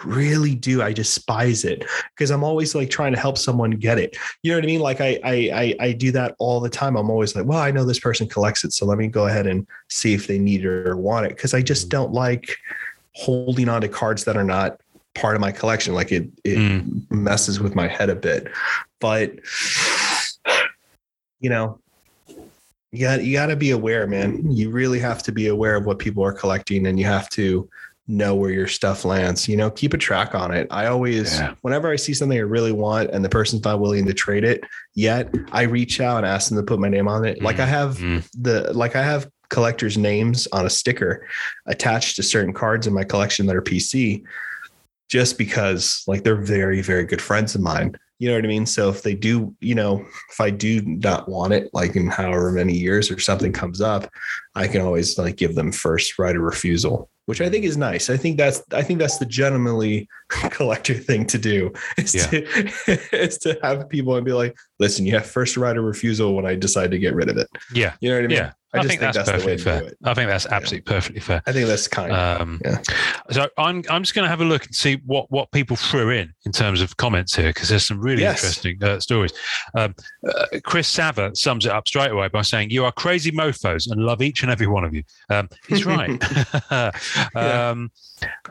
really 0.06 0.54
do. 0.56 0.82
I 0.82 0.94
despise 0.94 1.66
it 1.66 1.86
because 2.14 2.30
i'm 2.32 2.44
always 2.44 2.76
like 2.76 2.90
trying 2.90 3.14
to 3.14 3.20
help 3.20 3.38
someone 3.38 3.72
get 3.72 3.98
it. 3.98 4.16
You 4.44 4.52
know 4.52 4.58
what 4.58 4.64
i 4.64 4.68
mean? 4.68 4.80
Like 4.80 5.02
I, 5.02 5.20
I 5.24 5.34
i 5.54 5.76
i 5.88 5.92
do 5.92 6.12
that 6.12 6.36
all 6.40 6.60
the 6.60 6.70
time. 6.70 6.96
I'm 6.96 7.10
always 7.10 7.36
like 7.36 7.46
well 7.46 7.60
i 7.60 7.72
know 7.72 7.86
this 7.86 8.00
person 8.00 8.28
collects 8.28 8.64
it 8.64 8.74
so 8.74 8.86
let 8.86 8.98
me 8.98 9.08
go 9.08 9.28
ahead 9.28 9.48
and 9.48 9.66
see 9.90 10.14
if 10.14 10.28
they 10.28 10.38
need 10.38 10.66
it 10.66 10.88
or 10.88 10.96
want 10.98 11.26
it. 11.26 11.30
Because 11.30 11.54
i 11.54 11.62
just 11.62 11.88
mm. 11.88 11.90
don't 11.90 12.14
like 12.14 12.58
holding 13.14 13.68
on 13.68 13.82
to 13.82 13.88
cards 13.88 14.24
that 14.26 14.38
are 14.38 14.44
not 14.44 14.80
part 15.18 15.36
of 15.36 15.42
my 15.42 15.52
collection. 15.52 15.94
Like 15.94 16.12
it 16.12 16.30
it 16.44 16.58
Mm. 16.58 17.10
messes 17.12 17.60
with 17.60 17.76
my 17.76 17.88
head 17.88 18.10
a 18.10 18.16
bit. 18.16 18.48
But 19.00 19.34
you 21.40 21.50
know 21.50 21.80
you 22.92 23.02
got 23.02 23.24
you 23.24 23.34
got 23.34 23.48
to 23.48 23.56
be 23.56 23.72
aware 23.72 24.08
man. 24.08 24.52
You 24.52 24.70
really 24.72 25.00
have 25.00 25.22
to 25.24 25.32
be 25.32 25.48
aware 25.48 25.76
of 25.76 25.86
what 25.86 26.00
people 26.00 26.24
are 26.24 26.34
collecting 26.34 26.88
and 26.88 26.98
you 27.00 27.06
have 27.06 27.30
to 27.32 27.70
know 28.08 28.34
where 28.36 28.52
your 28.52 28.68
stuff 28.68 29.04
lands. 29.04 29.48
You 29.48 29.58
know 29.58 29.70
keep 29.70 29.94
a 29.94 29.98
track 29.98 30.34
on 30.34 30.54
it. 30.54 30.68
I 30.72 30.88
always 30.88 31.38
Yeah. 31.40 31.54
whenever 31.62 31.92
i 31.92 31.98
see 31.98 32.14
something 32.14 32.38
i 32.38 32.42
really 32.42 32.72
want 32.72 33.10
and 33.12 33.24
the 33.24 33.30
person's 33.30 33.64
not 33.66 33.80
willing 33.82 34.06
to 34.06 34.14
trade 34.14 34.46
it 34.46 34.64
yet 34.96 35.30
i 35.52 35.64
reach 35.64 36.00
out 36.00 36.18
and 36.18 36.26
ask 36.26 36.48
them 36.50 36.58
to 36.58 36.64
put 36.64 36.80
my 36.80 36.90
name 36.90 37.08
on 37.08 37.26
it. 37.26 37.42
Like 37.42 37.60
i 37.60 37.66
have 37.66 37.98
mm. 37.98 38.24
the 38.34 38.72
like 38.74 38.96
I 38.96 39.04
have 39.04 39.28
collectors' 39.50 39.98
names 39.98 40.46
on 40.52 40.66
a 40.66 40.70
sticker 40.70 41.26
attached 41.68 42.16
to 42.18 42.24
certain 42.24 42.54
cards 42.54 42.86
in 42.88 42.94
my 42.94 43.04
collection 43.06 43.46
that 43.46 43.56
are 43.56 43.62
PC, 43.62 44.22
just 45.10 45.38
because 45.38 46.04
like 46.08 46.24
they're 46.24 46.36
very 46.42 46.82
very 46.82 47.06
good 47.06 47.22
friends 47.22 47.56
of 47.56 47.62
mine. 47.62 47.96
You 48.20 48.30
know 48.30 48.36
what 48.36 48.46
I 48.46 48.48
mean? 48.48 48.66
So 48.66 48.90
if 48.90 49.04
they 49.04 49.14
do, 49.14 49.56
you 49.60 49.76
know, 49.76 50.04
if 50.32 50.42
I 50.42 50.50
do 50.50 50.82
not 50.82 51.30
want 51.30 51.54
it, 51.54 51.70
like 51.72 51.96
in 51.96 52.08
however 52.08 52.52
many 52.52 52.74
years 52.74 53.12
or 53.12 53.20
something 53.20 53.54
comes 53.54 53.80
up, 53.80 54.10
I 54.56 54.68
can 54.68 54.82
always 54.82 55.20
like 55.20 55.36
give 55.36 55.54
them 55.54 55.72
first 55.72 56.18
right 56.18 56.36
of 56.36 56.42
refusal, 56.42 57.12
which 57.28 57.42
I 57.42 57.50
think 57.52 57.64
is 57.64 57.78
nice. 57.78 58.10
I 58.10 58.18
think 58.18 58.38
that's 58.40 58.64
I 58.74 58.82
think 58.82 58.98
that's 58.98 59.20
the 59.20 59.28
gentlemanly 59.28 60.10
collector 60.30 60.96
thing 60.96 61.28
to 61.28 61.38
do 61.38 61.72
is 62.00 62.16
Yeah. 62.16 62.26
to 62.26 63.08
is 63.16 63.38
to 63.40 63.60
have 63.62 63.88
people 63.88 64.16
and 64.16 64.26
be 64.26 64.34
like, 64.34 64.56
listen, 64.80 65.06
you 65.06 65.12
have 65.14 65.28
first 65.28 65.56
right 65.56 65.78
of 65.78 65.84
refusal 65.84 66.34
when 66.36 66.48
I 66.48 66.56
decide 66.56 66.90
to 66.92 66.98
get 66.98 67.14
rid 67.14 67.30
of 67.30 67.38
it. 67.38 67.48
Yeah. 67.72 67.94
You 68.02 68.10
know 68.10 68.16
what 68.16 68.24
I 68.24 68.28
mean? 68.30 68.38
Yeah. 68.38 68.52
I, 68.74 68.80
I, 68.80 68.82
just 68.82 68.90
think, 68.90 69.02
that's, 69.02 69.18
the 69.18 69.22
way 69.22 69.26
perfectly 69.32 69.58
to 69.58 69.64
fair. 69.64 69.92
I 70.04 70.14
think 70.14 70.30
that's 70.30 70.46
absolutely 70.46 70.82
perfectly 70.82 71.22
fair. 71.22 71.42
I 71.46 71.54
think 71.54 71.68
that's 71.68 71.88
kind. 71.88 72.12
Um, 72.12 72.62
Yeah. 72.66 72.82
So 73.32 73.48
I'm 73.58 73.84
I'm 73.90 74.04
just 74.04 74.14
going 74.14 74.26
to 74.26 74.30
have 74.30 74.42
a 74.42 74.46
look 74.46 74.66
and 74.66 74.76
see 74.76 74.96
what 75.06 75.32
what 75.32 75.52
people 75.52 75.78
threw 75.78 76.10
in 76.10 76.34
in 76.46 76.52
terms 76.52 76.82
of 76.82 76.98
comments 76.98 77.36
here 77.36 77.48
because 77.50 77.70
there's 77.70 77.86
some 77.86 78.00
really 78.02 78.24
Yes. 78.24 78.44
interesting 78.44 78.84
uh, 78.84 79.00
stories. 79.00 79.32
Um, 79.74 79.96
uh, 80.28 80.60
Chris 80.64 80.88
Sava 80.88 81.36
sums 81.36 81.66
it 81.66 81.72
up 81.72 81.88
straight 81.88 82.12
away 82.12 82.28
by 82.28 82.42
saying, 82.42 82.70
"You 82.72 82.84
are 82.84 82.92
crazy 82.92 83.32
mofo's 83.32 83.88
and 83.88 84.02
love 84.04 84.22
each 84.22 84.44
and 84.44 84.52
every 84.52 84.68
one 84.68 84.84
of 84.84 84.94
you." 84.94 85.04
Um, 85.30 85.50
he's 85.68 85.86
right. 85.86 86.22
Yeah. 87.36 87.70
um, 87.70 87.92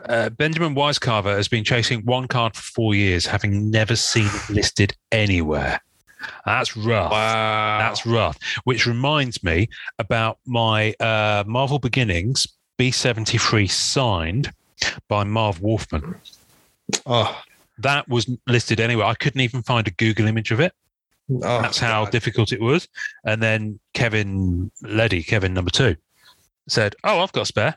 uh, 0.07 0.29
Benjamin 0.29 0.73
Wisecarver 0.75 1.35
has 1.35 1.47
been 1.47 1.63
chasing 1.63 2.01
one 2.05 2.27
card 2.27 2.55
for 2.55 2.61
four 2.61 2.95
years, 2.95 3.25
having 3.25 3.69
never 3.69 3.95
seen 3.95 4.27
it 4.27 4.49
listed 4.49 4.95
anywhere. 5.11 5.81
That's 6.45 6.75
rough. 6.77 7.11
wow. 7.11 7.77
That's 7.79 8.05
rough. 8.05 8.37
Which 8.63 8.85
reminds 8.85 9.43
me 9.43 9.69
about 9.99 10.39
my 10.45 10.93
uh, 10.99 11.43
Marvel 11.47 11.79
Beginnings 11.79 12.47
B73 12.79 13.69
signed 13.69 14.51
by 15.07 15.23
Marv 15.23 15.61
Wolfman. 15.61 16.15
oh, 17.05 17.41
That 17.79 18.07
was 18.07 18.29
listed 18.47 18.79
anywhere. 18.79 19.05
I 19.07 19.13
couldn't 19.15 19.41
even 19.41 19.63
find 19.63 19.87
a 19.87 19.91
Google 19.91 20.27
image 20.27 20.51
of 20.51 20.59
it. 20.59 20.73
oh, 21.31 21.61
That's 21.61 21.79
how 21.79 22.03
God. 22.05 22.11
difficult 22.11 22.51
it 22.53 22.61
was. 22.61 22.87
And 23.25 23.41
then 23.41 23.79
Kevin 23.93 24.71
Leddy, 24.83 25.23
Kevin 25.23 25.53
number 25.53 25.71
two, 25.71 25.95
said, 26.67 26.95
"Oh, 27.03 27.19
I've 27.21 27.31
got 27.31 27.41
a 27.41 27.45
spare." 27.45 27.75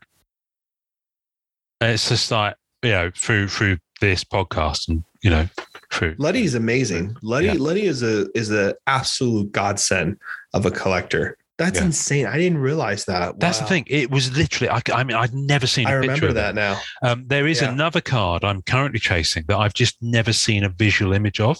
And 1.81 1.93
it's 1.93 2.09
just 2.09 2.31
like 2.31 2.57
you 2.83 2.91
know 2.91 3.11
through 3.17 3.49
through 3.49 3.79
this 4.01 4.25
podcast 4.25 4.89
and 4.89 5.03
you 5.23 5.31
know 5.31 5.49
through 5.93 6.15
Letty 6.19 6.45
is 6.45 6.55
amazing. 6.55 7.17
Letty 7.23 7.47
Yeah. 7.47 7.55
Letty 7.55 7.87
is 7.87 8.03
a 8.03 8.27
is 8.35 8.49
the 8.49 8.77
absolute 8.87 9.53
godsend 9.53 10.19
of 10.55 10.65
a 10.67 10.71
collector. 10.71 11.37
That's 11.59 11.79
Yeah. 11.79 11.87
insane. 11.87 12.27
I 12.27 12.39
didn't 12.39 12.59
realize 12.59 13.05
that. 13.05 13.39
That's 13.39 13.59
the 13.59 13.67
thing. 13.67 13.85
It 13.87 14.11
was 14.11 14.35
literally. 14.35 14.71
I, 14.71 14.81
I 14.95 15.05
mean, 15.05 15.17
I'd 15.17 15.35
never 15.35 15.67
seen. 15.67 15.87
a 15.87 15.91
I 15.91 15.93
picture 16.01 16.29
remember 16.29 16.33
that 16.33 16.55
now. 16.55 16.81
Um, 17.03 17.25
there 17.27 17.47
is 17.47 17.61
Yeah. 17.61 17.71
another 17.73 18.01
card 18.01 18.45
I'm 18.45 18.63
currently 18.63 18.99
chasing 19.01 19.45
that 19.49 19.59
I've 19.59 19.75
just 19.75 19.97
never 20.01 20.33
seen 20.33 20.65
a 20.65 20.71
visual 20.71 21.13
image 21.13 21.39
of. 21.39 21.59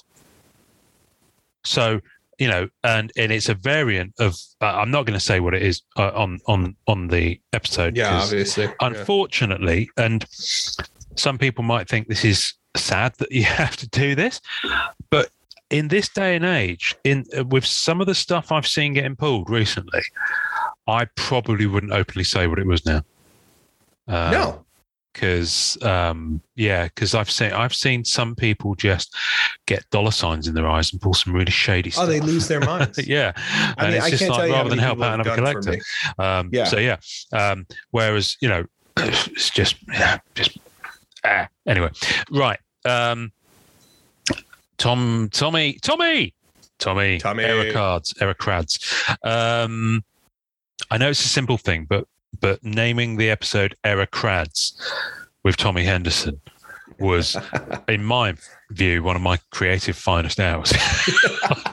So 1.65 2.01
you 2.39 2.49
know, 2.49 2.69
and 2.85 3.13
and 3.17 3.31
it's 3.31 3.51
a 3.51 3.55
variant 3.55 4.15
of. 4.19 4.35
Uh, 4.63 4.67
I'm 4.77 4.91
not 4.91 5.05
going 5.05 5.19
to 5.19 5.25
say 5.25 5.41
what 5.41 5.53
it 5.55 5.63
is 5.63 5.83
uh, 5.99 6.11
on 6.15 6.41
on 6.47 6.75
on 6.87 7.09
the 7.09 7.39
episode. 7.53 7.97
Yeah, 7.97 8.21
obviously. 8.23 8.65
Yeah. 8.65 8.73
Unfortunately, 8.81 9.91
and 9.99 10.25
some 11.17 11.37
people 11.37 11.63
might 11.65 11.87
think 11.89 12.09
this 12.09 12.25
is 12.25 12.55
sad 12.77 13.15
that 13.19 13.33
you 13.33 13.45
have 13.61 13.77
to 13.79 13.89
do 13.89 14.15
this, 14.15 14.41
but 15.11 15.31
in 15.71 15.89
this 15.89 16.09
day 16.09 16.35
and 16.35 16.45
age, 16.45 16.95
in 17.05 17.25
uh, 17.39 17.45
with 17.45 17.65
some 17.65 18.01
of 18.01 18.07
the 18.07 18.15
stuff 18.15 18.51
I've 18.51 18.67
seen 18.67 18.93
getting 18.95 19.17
pulled 19.17 19.49
recently, 19.49 20.01
I 20.89 21.05
probably 21.17 21.67
wouldn't 21.67 21.93
openly 21.93 22.25
say 22.25 22.47
what 22.47 22.59
it 22.59 22.67
was 22.67 22.85
now. 22.85 23.03
Um, 24.09 24.33
no. 24.33 24.65
because 25.13 25.81
um, 25.83 26.41
yeah, 26.57 26.85
because 26.87 27.15
I've 27.15 27.31
seen 27.31 27.53
I've 27.53 27.75
seen 27.75 28.05
some 28.05 28.35
people 28.35 28.75
just 28.75 29.15
get 29.67 29.89
dollar 29.91 30.11
signs 30.11 30.49
in 30.49 30.55
their 30.55 30.67
eyes 30.67 30.91
and 30.93 31.01
pull 31.01 31.15
some 31.15 31.33
really 31.33 31.53
shady 31.53 31.91
Stuff. 31.91 32.05
Oh, 32.05 32.07
they 32.09 32.19
lose 32.19 32.49
their 32.49 32.61
minds. 32.73 33.07
yeah, 33.07 33.33
I 33.37 33.75
and 33.79 33.89
mean, 33.89 33.97
it's 33.99 34.07
I 34.07 34.11
just 34.11 34.29
like 34.29 34.51
rather 34.51 34.71
than 34.71 34.79
help 34.81 35.01
out 35.01 35.15
another 35.15 35.37
collector. 35.37 35.77
Um, 36.19 36.51
Yeah. 36.53 36.65
So 36.65 36.79
yeah. 36.79 36.97
Um, 37.33 37.67
whereas 37.93 38.37
you 38.41 38.49
know, 38.49 38.65
it's 38.97 39.51
just 39.51 39.77
yeah, 39.89 40.19
just 40.35 40.59
ah. 41.25 41.49
anyway, 41.67 41.91
right. 42.31 42.59
Um, 42.85 43.33
Tom, 44.79 45.29
Tommy, 45.33 45.75
Tommy, 45.83 46.35
Tommy, 46.79 47.19
Tommy. 47.19 47.45
error 47.45 47.73
cards, 47.73 48.15
error 48.21 48.35
crads. 48.35 48.79
Um, 49.23 50.03
I 50.91 50.99
know 50.99 51.11
it's 51.11 51.25
a 51.25 51.29
simple 51.29 51.59
thing, 51.59 51.87
but 51.89 52.07
but 52.41 52.63
naming 52.65 53.17
the 53.17 53.31
episode 53.31 53.75
"Error 53.85 54.07
Crads" 54.07 54.81
with 55.43 55.57
Tommy 55.57 55.85
Henderson 55.85 56.41
was, 57.01 57.37
in 57.89 58.05
my 58.05 58.35
view, 58.71 59.03
one 59.03 59.17
of 59.17 59.23
my 59.23 59.39
creative 59.51 59.97
finest 59.97 60.39
hours. 60.39 60.73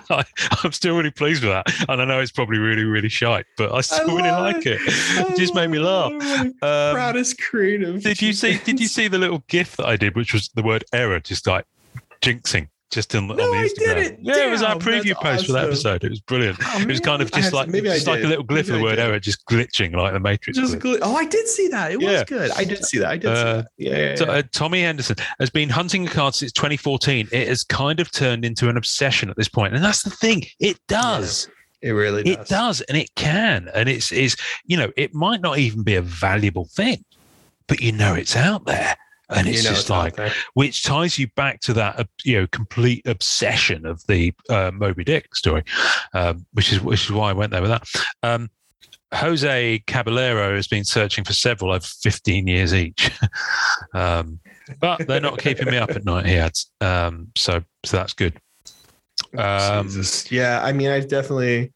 I, 0.10 0.24
I'm 0.64 0.72
still 0.72 0.96
really 0.96 1.12
pleased 1.12 1.44
with 1.44 1.52
that, 1.52 1.66
and 1.90 2.02
I 2.02 2.06
know 2.06 2.20
it's 2.20 2.32
probably 2.32 2.58
really, 2.58 2.84
really 2.84 3.10
shite, 3.10 3.46
but 3.58 3.74
I 3.74 3.82
still 3.82 4.08
really 4.08 4.30
love 4.30 4.56
like 4.56 4.66
it. 4.66 4.80
It 4.82 5.38
just 5.38 5.54
made 5.54 5.70
me 5.70 5.80
laugh. 5.80 6.12
Um, 6.12 6.54
Proudest 6.62 7.42
creative. 7.42 8.02
did 8.02 8.22
you 8.22 8.34
see? 8.34 8.58
Did 8.60 8.80
you 8.80 8.88
see 8.88 9.08
the 9.08 9.18
little 9.18 9.44
GIF 9.48 9.76
that 9.78 9.86
I 9.86 9.98
did, 9.98 10.16
which 10.16 10.34
was 10.34 10.50
the 10.56 10.64
word 10.64 10.86
"error," 10.94 11.20
just 11.20 11.46
like 11.46 11.66
jinxing, 12.22 12.70
just 12.90 13.14
in, 13.16 13.28
No, 13.28 13.34
on 13.34 13.38
the 13.38 13.44
I 13.44 13.68
Instagram? 13.68 13.96
didn't. 13.96 14.20
Yeah, 14.26 14.48
it 14.48 14.52
was 14.52 14.62
our 14.64 14.76
preview 14.76 15.10
that's 15.10 15.20
post 15.22 15.46
for 15.48 15.52
that 15.54 15.66
episode. 15.66 16.04
It 16.04 16.10
was 16.10 16.22
brilliant. 16.22 16.58
Oh, 16.64 16.80
it 16.82 16.88
was 16.88 17.00
kind 17.02 17.22
of 17.22 17.30
just 17.32 17.42
have 17.44 17.50
to- 17.52 17.56
like 17.58 17.68
maybe 17.68 17.90
just 17.90 18.08
like 18.08 18.24
a 18.24 18.28
little 18.28 18.46
glyph 18.46 18.60
of 18.62 18.68
the 18.68 18.80
word 18.82 18.98
error, 19.00 19.20
just 19.20 19.46
glitching 19.46 19.94
like 19.96 20.14
the 20.14 20.20
Matrix. 20.20 20.58
Just 20.58 20.80
gl- 20.80 21.00
oh, 21.02 21.16
I 21.16 21.26
did 21.26 21.48
see 21.48 21.68
that. 21.68 21.92
It 21.92 21.98
was 22.00 22.12
Yeah. 22.12 22.24
good. 22.24 22.52
I 22.52 22.64
did 22.64 22.86
see 22.86 23.00
that. 23.00 23.10
I 23.10 23.18
did 23.18 23.30
Uh, 23.30 23.36
see 23.36 23.44
that. 23.44 23.68
Yeah, 23.78 23.98
yeah, 24.10 24.16
So, 24.16 24.26
uh, 24.26 24.42
Tommy 24.54 24.82
Henderson 24.84 25.18
has 25.40 25.50
been 25.50 25.70
hunting 25.70 26.08
a 26.08 26.10
card 26.10 26.34
since 26.36 26.52
2014. 26.54 27.28
It 27.32 27.48
has 27.50 27.64
kind 27.64 28.00
of 28.00 28.10
turned 28.12 28.46
into 28.46 28.70
an 28.70 28.78
obsession 28.78 29.30
at 29.30 29.36
this 29.36 29.50
point, 29.50 29.76
and 29.76 29.84
that's 29.84 30.04
the 30.04 30.10
thing. 30.12 30.44
It 30.60 30.78
does. 30.88 31.50
it 31.82 31.92
really 31.92 32.24
does. 32.24 32.34
It 32.34 32.48
does, 32.48 32.82
and 32.82 32.98
it 32.98 33.14
can, 33.16 33.70
and 33.76 33.88
it's 33.88 34.12
is 34.12 34.36
you 34.66 34.78
know 34.78 34.92
it 34.98 35.14
might 35.14 35.42
not 35.42 35.60
even 35.60 35.84
be 35.84 35.94
a 35.96 36.02
valuable 36.02 36.66
thing, 36.74 37.04
but 37.68 37.82
you 37.82 37.92
know 37.92 38.14
it's 38.16 38.36
out 38.36 38.66
there, 38.66 38.96
and 39.30 39.48
You 39.48 39.54
it's 39.54 39.64
know 39.64 39.72
just 39.72 39.92
out 39.92 40.18
like 40.18 40.34
which 40.54 40.84
ties 40.84 41.20
you 41.20 41.28
back 41.36 41.60
to 41.62 41.74
that 41.74 42.00
uh, 42.00 42.04
you 42.24 42.40
know 42.40 42.48
complete 42.48 43.06
obsession 43.06 43.86
of 43.86 44.06
the 44.08 44.34
uh, 44.50 44.72
Moby 44.74 45.04
Dick 45.04 45.36
story, 45.36 45.64
um, 46.14 46.46
which 46.54 46.72
is 46.72 46.82
which 46.82 47.06
is 47.06 47.12
why 47.12 47.30
I 47.30 47.34
went 47.34 47.52
there 47.52 47.62
with 47.62 47.72
that. 47.72 47.88
Um, 48.24 48.50
Jose 49.14 49.84
Caballero 49.88 50.56
has 50.56 50.68
been 50.68 50.84
searching 50.84 51.24
for 51.24 51.34
several 51.34 51.72
over 51.72 51.86
15 51.86 52.48
years 52.48 52.74
each, 52.74 53.10
um, 53.94 54.40
but 54.80 55.08
they're 55.08 55.22
not 55.22 55.40
keeping 55.40 55.70
me 55.70 55.78
up 55.78 55.92
at 55.92 56.04
night. 56.04 56.26
He 56.26 56.36
adds, 56.36 56.70
um, 56.82 57.32
so 57.36 57.64
so 57.86 57.98
that's 57.98 58.14
good. 58.14 58.40
Um, 59.38 59.88
Jesus. 59.88 60.32
Yeah, 60.32 60.62
I 60.64 60.74
mean, 60.74 60.90
I've 60.90 61.08
definitely, 61.08 61.72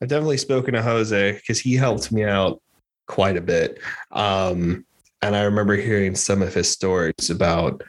I've 0.00 0.08
definitely 0.08 0.38
spoken 0.38 0.74
to 0.74 0.82
Jose 0.82 1.32
because 1.32 1.60
he 1.60 1.74
helped 1.74 2.10
me 2.12 2.24
out 2.24 2.60
quite 3.06 3.36
a 3.36 3.40
bit. 3.40 3.78
Um, 4.12 4.84
and 5.22 5.36
I 5.36 5.42
remember 5.42 5.76
hearing 5.76 6.14
some 6.14 6.42
of 6.42 6.54
his 6.54 6.70
stories 6.70 7.30
about 7.30 7.82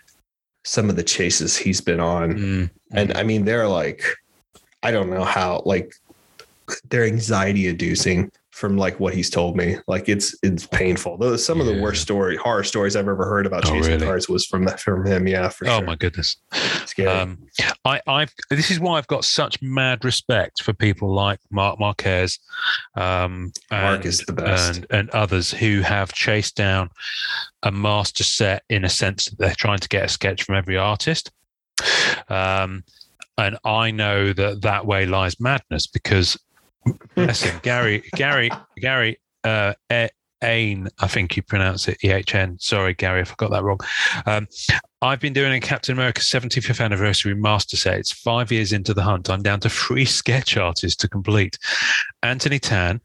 some 0.65 0.89
of 0.89 0.95
the 0.95 1.03
chases 1.03 1.55
he's 1.55 1.81
been 1.81 1.99
on, 1.99 2.33
mm, 2.33 2.69
and 2.91 3.17
I 3.17 3.23
mean, 3.23 3.45
they're 3.45 3.67
like, 3.67 4.03
I 4.83 4.91
don't 4.91 5.09
know 5.09 5.23
how, 5.23 5.61
like, 5.65 5.93
they're 6.89 7.05
anxiety 7.05 7.67
inducing 7.67 8.31
from 8.59 8.75
like 8.77 8.99
what 8.99 9.13
he's 9.13 9.29
told 9.29 9.55
me. 9.55 9.77
Like, 9.87 10.09
it's 10.09 10.37
it's 10.43 10.67
painful. 10.67 11.37
Some 11.37 11.61
of 11.61 11.65
the 11.65 11.81
worst 11.81 12.01
story 12.01 12.35
horror 12.35 12.63
stories 12.63 12.95
I've 12.95 13.07
ever 13.07 13.25
heard 13.25 13.45
about 13.45 13.65
Oh, 13.65 13.71
chasing 13.71 13.93
really? 13.93 14.05
cars 14.05 14.27
was 14.27 14.45
from 14.45 14.65
that 14.65 14.79
from 14.79 15.05
him. 15.05 15.27
Yeah, 15.27 15.47
for 15.49 15.65
oh 15.67 15.77
sure. 15.77 15.85
my 15.85 15.95
goodness. 15.95 16.37
Scary. 16.85 17.07
Um, 17.09 17.37
I, 17.85 18.01
I've 18.05 18.33
this 18.49 18.69
is 18.69 18.79
why 18.79 18.97
I've 18.97 19.07
got 19.07 19.23
such 19.23 19.61
mad 19.61 20.03
respect 20.03 20.61
for 20.61 20.73
people 20.73 21.13
like 21.13 21.39
Mark 21.49 21.79
Marquez, 21.79 22.37
um, 22.95 23.51
and, 23.71 23.81
Mark 23.83 24.05
is 24.05 24.19
the 24.19 24.33
best. 24.33 24.77
and 24.77 24.87
and 24.89 25.09
others 25.11 25.51
who 25.51 25.79
have 25.81 26.11
chased 26.13 26.55
down 26.55 26.89
a 27.63 27.71
master 27.71 28.23
set 28.23 28.63
in 28.69 28.83
a 28.83 28.89
sense 28.89 29.25
that 29.25 29.37
they're 29.39 29.55
trying 29.55 29.79
to 29.79 29.87
get 29.87 30.03
a 30.05 30.09
sketch 30.09 30.43
from 30.43 30.55
every 30.55 30.77
artist. 30.77 31.31
Um, 32.27 32.83
and 33.37 33.57
I 33.63 33.91
know 33.91 34.33
that 34.33 34.61
that 34.63 34.85
way 34.85 35.05
lies 35.05 35.39
madness 35.39 35.87
because, 35.87 36.37
him, 36.85 37.59
Gary, 37.61 38.03
Gary, 38.15 38.49
Gary, 38.77 39.19
uh, 39.43 39.73
Ain, 40.43 40.87
I 40.99 41.07
think 41.07 41.35
you 41.35 41.43
pronounce 41.43 41.87
it 41.87 41.97
E 42.03 42.11
H 42.11 42.33
N. 42.33 42.57
Sorry, 42.59 42.93
Gary, 42.93 43.21
if 43.21 43.31
I 43.31 43.35
got 43.37 43.51
that 43.51 43.63
wrong. 43.63 43.79
Um, 44.25 44.47
I've 45.01 45.19
been 45.19 45.33
doing 45.33 45.51
a 45.51 45.59
Captain 45.59 45.93
America 45.93 46.21
75th 46.21 46.83
anniversary 46.83 47.35
master 47.35 47.75
set. 47.75 47.99
It's 47.99 48.11
five 48.11 48.51
years 48.51 48.71
into 48.71 48.93
the 48.93 49.03
hunt. 49.03 49.29
I'm 49.29 49.43
down 49.43 49.59
to 49.61 49.69
three 49.69 50.05
sketch 50.19 50.55
artists 50.55 50.95
to 51.01 51.09
complete 51.09 51.57
Anthony 52.23 52.59
Tan, 52.59 53.01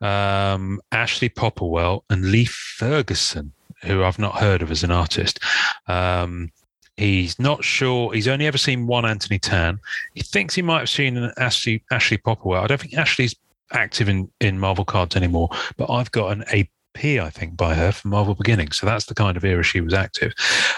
um, 0.00 0.80
Ashley 0.90 1.30
Popplewell, 1.30 2.02
and 2.10 2.30
Lee 2.30 2.44
Ferguson, 2.44 3.52
who 3.82 4.02
I've 4.04 4.18
not 4.18 4.38
heard 4.38 4.60
of 4.60 4.70
as 4.70 4.84
an 4.84 4.90
artist. 4.90 5.38
Um, 5.86 6.50
he's 6.96 7.38
not 7.38 7.64
sure. 7.64 8.12
He's 8.12 8.28
only 8.28 8.46
ever 8.46 8.58
seen 8.58 8.86
one 8.86 9.04
Anthony 9.04 9.38
Tan. 9.38 9.78
He 10.14 10.22
thinks 10.22 10.54
he 10.54 10.62
might 10.62 10.80
have 10.80 10.90
seen 10.90 11.16
an 11.16 11.32
Ashley, 11.36 11.82
Ashley 11.90 12.18
Popplewell. 12.18 12.62
I 12.62 12.66
don't 12.66 12.80
think 12.80 12.94
Ashley's 12.94 13.34
active 13.72 14.08
in, 14.08 14.30
in 14.40 14.58
Marvel 14.58 14.84
cards 14.84 15.16
anymore, 15.16 15.48
but 15.76 15.90
I've 15.90 16.10
got 16.12 16.32
an 16.32 16.44
AP, 16.48 17.04
I 17.04 17.30
think, 17.30 17.56
by 17.56 17.74
her 17.74 17.92
from 17.92 18.10
Marvel 18.10 18.34
Beginnings. 18.34 18.78
So 18.78 18.86
that's 18.86 19.06
the 19.06 19.14
kind 19.14 19.36
of 19.36 19.44
era 19.44 19.62
she 19.62 19.80
was 19.80 19.94
active. 19.94 20.32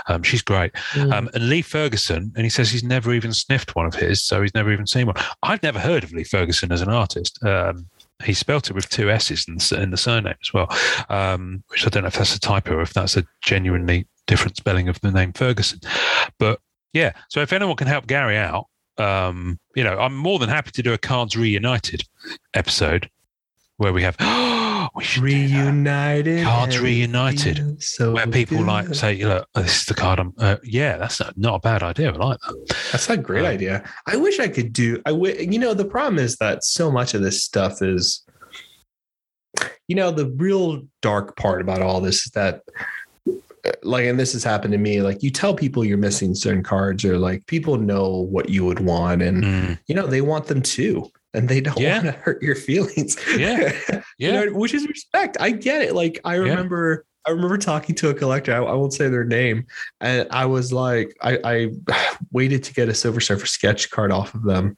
Um, 0.06 0.22
she's 0.22 0.42
great. 0.42 0.72
Um, 0.96 1.28
and 1.34 1.48
Lee 1.48 1.62
Ferguson, 1.62 2.32
and 2.36 2.44
he 2.44 2.50
says 2.50 2.70
he's 2.70 2.84
never 2.84 3.12
even 3.12 3.32
sniffed 3.32 3.74
one 3.74 3.86
of 3.86 3.94
his, 3.94 4.22
so 4.22 4.42
he's 4.42 4.54
never 4.54 4.72
even 4.72 4.86
seen 4.86 5.06
one. 5.06 5.16
I've 5.42 5.62
never 5.62 5.80
heard 5.80 6.04
of 6.04 6.12
Lee 6.12 6.24
Ferguson 6.24 6.70
as 6.72 6.82
an 6.82 6.88
artist. 6.88 7.42
Um, 7.44 7.86
he 8.24 8.32
spelt 8.34 8.70
it 8.70 8.74
with 8.74 8.88
two 8.88 9.10
S's 9.10 9.46
in, 9.48 9.56
the- 9.56 9.82
in 9.82 9.90
the 9.90 9.96
surname 9.96 10.34
as 10.42 10.52
well, 10.52 10.68
um, 11.08 11.62
which 11.68 11.86
I 11.86 11.90
don't 11.90 12.02
know 12.04 12.08
if 12.08 12.14
that's 12.16 12.34
a 12.34 12.40
typo 12.40 12.74
or 12.74 12.80
if 12.82 12.92
that's 12.94 13.16
a 13.16 13.24
genuinely 13.42 14.06
different 14.26 14.56
spelling 14.56 14.88
of 14.88 15.00
the 15.00 15.10
name 15.10 15.32
Ferguson. 15.32 15.80
But 16.38 16.60
yeah, 16.92 17.12
so 17.28 17.40
if 17.40 17.52
anyone 17.52 17.76
can 17.76 17.86
help 17.88 18.06
Gary 18.06 18.36
out, 18.38 18.66
um, 18.98 19.58
you 19.74 19.82
know, 19.84 19.98
I'm 19.98 20.16
more 20.16 20.38
than 20.38 20.48
happy 20.48 20.70
to 20.72 20.82
do 20.82 20.92
a 20.92 20.98
Cards 20.98 21.36
Reunited 21.36 22.02
episode 22.54 23.10
where 23.76 23.92
we 23.92 24.02
have 24.04 24.16
we 24.94 25.02
should. 25.02 25.24
Reunited. 25.24 26.44
Cards 26.44 26.78
reunited, 26.78 27.82
So 27.82 28.12
where 28.12 28.26
people 28.28 28.62
like 28.62 28.86
good. 28.86 28.96
say, 28.96 29.24
"Look, 29.24 29.48
this 29.54 29.80
is 29.80 29.84
the 29.86 29.94
card." 29.94 30.20
I'm, 30.20 30.32
uh, 30.38 30.56
yeah, 30.62 30.96
that's 30.96 31.18
not, 31.20 31.36
not 31.36 31.54
a 31.56 31.58
bad 31.58 31.82
idea. 31.82 32.12
I 32.12 32.16
like 32.16 32.38
that. 32.40 32.76
That's 32.92 33.10
a 33.10 33.16
great 33.16 33.40
Um, 33.40 33.46
idea. 33.46 33.82
I 34.06 34.16
wish 34.16 34.38
I 34.38 34.46
could 34.48 34.72
do. 34.72 35.02
I 35.06 35.10
w- 35.10 35.36
You 35.50 35.58
know, 35.58 35.74
the 35.74 35.84
problem 35.84 36.18
is 36.18 36.36
that 36.36 36.64
so 36.64 36.90
much 36.92 37.14
of 37.14 37.22
this 37.22 37.42
stuff 37.42 37.82
is, 37.82 38.23
you 39.88 39.96
know, 39.96 40.10
the 40.10 40.26
real 40.36 40.82
dark 41.02 41.36
part 41.36 41.60
about 41.60 41.82
all 41.82 42.00
this 42.00 42.26
is 42.26 42.32
that, 42.32 42.62
like, 43.82 44.04
and 44.06 44.18
this 44.18 44.32
has 44.34 44.44
happened 44.44 44.72
to 44.72 44.78
me. 44.78 45.00
Like, 45.02 45.22
you 45.22 45.30
tell 45.30 45.54
people 45.54 45.84
you're 45.84 45.96
missing 45.98 46.34
certain 46.34 46.62
cards, 46.62 47.04
or 47.04 47.18
like 47.18 47.46
people 47.46 47.76
know 47.76 48.08
what 48.30 48.48
you 48.48 48.64
would 48.64 48.80
want, 48.80 49.22
and 49.22 49.44
Mm, 49.44 49.78
you 49.86 49.94
know 49.94 50.06
they 50.06 50.20
want 50.20 50.46
them 50.46 50.62
too, 50.62 51.10
and 51.32 51.48
they 51.48 51.60
don't 51.60 51.78
Yeah. 51.78 51.94
want 52.02 52.04
to 52.06 52.12
hurt 52.12 52.42
your 52.42 52.56
feelings. 52.56 53.16
Yeah. 53.38 53.72
You 54.16 54.30
yeah, 54.30 54.44
know, 54.44 54.52
which 54.52 54.74
is 54.74 54.86
respect. 54.86 55.36
I 55.40 55.50
get 55.50 55.82
it. 55.82 55.92
Like 55.92 56.20
I 56.24 56.36
remember, 56.36 57.04
I 57.26 57.32
remember 57.32 57.58
talking 57.58 57.96
to 57.96 58.10
a 58.10 58.14
collector. 58.14 58.54
I, 58.54 58.58
I 58.58 58.72
won't 58.74 58.92
say 58.94 59.08
their 59.08 59.24
name, 59.24 59.66
and 60.00 60.28
I 60.30 60.46
was 60.46 60.72
like, 60.72 61.16
I, 61.20 61.38
I 61.42 61.70
waited 62.32 62.62
to 62.64 62.74
get 62.74 62.88
a 62.88 62.94
Silver 62.94 63.20
Surfer 63.20 63.46
sketch 63.46 63.90
card 63.90 64.12
off 64.12 64.32
of 64.34 64.44
them, 64.44 64.76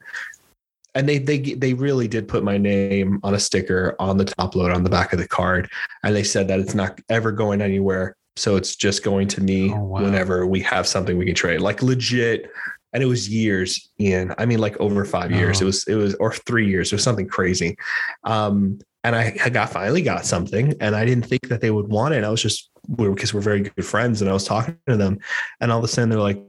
and 0.97 1.07
they 1.07 1.19
they 1.19 1.39
they 1.53 1.73
really 1.73 2.07
did 2.07 2.27
put 2.27 2.43
my 2.43 2.57
name 2.57 3.19
on 3.23 3.35
a 3.35 3.39
sticker 3.39 3.95
on 3.99 4.17
the 4.17 4.25
top 4.25 4.55
load 4.55 4.71
on 4.71 4.83
the 4.83 4.89
back 4.89 5.13
of 5.13 5.19
the 5.19 5.27
card, 5.27 5.69
and 6.03 6.15
they 6.15 6.23
said 6.23 6.47
that 6.47 6.59
it's 6.59 6.75
not 6.75 6.99
ever 7.09 7.31
going 7.31 7.61
anywhere. 7.61 8.15
So 8.35 8.55
it's 8.55 8.75
just 8.75 9.03
going 9.03 9.27
to 9.29 9.41
me 9.41 9.71
Oh, 9.73 9.83
wow. 9.83 10.01
whenever 10.03 10.45
we 10.45 10.59
have 10.61 10.85
something 10.87 11.17
we 11.17 11.25
can 11.25 11.35
trade. 11.35 11.61
Like 11.61 11.81
legit. 11.81 12.51
And 12.93 13.03
it 13.03 13.07
was 13.07 13.27
years, 13.29 13.89
in. 13.97 14.33
I 14.37 14.45
mean, 14.45 14.59
like 14.59 14.77
over 14.79 15.03
five 15.05 15.31
years. 15.31 15.59
Oh. 15.61 15.63
It 15.63 15.65
was, 15.65 15.87
it 15.87 15.95
was, 15.95 16.15
or 16.15 16.33
three 16.33 16.67
years. 16.67 16.91
Was 16.91 17.03
something 17.03 17.27
crazy. 17.27 17.75
Um, 18.23 18.79
and 19.03 19.15
I, 19.15 19.37
I 19.43 19.49
got 19.49 19.71
finally 19.71 20.01
got 20.01 20.25
something, 20.25 20.73
and 20.79 20.95
I 20.95 21.05
didn't 21.05 21.25
think 21.25 21.49
that 21.49 21.61
they 21.61 21.69
would 21.69 21.89
want 21.89 22.13
it. 22.13 22.23
I 22.23 22.29
was 22.29 22.41
just 22.41 22.69
we 22.87 23.07
because 23.09 23.33
we're 23.33 23.41
very 23.41 23.61
good 23.61 23.85
friends, 23.85 24.21
and 24.21 24.29
I 24.29 24.33
was 24.33 24.45
talking 24.45 24.77
to 24.87 24.97
them, 24.97 25.19
and 25.59 25.71
all 25.71 25.79
of 25.79 25.83
a 25.83 25.87
sudden 25.87 26.09
they're 26.09 26.19
like, 26.19 26.39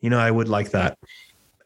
you 0.00 0.10
know, 0.10 0.18
I 0.18 0.30
would 0.30 0.48
like 0.48 0.70
that, 0.70 0.98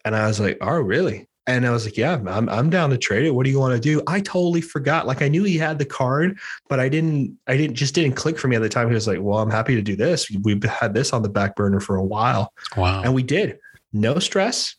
and 0.04 0.16
I 0.16 0.26
was 0.26 0.40
like, 0.40 0.58
oh, 0.60 0.78
really? 0.78 1.28
And 1.47 1.66
I 1.66 1.70
was 1.70 1.84
like, 1.84 1.97
yeah, 1.97 2.20
I'm 2.26 2.49
I'm 2.49 2.70
down 2.70 2.90
to 2.90 2.99
trade 2.99 3.24
it. 3.24 3.32
What 3.32 3.45
do 3.45 3.51
you 3.51 3.59
want 3.59 3.74
to 3.74 3.80
do? 3.80 4.01
I 4.07 4.20
totally 4.20 4.61
forgot. 4.61 5.09
Like 5.09 5.22
I 5.22 5.28
knew 5.28 5.43
he 5.43 5.59
had 5.59 5.78
the 5.78 5.84
card, 5.84 6.38
but 6.68 6.78
I 6.78 6.88
didn't. 6.88 7.36
I 7.49 7.57
didn't 7.57 7.74
just 7.74 7.95
didn't 7.95 8.14
click 8.14 8.38
for 8.38 8.47
me 8.47 8.55
at 8.55 8.62
the 8.62 8.68
time. 8.68 8.88
He 8.88 8.95
was 8.95 9.09
like, 9.09 9.18
well, 9.20 9.38
I'm 9.38 9.51
happy 9.51 9.74
to 9.74 9.82
do 9.82 9.97
this. 9.97 10.30
We've 10.43 10.62
had 10.62 10.95
this 10.95 11.12
on 11.12 11.22
the 11.22 11.28
back 11.28 11.57
burner 11.57 11.80
for 11.80 11.97
a 11.97 12.05
while, 12.05 12.53
wow. 12.76 13.03
and 13.03 13.12
we 13.12 13.24
did. 13.24 13.59
No 13.93 14.20
stress, 14.20 14.76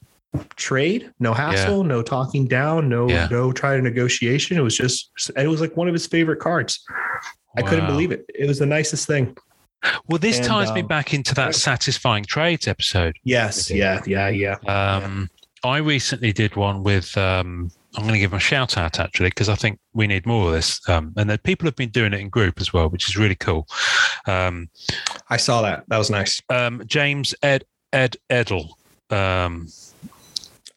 trade, 0.56 1.12
no 1.20 1.34
hassle, 1.34 1.84
no 1.84 2.02
talking 2.02 2.48
down, 2.48 2.88
no 2.88 3.10
Yeah. 3.10 3.28
no 3.30 3.52
try 3.52 3.76
to 3.76 3.82
negotiation. 3.82 4.58
It 4.58 4.62
was 4.62 4.78
just 4.78 5.12
it 5.36 5.48
was 5.48 5.60
like 5.60 5.76
one 5.76 5.88
of 5.90 5.94
his 5.94 6.08
favorite 6.08 6.40
cards. 6.40 6.84
I 7.58 7.62
couldn't 7.62 7.86
believe 7.86 8.12
it. 8.12 8.26
It 8.34 8.48
was 8.48 8.60
the 8.60 8.66
nicest 8.66 9.06
thing. 9.06 9.38
Well, 10.08 10.18
this 10.18 10.38
And, 10.38 10.48
ties 10.48 10.72
me 10.72 10.82
um, 10.82 10.88
back 10.88 11.14
into 11.14 11.36
that 11.36 11.56
satisfying 11.56 12.24
trades 12.24 12.68
episode. 12.68 13.18
Yes, 13.24 13.70
yeah, 13.70 14.02
yeah, 14.06 14.30
yeah. 14.30 14.56
Um, 14.66 15.30
I 15.64 15.78
recently 15.78 16.34
did 16.34 16.56
one 16.56 16.84
with. 16.84 17.18
Um, 17.18 17.72
I'm 17.96 18.04
going 18.04 18.14
to 18.14 18.20
give 18.20 18.32
them 18.32 18.38
a 18.38 18.42
shout 18.42 18.76
out 18.76 19.00
actually 19.00 19.30
because 19.30 19.50
I 19.50 19.56
think 19.56 19.80
we 19.94 20.08
need 20.08 20.26
more 20.26 20.48
of 20.48 20.54
this, 20.54 20.82
um, 20.90 21.14
and 21.16 21.30
that 21.30 21.44
people 21.44 21.68
have 21.68 21.76
been 21.76 21.90
doing 21.90 22.12
it 22.12 22.20
in 22.20 22.30
group 22.30 22.60
as 22.60 22.74
well, 22.74 22.90
which 22.90 23.08
is 23.08 23.18
really 23.18 23.36
cool. 23.36 23.68
Um, 24.26 24.70
I 25.30 25.38
saw 25.38 25.62
that. 25.62 25.84
That 25.90 26.00
was 26.00 26.10
nice. 26.10 26.42
um, 26.50 26.82
James 26.88 27.36
Ed 27.44 27.66
Ed 27.92 28.18
Edel, 28.32 28.78
um, 29.12 29.68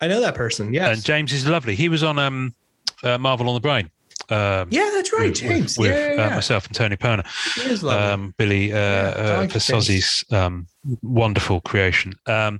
I 0.00 0.08
know 0.08 0.20
that 0.20 0.34
person. 0.34 0.74
Yes. 0.74 0.96
and 0.96 1.04
James 1.04 1.32
is 1.32 1.46
lovely. 1.46 1.74
He 1.74 1.88
was 1.88 2.02
on 2.02 2.18
um, 2.18 2.54
uh, 3.02 3.18
Marvel 3.18 3.48
on 3.48 3.54
the 3.54 3.60
Brain. 3.60 3.90
Um, 4.28 4.68
yeah, 4.70 4.90
that's 4.94 5.12
right, 5.12 5.28
with- 5.28 5.36
James. 5.36 5.78
With, 5.78 5.90
yeah, 5.90 5.96
uh, 5.96 5.98
yeah, 5.98 6.28
yeah. 6.28 6.34
myself 6.34 6.66
and 6.66 6.74
Tony 6.74 6.96
Perner. 6.96 7.24
He 7.54 7.70
is 7.70 7.82
lovely. 7.82 8.04
um, 8.04 8.34
Billy 8.36 8.72
uh, 8.72 8.76
Yeah, 8.76 9.46
uh. 9.48 10.24
Um, 10.32 10.66
wonderful 11.02 11.60
creation. 11.60 12.12
Um, 12.26 12.58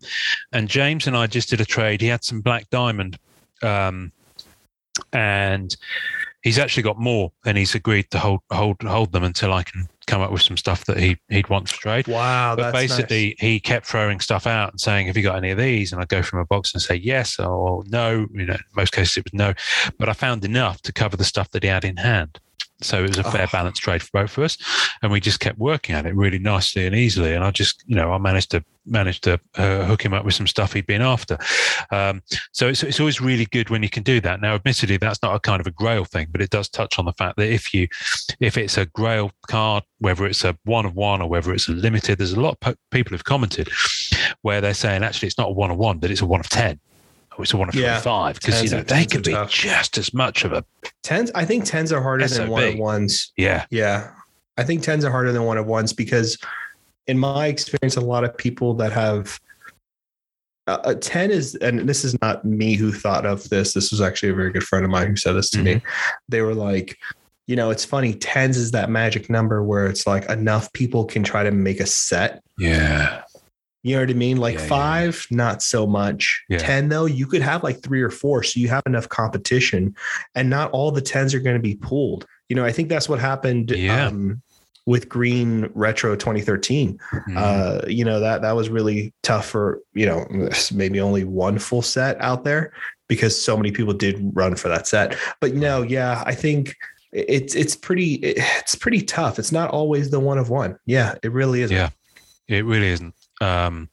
and 0.53 0.69
James 0.69 1.07
and 1.07 1.17
I 1.17 1.27
just 1.27 1.51
did 1.51 1.61
a 1.61 1.65
trade. 1.65 2.01
He 2.01 2.07
had 2.09 2.25
some 2.25 2.41
Black 2.41 2.69
Diamond, 2.71 3.19
um, 3.63 4.13
and 5.13 5.77
he's 6.43 6.59
actually 6.59 6.83
got 6.85 6.99
more, 6.99 7.33
and 7.45 7.59
he's 7.59 7.75
agreed 7.75 8.11
to 8.11 8.19
hold 8.19 8.41
hold 8.51 8.83
hold 8.83 9.13
them 9.13 9.25
until 9.25 9.53
I 9.53 9.63
can 9.63 9.89
come 10.07 10.21
up 10.21 10.31
with 10.31 10.43
some 10.43 10.57
stuff 10.57 10.85
that 10.87 10.99
he 10.99 11.17
he'd 11.29 11.49
want 11.49 11.67
to 11.69 11.75
trade. 11.75 12.07
wow, 12.07 12.55
But 12.57 12.73
basically, 12.73 13.37
he 13.39 13.61
kept 13.61 13.87
throwing 13.87 14.21
stuff 14.21 14.47
out 14.47 14.71
and 14.71 14.81
saying, 14.81 15.07
"Have 15.09 15.17
you 15.17 15.23
got 15.23 15.37
any 15.37 15.51
of 15.51 15.59
these?" 15.59 15.93
And 15.93 16.01
I'd 16.01 16.09
go 16.09 16.23
from 16.23 16.39
a 16.39 16.45
box 16.47 16.73
and 16.73 16.83
say 16.83 16.95
yes 16.95 17.39
or 17.39 17.83
no. 17.87 18.27
You 18.33 18.47
know, 18.47 18.55
in 18.55 18.61
most 18.75 18.93
cases 18.93 19.17
it 19.19 19.25
was 19.25 19.35
no, 19.35 19.55
but 19.99 20.09
I 20.09 20.13
found 20.13 20.45
enough 20.45 20.81
to 20.83 20.93
cover 20.93 21.17
the 21.17 21.25
stuff 21.25 21.51
that 21.51 21.63
he 21.63 21.69
had 21.69 21.85
in 21.85 21.97
hand. 21.97 22.41
So 22.83 23.05
it 23.05 23.09
was 23.09 23.19
a 23.19 23.25
fair 23.25 23.45
Oh. 23.49 23.53
balanced 23.53 23.83
trade 23.83 24.03
for 24.03 24.11
both 24.13 24.37
of 24.37 24.45
us, 24.45 24.59
and 25.03 25.11
we 25.11 25.21
just 25.21 25.41
kept 25.41 25.59
working 25.59 25.95
at 25.95 26.05
it 26.07 26.15
really 26.15 26.39
nicely 26.39 26.87
and 26.87 26.95
easily. 26.95 27.33
And 27.35 27.43
I 27.43 27.51
just, 27.51 27.83
you 27.87 27.97
know, 27.97 28.13
I 28.13 28.19
managed 28.19 28.51
to 28.51 28.63
managed 28.89 29.25
to 29.25 29.41
uh, 29.57 29.85
hook 29.85 30.05
him 30.05 30.15
up 30.15 30.25
with 30.25 30.33
some 30.35 30.47
stuff 30.47 30.73
he'd 30.73 30.87
been 30.87 31.03
after. 31.03 31.37
Um, 31.91 32.23
so 32.53 32.69
it's 32.69 32.83
it's 32.83 33.01
always 33.01 33.21
really 33.21 33.47
good 33.47 33.69
when 33.71 33.83
you 33.83 33.89
can 33.89 34.03
do 34.03 34.21
that. 34.21 34.41
Now, 34.41 34.55
admittedly, 34.55 34.97
that's 34.99 35.23
not 35.23 35.35
a 35.35 35.41
kind 35.41 35.61
of 35.61 35.67
a 35.67 35.71
Grail 35.73 36.05
thing, 36.05 36.29
but 36.31 36.41
it 36.43 36.51
does 36.51 36.69
touch 36.69 36.99
on 36.99 37.05
the 37.07 37.13
fact 37.15 37.37
that 37.39 37.49
if 37.49 37.73
you 37.75 37.89
if 38.41 38.57
it's 38.59 38.77
a 38.77 38.87
Grail 38.87 39.33
card, 39.49 39.83
whether 39.99 40.27
it's 40.27 40.45
a 40.45 40.57
one 40.65 40.85
of 40.87 40.95
one 40.95 41.23
or 41.23 41.29
whether 41.29 41.53
it's 41.55 41.69
a 41.69 41.73
limited, 41.73 42.19
there's 42.19 42.33
a 42.35 42.41
lot 42.41 42.53
of 42.53 42.61
po- 42.61 42.75
people 42.91 43.11
who've 43.13 43.25
commented 43.25 43.71
where 44.43 44.61
they're 44.61 44.75
saying 44.75 45.03
actually 45.03 45.29
it's 45.29 45.39
not 45.39 45.49
a 45.49 45.53
one 45.53 45.71
of 45.71 45.79
one, 45.79 45.99
but 45.99 46.11
it's 46.11 46.21
a 46.21 46.27
one 46.27 46.41
of 46.41 46.49
ten. 46.49 46.79
Or 47.39 47.43
it's 47.43 47.53
a 47.53 47.57
one 47.57 47.69
of 47.69 47.75
Yeah. 47.75 47.93
twenty-five 48.01 48.41
because 48.41 48.63
you 48.65 48.71
know 48.71 48.83
they 48.83 49.05
can 49.05 49.23
be 49.23 49.33
tough. 49.33 49.51
just 49.51 49.99
as 49.99 50.15
much 50.15 50.45
of 50.45 50.53
a 50.53 50.65
tens. 51.03 51.31
I 51.35 51.45
think 51.45 51.65
tens 51.65 51.93
are 51.93 52.01
harder 52.03 52.27
than 52.27 52.49
one 52.49 52.65
of 52.65 52.79
ones. 52.79 53.33
yeah 53.37 53.67
Yeah. 53.71 54.11
I 54.59 54.65
think 54.65 54.83
tens 54.83 55.05
are 55.05 55.11
harder 55.11 55.33
than 55.33 55.43
one 55.45 55.59
of 55.59 55.67
ones 55.67 55.93
because, 55.93 56.39
in 57.07 57.19
my 57.19 57.47
experience, 57.47 57.97
a 57.97 58.01
lot 58.01 58.25
of 58.25 58.35
people 58.37 58.73
that 58.77 58.91
have 58.93 59.39
uh, 60.67 60.79
a 60.85 60.95
10 60.95 61.31
is, 61.31 61.55
and 61.57 61.81
this 61.89 62.05
is 62.07 62.17
not 62.23 62.43
me 62.45 62.75
who 62.75 62.91
thought 62.91 63.27
of 63.27 63.49
this. 63.51 63.75
This 63.75 63.91
was 63.91 64.01
actually 64.01 64.31
a 64.31 64.35
very 64.35 64.51
good 64.51 64.65
friend 64.65 64.85
of 64.85 64.91
mine 64.91 65.09
who 65.09 65.17
said 65.17 65.35
this 65.35 65.51
to 65.51 65.63
me. 65.63 65.83
They 66.31 66.41
were 66.41 66.55
like, 66.55 66.97
you 67.47 67.55
know, 67.55 67.71
it's 67.71 67.85
funny. 67.85 68.15
Tens 68.15 68.57
is 68.57 68.71
that 68.73 68.91
magic 68.91 69.29
number 69.31 69.63
where 69.63 69.87
it's 69.87 70.07
like 70.07 70.25
enough 70.31 70.73
people 70.73 71.05
can 71.05 71.23
try 71.23 71.45
to 71.45 71.51
make 71.53 71.79
a 71.79 71.87
set. 71.87 72.43
yeah 72.59 73.23
You 73.87 73.95
know 73.95 74.03
what 74.03 74.11
I 74.11 74.15
mean? 74.15 74.39
Like 74.39 74.57
Yeah, 74.57 74.63
yeah, 74.63 74.67
five, 74.69 75.27
not 75.31 75.63
so 75.63 75.87
much. 75.87 76.43
Yeah. 76.49 76.59
10, 76.59 76.89
though, 76.89 77.07
you 77.07 77.25
could 77.25 77.41
have 77.43 77.63
like 77.63 77.83
three 77.85 78.03
or 78.03 78.11
four. 78.11 78.43
So 78.43 78.59
you 78.59 78.67
have 78.67 78.83
enough 78.85 79.09
competition, 79.09 79.95
and 80.35 80.51
not 80.51 80.73
all 80.73 80.91
the 80.91 81.01
10s 81.01 81.35
are 81.35 81.39
going 81.39 81.55
to 81.55 81.63
be 81.63 81.77
pulled. 81.77 82.27
You 82.49 82.57
know, 82.57 82.65
I 82.65 82.73
think 82.73 82.89
that's 82.89 83.09
what 83.09 83.21
happened 83.21 83.71
Yeah. 83.71 84.07
um, 84.09 84.43
with 84.87 85.09
Green 85.09 85.71
Retro 85.75 86.17
2013. 86.17 86.99
Mhm. 87.13 87.37
Uh, 87.37 87.87
you 87.87 88.05
know, 88.05 88.19
that 88.19 88.43
that 88.43 88.57
was 88.57 88.69
really 88.71 89.13
tough 89.23 89.47
for, 89.47 89.79
you 89.95 90.07
know, 90.07 90.27
maybe 90.75 91.01
only 91.01 91.23
one 91.23 91.57
full 91.61 91.83
set 91.83 92.21
out 92.21 92.43
there 92.43 92.73
because 93.09 93.41
so 93.41 93.57
many 93.57 93.71
people 93.71 93.95
did 93.95 94.17
run 94.35 94.57
for 94.57 94.67
that 94.69 94.89
set. 94.89 95.17
But 95.41 95.55
no, 95.55 95.83
yeah, 95.83 96.25
I 96.27 96.35
think 96.35 96.75
it's 97.13 97.55
it's 97.55 97.77
pretty 97.77 98.15
it's 98.25 98.75
pretty 98.75 99.03
tough. 99.03 99.39
It's 99.39 99.53
not 99.53 99.71
always 99.71 100.11
the 100.11 100.19
one 100.19 100.39
of 100.39 100.51
one. 100.51 100.77
Yeah, 100.87 101.15
it 101.23 101.31
really 101.31 101.63
is. 101.63 101.71
Yeah. 101.71 101.91
it 102.49 102.65
really 102.65 102.89
isn't 102.89 103.15
um, 103.41 103.89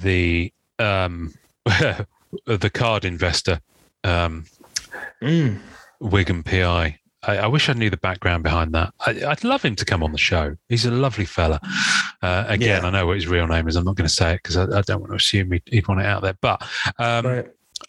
the 0.00 0.52
um, 0.78 1.34
the 2.46 2.70
card 2.72 3.04
investor 3.04 3.60
um, 4.04 4.44
Mm. 5.22 5.58
Wigan 6.00 6.42
PI. 6.42 6.98
I, 7.22 7.36
I 7.38 7.46
wish 7.46 7.68
I 7.68 7.72
knew 7.72 7.88
the 7.90 7.96
background 7.96 8.42
behind 8.42 8.72
that. 8.74 8.92
I, 9.00 9.24
I'd 9.26 9.42
love 9.44 9.62
him 9.62 9.74
to 9.76 9.84
come 9.84 10.02
on 10.02 10.12
the 10.12 10.18
show. 10.18 10.56
He's 10.68 10.84
a 10.84 10.90
lovely 10.90 11.24
fella. 11.24 11.60
Uh, 12.22 12.44
again, 12.46 12.82
Yeah. 12.82 12.86
I 12.86 12.90
know 12.90 13.06
what 13.06 13.16
his 13.16 13.26
real 13.26 13.46
name 13.46 13.66
is. 13.66 13.76
I'm 13.76 13.84
not 13.84 13.96
going 13.96 14.06
to 14.08 14.12
say 14.14 14.34
it 14.34 14.42
because 14.42 14.56
I, 14.56 14.64
I 14.78 14.82
don't 14.82 15.00
want 15.00 15.12
to 15.12 15.16
assume 15.16 15.52
he'd, 15.52 15.62
he'd 15.66 15.88
want 15.88 16.00
it 16.00 16.06
out 16.06 16.22
there. 16.22 16.36
But 16.40 16.62
um, 16.98 17.26
right. 17.26 17.46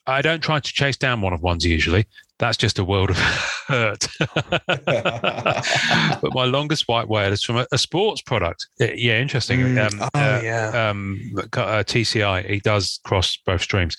I 0.07 0.21
don't 0.21 0.41
try 0.41 0.59
to 0.59 0.73
chase 0.73 0.97
down 0.97 1.21
one 1.21 1.33
of 1.33 1.41
ones 1.41 1.65
usually. 1.65 2.07
That's 2.37 2.57
just 2.57 2.79
a 2.79 2.83
world 2.83 3.11
of 3.11 3.17
hurt. 3.67 4.07
but 4.85 6.33
my 6.33 6.45
longest 6.45 6.87
white 6.87 7.07
whale 7.07 7.31
is 7.31 7.43
from 7.43 7.57
a, 7.57 7.67
a 7.71 7.77
sports 7.77 8.21
product. 8.21 8.67
Yeah, 8.77 9.19
interesting. 9.21 9.59
Mm. 9.61 9.93
Um, 9.93 10.09
oh 10.13 10.19
uh, 10.19 10.41
yeah. 10.43 10.89
um, 10.89 11.19
uh, 11.35 11.83
TCI. 11.83 12.49
He 12.49 12.59
does 12.59 12.99
cross 13.05 13.37
both 13.45 13.61
streams. 13.61 13.95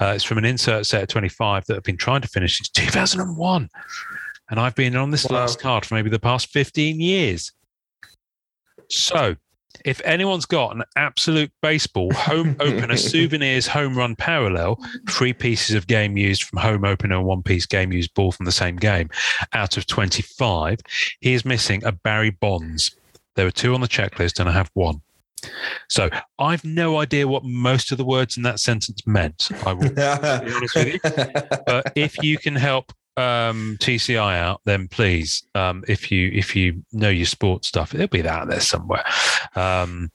Uh, 0.00 0.12
it's 0.14 0.24
from 0.24 0.38
an 0.38 0.44
insert 0.46 0.86
set 0.86 1.02
of 1.02 1.08
25 1.08 1.66
that 1.66 1.76
I've 1.76 1.82
been 1.82 1.96
trying 1.98 2.22
to 2.22 2.28
finish 2.28 2.56
since 2.56 2.70
2001. 2.70 3.68
And 4.50 4.60
I've 4.60 4.74
been 4.74 4.96
on 4.96 5.10
this 5.10 5.26
Wow. 5.28 5.40
last 5.40 5.60
card 5.60 5.84
for 5.84 5.94
maybe 5.94 6.10
the 6.10 6.18
past 6.18 6.48
15 6.48 7.00
years. 7.00 7.52
So, 8.90 9.36
if 9.84 10.00
anyone's 10.04 10.46
got 10.46 10.74
an 10.74 10.82
absolute 10.96 11.52
baseball 11.62 12.12
home 12.12 12.56
opener 12.60 12.96
souvenirs 12.96 13.66
home 13.66 13.96
run 13.96 14.16
parallel, 14.16 14.78
three 15.08 15.32
pieces 15.32 15.76
of 15.76 15.86
game 15.86 16.16
used 16.16 16.44
from 16.44 16.58
home 16.58 16.84
opener, 16.84 17.20
one 17.20 17.42
piece 17.42 17.66
game 17.66 17.92
used 17.92 18.12
ball 18.14 18.32
from 18.32 18.46
the 18.46 18.52
same 18.52 18.76
game 18.76 19.10
out 19.52 19.76
of 19.76 19.86
25, 19.86 20.80
he 21.20 21.34
is 21.34 21.44
missing 21.44 21.84
a 21.84 21.92
Barry 21.92 22.30
Bonds. 22.30 22.96
There 23.36 23.46
are 23.46 23.52
two 23.52 23.74
on 23.74 23.80
the 23.80 23.88
checklist, 23.88 24.40
and 24.40 24.48
I 24.48 24.52
have 24.52 24.70
one. 24.74 25.02
So 25.88 26.08
I've 26.38 26.64
no 26.64 26.98
idea 26.98 27.28
what 27.28 27.44
most 27.44 27.92
of 27.92 27.98
the 27.98 28.04
words 28.04 28.36
in 28.36 28.42
that 28.44 28.60
sentence 28.60 29.06
meant. 29.06 29.48
I 29.66 29.72
will 29.74 29.90
be 29.90 30.02
honest 30.02 30.74
with 30.74 30.94
you. 30.94 31.00
But 31.66 31.92
if 31.94 32.22
you 32.22 32.38
can 32.38 32.54
help 32.54 32.92
um, 33.16 33.76
TCI 33.80 34.38
out, 34.38 34.60
then 34.64 34.88
please, 34.88 35.44
um, 35.54 35.84
if 35.86 36.10
you 36.10 36.30
if 36.32 36.56
you 36.56 36.82
know 36.92 37.08
your 37.08 37.26
sports 37.26 37.68
stuff, 37.68 37.94
it'll 37.94 38.08
be 38.08 38.26
out 38.26 38.48
there 38.48 38.60
somewhere. 38.60 39.04
Um, 39.54 40.10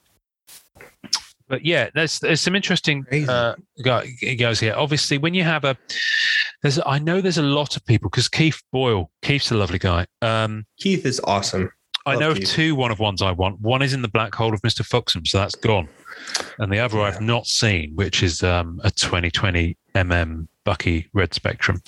but 1.47 1.66
yeah, 1.66 1.89
there's 1.93 2.20
there's 2.20 2.41
some 2.41 2.56
interesting 2.56 3.06
uh, 3.28 3.56
goes 3.84 4.60
here. 4.60 4.74
Obviously, 4.76 5.18
when 5.18 5.34
you 5.34 5.43
have 5.43 5.64
a 5.64 5.76
there's 6.62 6.80
I 6.86 7.00
know 7.00 7.22
there's 7.22 7.38
a 7.38 7.43
lot 7.43 7.76
of 7.76 7.86
people 7.86 8.10
because 8.10 8.28
Keith 8.28 8.62
Boyle, 8.72 9.10
Keith's 9.22 9.52
a 9.52 9.56
lovely 9.56 9.80
guy. 9.80 10.06
Um, 10.22 10.66
Keith 10.78 11.06
is 11.06 11.20
awesome. 11.24 11.72
I 12.06 12.14
Love 12.14 12.20
know 12.22 12.32
of 12.32 12.43
two 12.43 12.76
one 12.76 12.91
of 12.91 13.00
ones 13.00 13.22
I 13.22 13.32
want. 13.32 13.60
One 13.62 13.82
is 13.82 13.93
in 13.93 14.02
the 14.02 14.08
black 14.08 14.34
hole 14.34 14.54
of 14.54 14.62
Mr. 14.62 14.86
Foxham, 14.86 15.26
so 15.26 15.38
that's 15.38 15.56
gone. 15.56 15.89
And 16.58 16.72
the 16.72 16.80
other 16.80 17.02
I've 17.02 17.22
not 17.22 17.45
seen, 17.45 17.93
which 17.95 18.24
is 18.24 18.41
um, 18.41 18.80
a 18.84 18.91
2020 18.91 19.78
mm 19.95 20.47
Bucky 20.64 21.10
Red 21.14 21.34
Spectrum. 21.34 21.82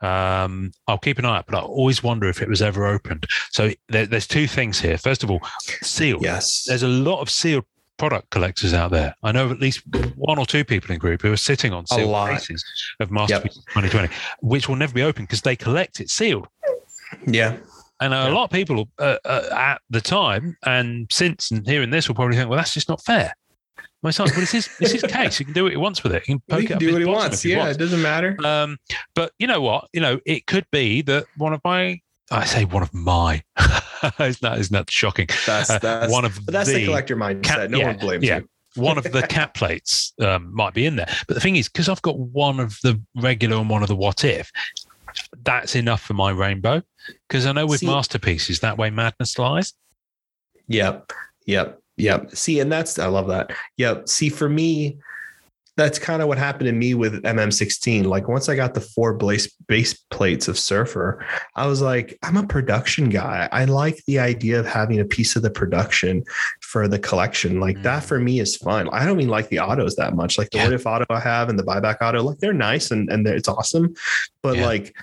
Um, 0.00 0.72
I'll 0.86 0.98
keep 0.98 1.18
an 1.18 1.24
eye 1.24 1.38
out, 1.38 1.46
but 1.46 1.56
I 1.56 1.60
always 1.60 2.02
wonder 2.02 2.28
if 2.28 2.40
it 2.42 2.48
was 2.48 2.62
ever 2.62 2.86
opened. 2.86 3.26
So 3.50 3.70
there, 3.88 4.06
there's 4.06 4.26
two 4.26 4.46
things 4.46 4.80
here. 4.80 4.96
First 4.98 5.24
of 5.24 5.30
all, 5.30 5.40
sealed. 5.82 6.22
Yes. 6.22 6.64
There's 6.66 6.82
a 6.84 6.88
lot 6.88 7.20
of 7.20 7.30
sealed 7.30 7.64
product 7.96 8.30
collectors 8.30 8.72
out 8.72 8.92
there. 8.92 9.12
I 9.24 9.32
know 9.32 9.46
of 9.46 9.50
at 9.50 9.58
least 9.60 9.82
one 10.14 10.38
or 10.38 10.46
two 10.46 10.64
people 10.64 10.92
in 10.92 10.98
group 11.00 11.20
who 11.22 11.32
are 11.32 11.36
sitting 11.36 11.72
on 11.72 11.84
sealed 11.86 12.14
cases 12.28 12.64
of 13.00 13.10
Masterpiece 13.10 13.56
2020, 13.74 14.08
which 14.40 14.68
will 14.68 14.76
never 14.76 14.92
be 14.92 15.02
opened 15.02 15.26
because 15.26 15.42
they 15.42 15.56
collect 15.56 15.98
it 16.00 16.08
sealed. 16.10 16.46
yeah. 17.26 17.56
And 18.00 18.14
a 18.14 18.16
Yeah. 18.16 18.28
lot 18.28 18.44
of 18.44 18.50
people 18.50 18.88
uh, 19.00 19.16
uh, 19.24 19.48
at 19.52 19.80
the 19.90 20.00
time 20.00 20.56
and 20.64 21.08
since 21.10 21.50
and 21.50 21.66
hearing 21.66 21.90
this 21.90 22.06
will 22.06 22.14
probably 22.14 22.36
think, 22.36 22.48
well, 22.48 22.56
that's 22.58 22.72
just 22.72 22.88
not 22.88 23.04
fair. 23.04 23.34
My 24.02 24.10
son, 24.10 24.28
well, 24.32 24.42
it's 24.42 24.52
his, 24.52 24.68
it's 24.80 24.92
his 24.92 25.02
case. 25.02 25.38
He 25.38 25.44
can 25.44 25.54
do 25.54 25.64
what 25.64 25.72
he 25.72 25.76
wants 25.76 26.02
with 26.04 26.14
it. 26.14 26.22
He 26.24 26.32
can 26.34 26.42
poke 26.48 26.60
He 26.60 26.64
it 26.66 26.68
can 26.68 26.74
up 26.76 26.80
do 26.80 26.92
what 26.92 27.00
he 27.02 27.06
wants. 27.06 27.42
he 27.42 27.50
Yeah, 27.50 27.58
wants. 27.58 27.76
it 27.76 27.78
doesn't 27.78 28.00
matter. 28.02 28.36
Um, 28.44 28.78
but 29.14 29.32
you 29.40 29.46
know 29.48 29.60
what? 29.60 29.88
You 29.92 30.00
know, 30.00 30.20
it 30.24 30.46
could 30.46 30.66
be 30.70 31.02
that 31.02 31.24
one 31.36 31.52
of 31.52 31.60
my, 31.64 32.00
I 32.30 32.44
say 32.44 32.64
one 32.64 32.82
of 32.84 32.94
my, 32.94 33.42
isn't 34.20 34.40
that, 34.42 34.58
isn't 34.58 34.72
that 34.72 34.88
shocking? 34.90 35.26
That's 35.46 35.70
Uh, 35.70 36.06
one 36.10 36.24
of 36.24 36.38
but 36.44 36.52
that's 36.52 36.68
the, 36.68 36.74
the 36.76 36.84
collector 36.86 37.16
mindset. 37.16 37.42
Cat- 37.42 37.70
no 37.72 37.78
yeah, 37.78 37.86
one 37.88 37.98
blames 37.98 38.24
yeah. 38.24 38.38
you. 38.38 38.48
one 38.76 38.98
of 38.98 39.04
the 39.04 39.22
cat 39.28 39.54
plates 39.54 40.12
um, 40.20 40.54
might 40.54 40.74
be 40.74 40.86
in 40.86 40.94
there. 40.94 41.08
But 41.26 41.34
the 41.34 41.40
thing 41.40 41.56
is, 41.56 41.68
because 41.68 41.88
I've 41.88 42.02
got 42.02 42.18
one 42.18 42.60
of 42.60 42.78
the 42.84 43.00
regular 43.16 43.56
and 43.56 43.68
one 43.68 43.82
of 43.82 43.88
the 43.88 43.96
what 43.96 44.22
if, 44.24 44.52
that's 45.42 45.74
enough 45.74 46.02
for 46.02 46.14
my 46.14 46.30
rainbow. 46.30 46.82
Because 47.28 47.46
I 47.46 47.52
know 47.52 47.66
with 47.66 47.80
See- 47.80 47.86
masterpieces, 47.86 48.60
that 48.60 48.78
way 48.78 48.90
madness 48.90 49.38
lies. 49.38 49.72
Yep. 50.68 51.12
Yep. 51.46 51.80
Yep. 51.98 52.34
See, 52.36 52.60
and 52.60 52.70
that's 52.70 52.98
I 52.98 53.06
love 53.06 53.28
that. 53.28 53.50
Yep. 53.76 54.08
See, 54.08 54.28
for 54.28 54.48
me, 54.48 54.98
that's 55.76 56.00
kind 56.00 56.20
of 56.20 56.26
what 56.26 56.38
happened 56.38 56.66
to 56.66 56.72
me 56.72 56.94
with 56.94 57.22
MM16. 57.22 58.04
Like 58.04 58.26
once 58.26 58.48
I 58.48 58.56
got 58.56 58.74
the 58.74 58.80
four 58.80 59.14
base 59.14 59.46
base 59.68 59.94
plates 60.10 60.48
of 60.48 60.58
Surfer, 60.58 61.24
I 61.54 61.68
was 61.68 61.80
like, 61.80 62.18
I'm 62.24 62.36
a 62.36 62.44
production 62.44 63.08
guy. 63.10 63.48
I 63.52 63.64
like 63.64 64.04
the 64.06 64.18
idea 64.18 64.58
of 64.58 64.66
having 64.66 64.98
a 64.98 65.04
piece 65.04 65.36
of 65.36 65.42
the 65.42 65.50
production 65.50 66.24
for 66.62 66.88
the 66.88 66.98
collection. 66.98 67.60
Like 67.60 67.80
that 67.84 68.02
Mm. 68.02 68.06
for 68.06 68.18
me 68.18 68.40
is 68.40 68.56
fun. 68.56 68.88
I 68.92 69.04
don't 69.06 69.20
even 69.20 69.30
like 69.30 69.50
the 69.50 69.60
autos 69.60 69.94
that 69.96 70.16
much. 70.16 70.36
Like 70.36 70.50
the 70.50 70.58
Yeah. 70.58 70.64
what 70.64 70.72
if 70.72 70.84
auto 70.84 71.06
I 71.10 71.20
have 71.20 71.48
and 71.48 71.56
the 71.56 71.62
buyback 71.62 71.98
auto, 72.02 72.24
like 72.24 72.38
they're 72.38 72.52
nice 72.52 72.90
and, 72.90 73.08
and 73.08 73.24
it's 73.28 73.48
awesome. 73.48 73.94
But 74.42 74.56
Yeah. 74.56 74.66
like, 74.66 74.96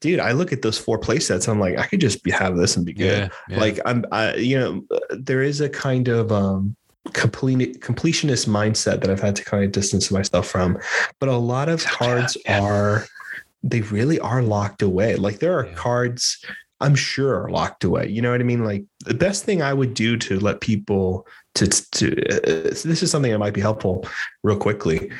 dude, 0.00 0.20
I 0.20 0.32
look 0.32 0.52
at 0.52 0.62
those 0.62 0.78
four 0.78 0.98
play 0.98 1.20
sets. 1.20 1.46
I'm 1.48 1.60
like, 1.60 1.78
I 1.78 1.86
could 1.86 2.00
just 2.00 2.22
be, 2.22 2.30
have 2.30 2.56
this 2.56 2.76
and 2.76 2.86
be 2.86 2.92
good 2.94 3.30
like 3.50 3.78
i'm 3.84 4.04
I, 4.12 4.34
you 4.36 4.58
know 4.58 4.82
there 5.10 5.42
is 5.42 5.60
a 5.60 5.68
kind 5.68 6.08
of 6.08 6.30
um 6.32 6.76
complete 7.12 7.80
completionist 7.80 8.46
mindset 8.48 9.00
that 9.00 9.10
i've 9.10 9.20
had 9.20 9.36
to 9.36 9.44
kind 9.44 9.64
of 9.64 9.72
distance 9.72 10.10
myself 10.10 10.46
from 10.46 10.78
but 11.18 11.28
a 11.28 11.36
lot 11.36 11.68
of 11.68 11.84
cards 11.84 12.36
Yeah. 12.44 12.60
are 12.60 13.06
they 13.62 13.80
really 13.82 14.18
are 14.20 14.42
locked 14.42 14.82
away 14.82 15.16
like 15.16 15.40
there 15.40 15.58
are 15.58 15.66
Yeah. 15.66 15.74
cards 15.74 16.42
i'm 16.80 16.94
sure 16.94 17.42
are 17.42 17.50
locked 17.50 17.84
away 17.84 18.08
you 18.08 18.22
know 18.22 18.30
what 18.30 18.40
i 18.40 18.44
mean 18.44 18.64
like 18.64 18.84
the 19.04 19.14
best 19.14 19.44
thing 19.44 19.60
i 19.60 19.72
would 19.74 19.94
do 19.94 20.16
to 20.16 20.38
let 20.40 20.60
people 20.60 21.26
to 21.56 21.66
to 21.66 22.06
uh, 22.30 22.70
this 22.70 23.02
is 23.02 23.10
something 23.10 23.32
that 23.32 23.38
might 23.38 23.54
be 23.54 23.60
helpful 23.60 24.06
real 24.44 24.56
quickly 24.56 25.10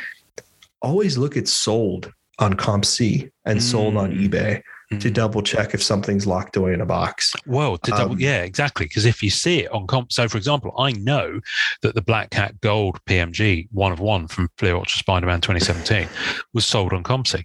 always 0.80 1.18
look 1.18 1.36
at 1.36 1.48
sold 1.48 2.12
on 2.40 2.54
COMC 2.54 3.30
and 3.44 3.62
sold 3.62 3.96
on 3.96 4.12
Mm. 4.12 4.28
ebay 4.28 4.62
to 4.98 5.08
Mm. 5.10 5.12
double 5.14 5.40
check 5.42 5.72
if 5.72 5.82
something's 5.82 6.26
locked 6.26 6.56
away 6.56 6.72
in 6.72 6.80
a 6.80 6.86
box 6.86 7.32
Well, 7.46 7.78
to 7.78 7.90
double, 7.92 8.12
Um, 8.14 8.20
yeah, 8.20 8.42
exactly. 8.42 8.86
Because 8.86 9.04
if 9.04 9.22
you 9.22 9.30
see 9.30 9.60
it 9.64 9.70
on 9.72 9.86
comp, 9.86 10.10
so 10.12 10.28
for 10.28 10.36
example, 10.36 10.74
I 10.78 10.92
know 10.92 11.40
that 11.82 11.94
the 11.94 12.02
Black 12.02 12.30
Cat 12.30 12.60
Gold 12.60 12.98
PMG 13.06 13.68
one 13.70 13.92
of 13.92 14.00
one 14.00 14.26
from 14.26 14.48
Fleer 14.58 14.74
Ultra 14.74 14.98
Spider 14.98 15.26
Man 15.26 15.40
2017 15.40 16.08
was 16.52 16.66
sold 16.66 16.92
on 16.92 17.02
COMC. 17.04 17.44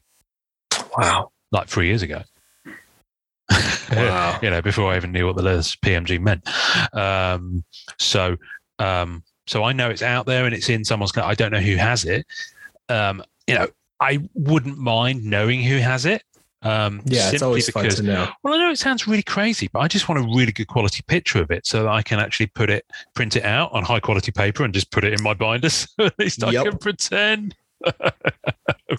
wow 0.98 1.30
like 1.52 1.68
three 1.68 1.88
years 1.88 2.02
ago. 2.02 2.24
Wow. 3.92 4.40
you 4.42 4.50
know, 4.50 4.62
before 4.64 4.92
I 4.92 4.98
even 4.98 5.12
knew 5.12 5.28
what 5.28 5.36
the 5.36 5.44
letters 5.44 5.76
PMG 5.86 6.20
meant. 6.20 6.48
Um, 6.94 7.64
so, 8.00 8.36
um, 8.80 9.24
so 9.48 9.64
I 9.64 9.74
know 9.74 9.90
it's 9.92 10.02
out 10.02 10.26
there 10.26 10.46
and 10.46 10.56
it's 10.56 10.70
in 10.70 10.84
someone's. 10.84 11.16
I 11.16 11.36
don't 11.36 11.52
know 11.52 11.60
who 11.60 11.76
has 11.76 12.04
it. 12.04 12.26
Um, 12.90 13.24
you 13.48 13.54
know, 13.54 13.68
I 14.00 14.28
wouldn't 14.34 14.78
mind 14.78 15.24
knowing 15.26 15.62
who 15.64 15.78
has 15.78 16.06
it. 16.06 16.24
Um, 16.62 17.02
Yeah, 17.06 17.30
it's 17.32 17.44
always 17.44 17.70
fun 17.70 17.84
because 17.84 17.98
to 17.98 18.04
know. 18.04 18.28
well, 18.44 18.54
I 18.56 18.58
know 18.58 18.72
it 18.72 18.80
sounds 18.80 19.08
really 19.08 19.22
crazy, 19.24 19.70
but 19.72 19.80
I 19.80 19.88
just 19.88 20.10
want 20.10 20.20
a 20.20 20.36
really 20.36 20.52
good 20.52 20.68
quality 20.68 21.04
picture 21.08 21.40
of 21.42 21.52
it 21.52 21.68
so 21.68 21.84
that 21.84 21.90
I 21.90 22.02
can 22.02 22.20
actually 22.20 22.48
put 22.48 22.70
it, 22.72 22.86
print 23.14 23.36
it 23.36 23.44
out 23.46 23.72
on 23.72 23.84
high 23.84 24.00
quality 24.00 24.32
paper 24.32 24.64
and 24.64 24.74
just 24.74 24.90
put 24.92 25.04
it 25.04 25.14
in 25.14 25.22
my 25.22 25.34
binder 25.36 25.70
so 25.70 25.88
at 26.00 26.18
least 26.18 26.44
I 26.44 26.52
can 26.54 26.78
pretend. 26.78 27.56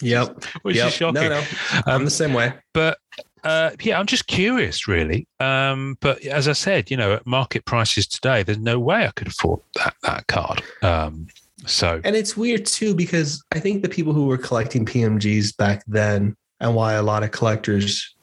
Yep. 0.01 0.45
Which 0.63 0.77
yep. 0.77 0.89
is 0.89 0.95
shocking. 0.95 1.15
No, 1.23 1.29
no. 1.29 1.43
I'm 1.87 1.97
Um, 1.97 2.05
the 2.05 2.11
same 2.11 2.33
way. 2.35 2.53
But 2.73 2.99
uh, 3.45 3.71
yeah, 3.81 3.99
I'm 3.99 4.07
just 4.07 4.27
curious, 4.27 4.87
really. 4.89 5.27
Um, 5.41 5.97
but 6.01 6.23
as 6.25 6.49
I 6.49 6.53
said, 6.53 6.91
you 6.91 6.97
know, 6.97 7.15
at 7.15 7.27
market 7.27 7.65
prices 7.65 8.07
today, 8.07 8.43
there's 8.43 8.59
no 8.59 8.79
way 8.79 9.07
I 9.07 9.11
could 9.13 9.29
afford 9.29 9.61
that, 9.75 9.95
that 10.03 10.27
card. 10.27 10.63
Um, 10.83 11.29
so, 11.65 12.01
And 12.05 12.15
it's 12.15 12.37
weird 12.37 12.67
too, 12.67 12.95
because 12.95 13.43
I 13.53 13.61
think 13.61 13.83
the 13.83 13.89
people 13.89 14.13
who 14.13 14.27
were 14.27 14.39
collecting 14.39 14.85
PMGs 14.85 15.57
back 15.57 15.83
then 15.87 16.37
and 16.61 16.75
why 16.75 16.95
a 16.95 17.03
lot 17.03 17.23
of 17.23 17.31
collectors 17.31 18.15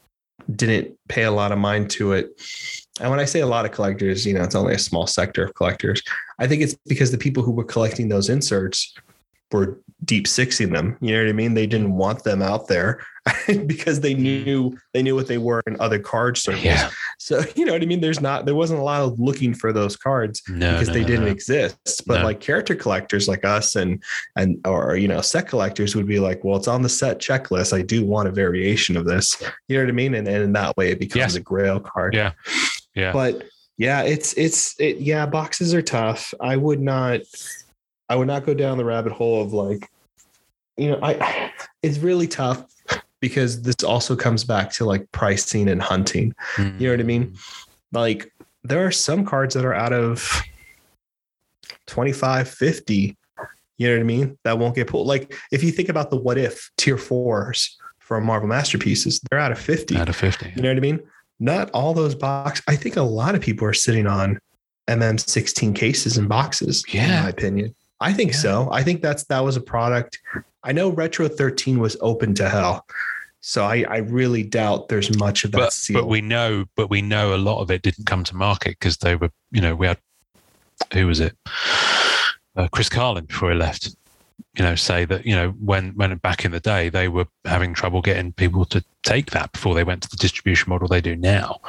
didn't 0.54 0.96
pay 1.08 1.24
a 1.24 1.30
lot 1.30 1.52
of 1.52 1.58
mind 1.58 1.90
to 1.90 2.12
it. 2.12 2.40
And 3.00 3.10
when 3.10 3.18
I 3.18 3.24
say 3.24 3.40
a 3.40 3.46
lot 3.46 3.64
of 3.64 3.72
collectors, 3.72 4.24
you 4.24 4.34
know, 4.34 4.42
it's 4.42 4.54
only 4.54 4.74
a 4.74 4.78
small 4.78 5.06
sector 5.06 5.44
of 5.44 5.54
collectors. 5.54 6.02
I 6.38 6.46
think 6.46 6.62
it's 6.62 6.76
because 6.86 7.10
the 7.10 7.18
people 7.18 7.42
who 7.42 7.50
were 7.50 7.64
collecting 7.64 8.08
those 8.08 8.28
inserts 8.28 8.94
were 9.50 9.80
deep 10.04 10.26
sixing 10.28 10.72
them. 10.72 10.96
You 11.00 11.12
know 11.12 11.22
what 11.22 11.30
I 11.30 11.32
mean? 11.32 11.54
They 11.54 11.66
didn't 11.66 11.94
want 11.94 12.24
them 12.24 12.42
out 12.42 12.68
there 12.68 13.04
because 13.66 14.00
they 14.00 14.14
knew 14.14 14.76
they 14.92 15.02
knew 15.02 15.14
what 15.14 15.26
they 15.26 15.38
were 15.38 15.62
in 15.66 15.80
other 15.80 15.98
card 15.98 16.36
circles. 16.36 16.64
Yeah, 16.64 16.90
So 17.18 17.42
you 17.56 17.64
know 17.64 17.72
what 17.72 17.82
I 17.82 17.86
mean? 17.86 18.00
There's 18.00 18.20
not 18.20 18.44
there 18.44 18.54
wasn't 18.54 18.80
a 18.80 18.82
lot 18.82 19.00
of 19.00 19.18
looking 19.18 19.54
for 19.54 19.72
those 19.72 19.96
cards 19.96 20.42
no, 20.48 20.72
because 20.72 20.88
no, 20.88 20.94
they 20.94 21.00
no, 21.00 21.06
didn't 21.06 21.28
exist. 21.28 22.02
But 22.06 22.22
like 22.22 22.40
character 22.40 22.74
collectors 22.74 23.26
like 23.26 23.44
us 23.44 23.76
and 23.76 24.02
and 24.36 24.64
or 24.66 24.96
you 24.96 25.08
know 25.08 25.22
set 25.22 25.48
collectors 25.48 25.96
would 25.96 26.06
be 26.06 26.20
like, 26.20 26.44
well, 26.44 26.56
it's 26.56 26.68
on 26.68 26.82
the 26.82 26.88
set 26.88 27.18
checklist. 27.18 27.72
I 27.72 27.82
do 27.82 28.04
want 28.04 28.28
a 28.28 28.32
variation 28.32 28.96
of 28.96 29.06
this. 29.06 29.42
You 29.68 29.78
know 29.78 29.84
what 29.84 29.90
I 29.90 29.92
mean? 29.92 30.14
And, 30.14 30.28
and 30.28 30.42
in 30.42 30.52
that 30.52 30.76
way, 30.76 30.90
it 30.90 31.00
becomes 31.00 31.34
a 31.34 31.40
grail 31.40 31.80
card. 31.80 32.14
Yeah. 32.14 32.32
Yeah. 32.94 33.12
But 33.12 33.44
yeah, 33.78 34.02
it's 34.02 34.34
it's 34.34 34.78
it. 34.78 34.98
Yeah, 34.98 35.24
boxes 35.26 35.72
are 35.72 35.82
tough. 35.82 36.34
I 36.40 36.56
would 36.56 36.80
not. 36.80 37.20
I 38.08 38.16
would 38.16 38.28
not 38.28 38.44
go 38.44 38.52
down 38.52 38.76
the 38.76 38.84
rabbit 38.84 39.12
hole 39.12 39.40
of 39.40 39.54
like, 39.54 39.88
you 40.76 40.90
know, 40.90 40.98
I. 41.02 41.50
It's 41.82 41.98
really 41.98 42.26
tough 42.26 42.64
because 43.24 43.62
this 43.62 43.82
also 43.82 44.14
comes 44.14 44.44
back 44.44 44.70
to 44.70 44.84
like 44.84 45.10
pricing 45.12 45.66
and 45.70 45.80
hunting. 45.80 46.34
You 46.58 46.64
know 46.80 46.90
what 46.90 47.00
I 47.00 47.04
mean? 47.04 47.24
Mm. 47.30 47.38
like 47.92 48.20
there 48.62 48.84
are 48.86 48.90
some 48.90 49.24
cards 49.24 49.54
that 49.54 49.64
are 49.64 49.72
out 49.72 49.94
of 49.94 50.42
25 51.86 52.48
50 52.48 53.16
you 53.78 53.88
know 53.88 53.94
what 53.94 54.00
i 54.00 54.04
mean 54.04 54.38
that 54.44 54.58
won't 54.58 54.74
get 54.74 54.86
pulled 54.88 55.06
like 55.06 55.34
if 55.52 55.62
you 55.64 55.70
think 55.70 55.88
about 55.88 56.10
the 56.10 56.16
what 56.16 56.38
if 56.38 56.70
tier 56.76 56.96
fours 56.98 57.76
from 57.98 58.24
marvel 58.24 58.48
masterpieces 58.48 59.20
they're 59.30 59.38
out 59.38 59.52
of 59.52 59.58
50 59.58 59.96
Out 59.96 60.08
of 60.08 60.16
50. 60.16 60.52
you 60.56 60.62
know 60.62 60.68
what 60.68 60.76
i 60.76 60.80
mean 60.80 61.00
not 61.40 61.70
all 61.72 61.94
those 61.94 62.14
box 62.14 62.62
i 62.68 62.76
think 62.76 62.96
a 62.96 63.02
lot 63.02 63.34
of 63.34 63.40
people 63.40 63.66
are 63.66 63.72
sitting 63.74 64.06
on 64.06 64.38
mm16 64.88 65.74
cases 65.74 66.16
and 66.18 66.28
boxes 66.28 66.84
in 66.92 67.00
Yeah. 67.00 67.22
my 67.22 67.28
opinion 67.30 67.74
i 68.00 68.12
think 68.12 68.32
Yeah. 68.32 68.38
so 68.38 68.68
i 68.72 68.82
think 68.82 69.00
that's 69.02 69.24
that 69.24 69.40
was 69.40 69.56
a 69.56 69.60
product 69.62 70.18
i 70.62 70.72
know 70.72 70.90
retro 70.90 71.28
13 71.28 71.78
was 71.80 71.96
open 72.00 72.34
to 72.34 72.48
hell 72.48 72.86
so 73.46 73.62
i 73.62 73.84
i 73.90 73.98
really 73.98 74.42
doubt 74.42 74.88
there's 74.88 75.16
much 75.18 75.44
of 75.44 75.52
that 75.52 75.58
but 75.58 75.72
seal. 75.72 76.00
but 76.00 76.08
we 76.08 76.22
know 76.22 76.64
but 76.76 76.88
we 76.88 77.02
know 77.02 77.34
a 77.34 77.36
lot 77.36 77.60
of 77.60 77.70
it 77.70 77.82
didn't 77.82 78.06
come 78.06 78.24
to 78.24 78.34
market 78.34 78.70
because 78.78 78.96
they 78.98 79.14
were 79.14 79.30
you 79.50 79.60
know 79.60 79.74
we 79.74 79.86
had 79.86 79.98
who 80.92 81.06
was 81.06 81.20
it? 81.20 81.36
Uh, 82.56 82.68
chris 82.68 82.88
carlin 82.88 83.26
before 83.26 83.50
he 83.50 83.56
left 83.56 83.94
you 84.56 84.64
know 84.64 84.74
say 84.74 85.04
that 85.04 85.26
you 85.26 85.34
know 85.34 85.50
when 85.60 85.90
when 85.90 86.16
back 86.18 86.44
in 86.44 86.52
the 86.52 86.60
day 86.60 86.88
they 86.88 87.06
were 87.06 87.26
having 87.44 87.74
trouble 87.74 88.00
getting 88.00 88.32
people 88.32 88.64
to 88.64 88.82
take 89.02 89.30
that 89.32 89.52
before 89.52 89.74
they 89.74 89.84
went 89.84 90.02
to 90.02 90.08
the 90.08 90.16
distribution 90.16 90.70
model 90.70 90.88
they 90.88 91.00
do 91.00 91.14
now 91.14 91.60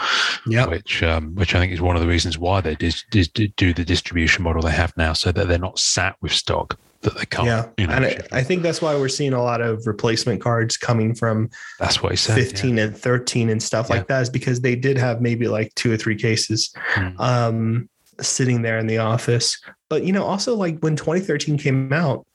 yeah 0.47 0.65
which 0.67 1.03
um, 1.03 1.36
which 1.36 1.55
i 1.55 1.59
think 1.59 1.73
is 1.73 1.82
one 1.82 1.95
of 1.95 2.01
the 2.01 2.07
reasons 2.07 2.38
why 2.38 2.61
they 2.61 2.76
did, 2.76 2.95
did, 3.11 3.32
did 3.34 3.55
do 3.57 3.73
the 3.73 3.84
distribution 3.84 4.43
model 4.43 4.61
they 4.61 4.71
have 4.71 4.95
now 4.95 5.11
so 5.11 5.32
that 5.32 5.47
they're 5.47 5.57
not 5.57 5.78
sat 5.78 6.15
with 6.21 6.32
stock 6.32 6.80
that 7.06 7.18
they 7.18 7.26
can't. 7.26 7.47
yeah, 7.47 7.66
you 7.78 7.88
know, 7.88 7.93
and 7.93 8.06
I. 8.06 8.20
I 8.34 8.43
think 8.43 8.62
that's 8.62 8.82
why 8.82 8.93
we're 8.95 9.08
seeing 9.08 9.34
a 9.34 9.41
lot 9.41 9.62
of 9.62 9.88
replacement 9.88 10.41
cards 10.41 10.76
coming 10.78 11.16
from 11.16 11.49
that's 11.80 12.03
what 12.03 12.12
he 12.12 12.18
said. 12.18 12.36
15 12.36 12.78
and 12.78 12.95
13 12.95 13.49
and 13.49 13.64
stuff 13.64 13.88
Yeah. 13.89 13.95
like 13.95 14.08
that 14.08 14.22
is 14.24 14.30
because 14.30 14.62
they 14.62 14.76
did 14.76 14.97
have 14.97 15.22
maybe 15.22 15.47
like 15.47 15.74
two 15.76 15.91
or 15.91 15.97
three 15.97 16.16
cases 16.18 16.74
Mm. 16.95 17.20
um 17.20 17.89
sitting 18.22 18.62
there 18.62 18.78
in 18.80 18.88
the 18.88 18.97
office 18.99 19.62
but 19.89 20.03
you 20.03 20.14
know 20.14 20.24
also 20.24 20.56
like 20.56 20.80
when 20.80 20.95
2013 20.95 21.58
came 21.58 21.91
out 21.91 22.26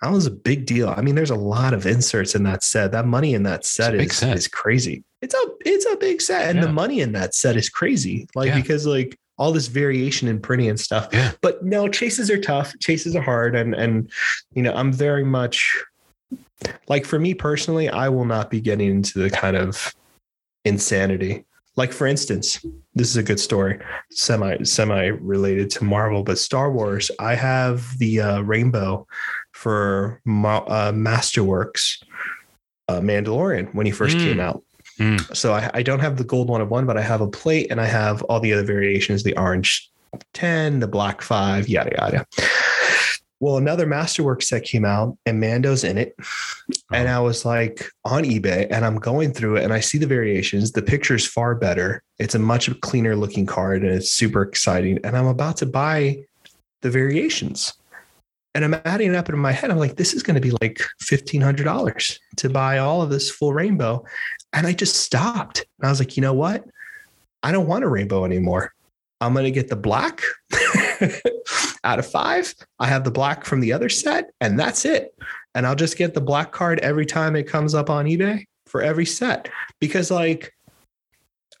that 0.00 0.10
was 0.10 0.24
a 0.26 0.30
big 0.30 0.64
deal 0.64 0.88
i 0.96 1.02
mean 1.02 1.14
there's 1.14 1.30
a 1.30 1.34
lot 1.34 1.74
of 1.74 1.86
inserts 1.86 2.34
in 2.34 2.42
that 2.44 2.62
set 2.62 2.90
that 2.92 3.06
money 3.06 3.34
in 3.34 3.42
that 3.42 3.64
set, 3.66 3.94
is, 3.94 4.16
set. 4.16 4.34
is 4.36 4.48
crazy 4.48 5.04
it's 5.20 5.34
a 5.34 5.42
it's 5.66 5.84
a 5.84 5.96
big 5.96 6.22
set 6.22 6.48
and 6.48 6.56
Yeah. 6.58 6.64
the 6.66 6.72
money 6.72 7.00
in 7.02 7.12
that 7.12 7.34
set 7.34 7.56
is 7.56 7.68
crazy 7.68 8.26
like 8.34 8.48
Yeah. 8.48 8.56
because 8.56 8.86
like 8.86 9.18
all 9.40 9.52
this 9.52 9.68
variation 9.68 10.28
in 10.28 10.38
printing 10.38 10.68
and 10.68 10.78
stuff. 10.78 11.08
Yeah. 11.12 11.32
but 11.40 11.64
no 11.64 11.88
chases 11.88 12.30
are 12.30 12.38
tough. 12.40 12.78
Chases 12.78 13.16
are 13.16 13.22
hard. 13.22 13.56
And 13.56 13.74
and 13.74 14.10
you 14.54 14.62
know 14.62 14.74
i'm 14.74 14.92
very 14.92 15.24
much 15.24 15.82
like 16.88 17.06
for 17.06 17.18
me 17.18 17.32
personally 17.32 17.88
i 17.88 18.08
will 18.10 18.26
not 18.26 18.50
be 18.50 18.60
getting 18.60 18.90
into 18.90 19.18
the 19.18 19.30
kind 19.30 19.56
of 19.56 19.94
insanity. 20.66 21.46
Like 21.76 21.92
for 21.92 22.06
instance 22.06 22.62
this 22.94 23.08
is 23.08 23.16
a 23.16 23.22
good 23.22 23.40
story 23.40 23.80
semi 24.10 24.62
semi 24.64 25.06
related 25.06 25.70
to 25.70 25.84
marvel 25.84 26.22
but 26.22 26.36
star 26.38 26.70
wars 26.70 27.10
i 27.18 27.34
have 27.34 27.96
the 27.98 28.20
uh, 28.20 28.40
rainbow 28.42 29.06
for 29.52 30.20
Ma- 30.26 30.66
uh, 30.66 30.92
masterworks 30.92 32.02
uh, 32.88 33.00
mandalorian 33.00 33.72
when 33.74 33.86
he 33.86 33.92
first 33.92 34.16
Mm. 34.18 34.24
came 34.24 34.40
out 34.40 34.62
Mm. 35.00 35.34
so 35.34 35.54
I, 35.54 35.70
I 35.72 35.82
don't 35.82 36.00
have 36.00 36.18
the 36.18 36.24
gold 36.24 36.48
one 36.48 36.60
of 36.60 36.68
one 36.70 36.84
but 36.84 36.98
i 36.98 37.00
have 37.00 37.22
a 37.22 37.26
plate 37.26 37.68
and 37.70 37.80
i 37.80 37.86
have 37.86 38.22
all 38.24 38.38
the 38.38 38.52
other 38.52 38.64
variations 38.64 39.22
the 39.22 39.34
orange 39.36 39.90
10 40.34 40.80
the 40.80 40.86
black 40.86 41.22
5 41.22 41.68
yada 41.68 41.90
yada 41.98 42.26
well 43.40 43.56
another 43.56 43.86
masterwork 43.86 44.42
set 44.42 44.64
came 44.64 44.84
out 44.84 45.16
and 45.24 45.40
mando's 45.40 45.84
in 45.84 45.96
it 45.96 46.14
and 46.92 47.08
Oh. 47.08 47.16
I 47.16 47.20
was 47.20 47.44
like 47.44 47.90
on 48.04 48.24
eBay 48.24 48.66
and 48.70 48.84
I'm 48.84 48.96
going 48.96 49.32
through 49.32 49.56
it 49.56 49.64
and 49.64 49.72
I 49.72 49.80
see 49.80 49.98
the 49.98 50.06
variations. 50.06 50.72
The 50.72 50.82
picture 50.82 51.14
is 51.14 51.26
far 51.26 51.54
better. 51.54 52.02
It's 52.18 52.34
a 52.34 52.38
much 52.38 52.68
cleaner 52.80 53.16
looking 53.16 53.46
card 53.46 53.82
and 53.82 53.92
it's 53.94 54.10
super 54.10 54.42
exciting. 54.42 54.98
And 55.04 55.16
I'm 55.16 55.26
about 55.26 55.56
to 55.58 55.66
buy 55.66 56.24
the 56.82 56.90
variations. 56.90 57.72
And 58.54 58.64
I'm 58.64 58.74
adding 58.84 59.10
it 59.10 59.16
up 59.16 59.28
in 59.28 59.38
my 59.38 59.52
head. 59.52 59.70
I'm 59.70 59.78
like, 59.78 59.96
this 59.96 60.12
is 60.12 60.24
going 60.24 60.34
to 60.34 60.40
be 60.40 60.50
like 60.60 60.80
$1,500 61.04 62.18
to 62.38 62.50
buy 62.50 62.78
all 62.78 63.00
of 63.00 63.08
this 63.08 63.30
full 63.30 63.52
rainbow. 63.52 64.04
And 64.52 64.66
I 64.66 64.72
just 64.72 64.96
stopped. 64.96 65.64
And 65.78 65.86
I 65.86 65.90
was 65.90 66.00
like, 66.00 66.16
you 66.16 66.20
know 66.20 66.34
what? 66.34 66.64
I 67.42 67.52
don't 67.52 67.66
want 67.66 67.84
a 67.84 67.88
rainbow 67.88 68.24
anymore. 68.24 68.72
I'm 69.20 69.32
going 69.32 69.44
to 69.44 69.50
get 69.50 69.68
the 69.68 69.76
black 69.76 70.22
out 71.84 71.98
of 71.98 72.06
five. 72.06 72.54
I 72.78 72.86
have 72.86 73.04
the 73.04 73.10
black 73.10 73.44
from 73.44 73.60
the 73.60 73.72
other 73.72 73.88
set, 73.88 74.30
and 74.40 74.58
that's 74.58 74.84
it 74.84 75.14
and 75.54 75.66
I'll 75.66 75.76
just 75.76 75.96
get 75.96 76.14
the 76.14 76.20
black 76.20 76.52
card 76.52 76.78
every 76.80 77.06
time 77.06 77.36
it 77.36 77.44
comes 77.44 77.74
up 77.74 77.90
on 77.90 78.06
eBay 78.06 78.44
for 78.66 78.82
every 78.82 79.06
set 79.06 79.48
because 79.80 80.10
like 80.10 80.52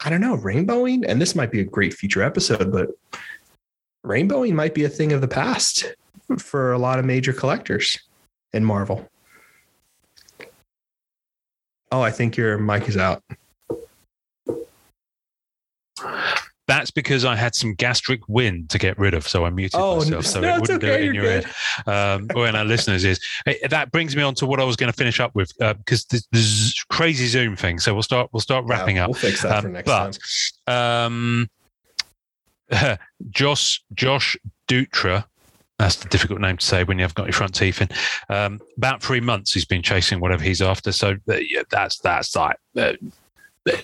I 0.02 0.08
don't 0.08 0.22
know, 0.22 0.36
rainbowing 0.38 1.04
and 1.06 1.20
this 1.20 1.34
might 1.34 1.50
be 1.50 1.60
a 1.60 1.64
great 1.64 1.92
future 1.92 2.22
episode 2.22 2.72
but 2.72 2.90
rainbowing 4.04 4.54
might 4.54 4.74
be 4.74 4.84
a 4.84 4.88
thing 4.88 5.12
of 5.12 5.20
the 5.20 5.28
past 5.28 5.94
for 6.38 6.72
a 6.72 6.78
lot 6.78 6.98
of 6.98 7.04
major 7.04 7.32
collectors 7.32 7.98
in 8.52 8.64
Marvel. 8.64 9.09
Oh, 11.92 12.00
I 12.02 12.10
think 12.10 12.36
your 12.36 12.56
mic 12.58 12.88
is 12.88 12.96
out. 12.96 13.22
That's 16.66 16.92
because 16.92 17.24
I 17.24 17.34
had 17.34 17.56
some 17.56 17.74
gastric 17.74 18.20
wind 18.28 18.70
to 18.70 18.78
get 18.78 18.96
rid 18.96 19.12
of, 19.12 19.26
so 19.26 19.44
I 19.44 19.50
muted 19.50 19.74
Oh, 19.74 19.96
myself 19.96 20.24
so 20.24 20.40
no, 20.40 20.54
it 20.54 20.60
wouldn't 20.60 20.80
do 20.80 20.86
it 20.86 21.00
in 21.02 21.14
your 21.14 21.24
good. 21.24 21.44
ear. 21.88 21.92
Um, 21.92 22.28
or 22.36 22.46
in 22.46 22.54
our 22.54 22.64
listeners' 22.64 23.04
ears. 23.04 23.18
Eh, 23.46 23.66
That 23.68 23.90
brings 23.90 24.14
me 24.14 24.22
on 24.22 24.36
to 24.36 24.46
what 24.46 24.60
I 24.60 24.64
was 24.64 24.76
going 24.76 24.90
to 24.90 24.96
finish 24.96 25.18
up 25.18 25.34
with 25.34 25.52
because 25.58 26.04
this, 26.04 26.28
this 26.30 26.84
crazy 26.84 27.26
Zoom 27.26 27.56
thing. 27.56 27.80
So 27.80 27.92
we'll 27.92 28.04
start. 28.04 28.28
We'll 28.32 28.40
start 28.40 28.66
wrapping 28.66 28.96
Yeah, 28.96 29.04
up. 29.06 29.10
We'll 29.10 29.18
fix 29.18 29.42
that 29.42 29.62
for 29.62 29.66
Um, 29.66 29.72
next 29.72 29.86
but- 29.86 30.18
time. 30.68 31.48
Um, 32.70 32.98
Josh 33.30 33.82
Josh 33.94 34.36
Dutra. 34.68 35.24
That's 35.80 35.96
the 35.96 36.08
difficult 36.10 36.42
name 36.42 36.58
to 36.58 36.64
say 36.64 36.84
when 36.84 36.98
you 36.98 37.04
have 37.04 37.14
got 37.14 37.24
your 37.24 37.32
front 37.32 37.54
teeth 37.54 37.80
in. 37.80 37.88
Um, 38.28 38.60
about 38.76 39.02
three 39.02 39.20
months 39.20 39.54
he's 39.54 39.64
been 39.64 39.80
chasing 39.80 40.20
whatever 40.20 40.42
he's 40.42 40.60
after. 40.60 40.92
So 40.92 41.16
uh, 41.26 41.36
yeah, 41.36 41.62
that's 41.70 41.98
that's 42.00 42.36
like, 42.36 42.56
uh, 42.76 42.92
uh, 43.66 43.76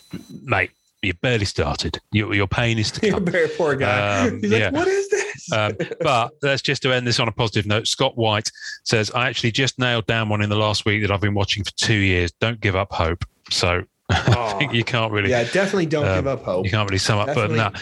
mate, 0.42 0.72
you've 1.00 1.18
barely 1.22 1.46
started. 1.46 1.98
Your 2.12 2.34
your 2.34 2.48
pain 2.48 2.78
is 2.78 2.90
to 2.92 3.06
You're 3.06 3.16
a 3.16 3.20
come. 3.20 3.32
very 3.32 3.48
poor 3.48 3.76
guy. 3.76 4.26
Um, 4.26 4.40
He's 4.42 4.52
like, 4.52 4.60
yeah. 4.60 4.70
what 4.72 4.86
is 4.86 5.08
this? 5.08 5.52
Um, 5.52 5.72
but 6.02 6.32
let's 6.42 6.60
just 6.60 6.82
to 6.82 6.92
end 6.92 7.06
this 7.06 7.18
on 7.18 7.28
a 7.28 7.32
positive 7.32 7.64
note. 7.64 7.86
Scott 7.86 8.14
White 8.18 8.50
says, 8.84 9.10
I 9.12 9.26
actually 9.26 9.52
just 9.52 9.78
nailed 9.78 10.06
down 10.06 10.28
one 10.28 10.42
in 10.42 10.50
the 10.50 10.56
last 10.56 10.84
week 10.84 11.00
that 11.00 11.10
I've 11.10 11.22
been 11.22 11.34
watching 11.34 11.64
for 11.64 11.72
two 11.76 11.94
years. 11.94 12.30
Don't 12.42 12.60
give 12.60 12.76
up 12.76 12.92
hope. 12.92 13.24
So 13.50 13.84
I 14.10 14.54
think 14.58 14.74
you 14.74 14.84
can't 14.84 15.12
really 15.12 15.30
yeah, 15.30 15.44
definitely 15.44 15.86
don't 15.86 16.06
um, 16.06 16.16
give 16.16 16.26
up 16.26 16.42
hope. 16.42 16.66
you 16.66 16.70
can't 16.70 16.90
really 16.90 16.98
sum 16.98 17.20
up 17.20 17.28
further 17.34 17.56
than 17.56 17.72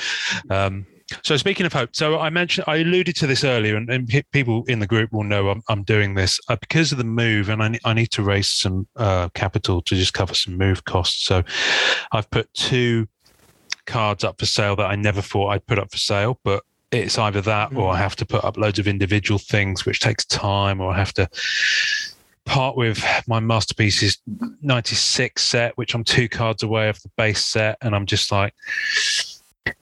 that. 0.51 0.85
So 1.23 1.37
speaking 1.37 1.67
of 1.67 1.73
hope, 1.73 1.95
so 1.95 2.19
I 2.19 2.31
mentioned 2.31 2.65
I 2.67 2.77
alluded 2.77 3.17
to 3.17 3.27
this 3.27 3.45
earlier, 3.45 3.77
and, 3.77 3.91
and 3.91 4.09
people 4.33 4.65
in 4.67 4.79
the 4.79 4.87
group 4.87 5.13
will 5.13 5.25
know 5.25 5.51
I'm, 5.51 5.63
I'm 5.69 5.83
doing 5.83 6.15
this 6.15 6.41
uh, 6.49 6.57
because 6.57 6.93
of 6.93 6.99
the 6.99 7.05
move, 7.05 7.49
and 7.49 7.63
I, 7.63 7.79
I 7.85 7.95
need 7.95 8.11
to 8.13 8.23
raise 8.23 8.49
some 8.49 8.87
uh, 8.97 9.29
capital 9.31 9.83
to 9.83 9.95
just 9.95 10.15
cover 10.15 10.35
some 10.35 10.57
move 10.57 10.85
costs. 10.85 11.25
So 11.25 11.43
I've 12.13 12.31
put 12.31 12.53
two 12.55 13.09
cards 13.87 14.25
up 14.25 14.39
for 14.39 14.47
sale 14.47 14.77
that 14.77 14.87
I 14.87 14.97
never 14.97 15.21
thought 15.21 15.49
I'd 15.49 15.67
put 15.67 15.79
up 15.79 15.91
for 15.91 15.99
sale, 15.99 16.41
but 16.45 16.65
it's 16.91 17.19
either 17.19 17.41
that 17.43 17.75
or 17.75 17.93
I 17.93 17.97
have 17.97 18.17
to 18.17 18.27
put 18.27 18.45
up 18.45 18.57
loads 18.57 18.79
of 18.79 18.87
individual 18.87 19.39
things, 19.39 19.85
which 19.85 20.01
takes 20.01 20.25
time, 20.25 20.81
or 20.81 20.93
I 20.93 20.99
have 20.99 21.13
to 21.15 21.29
part 22.45 22.77
with 22.77 23.03
my 23.27 23.41
masterpieces 23.41 24.19
96 24.61 25.43
set 25.43 25.77
which 25.79 25.95
i'm 25.95 26.05
two 26.05 26.29
cards 26.29 26.63
away 26.63 26.91
of 26.91 27.01
the 27.03 27.11
base 27.17 27.45
set 27.45 27.79
and 27.81 27.95
i'm 27.95 28.05
just 28.05 28.31
like 28.31 28.55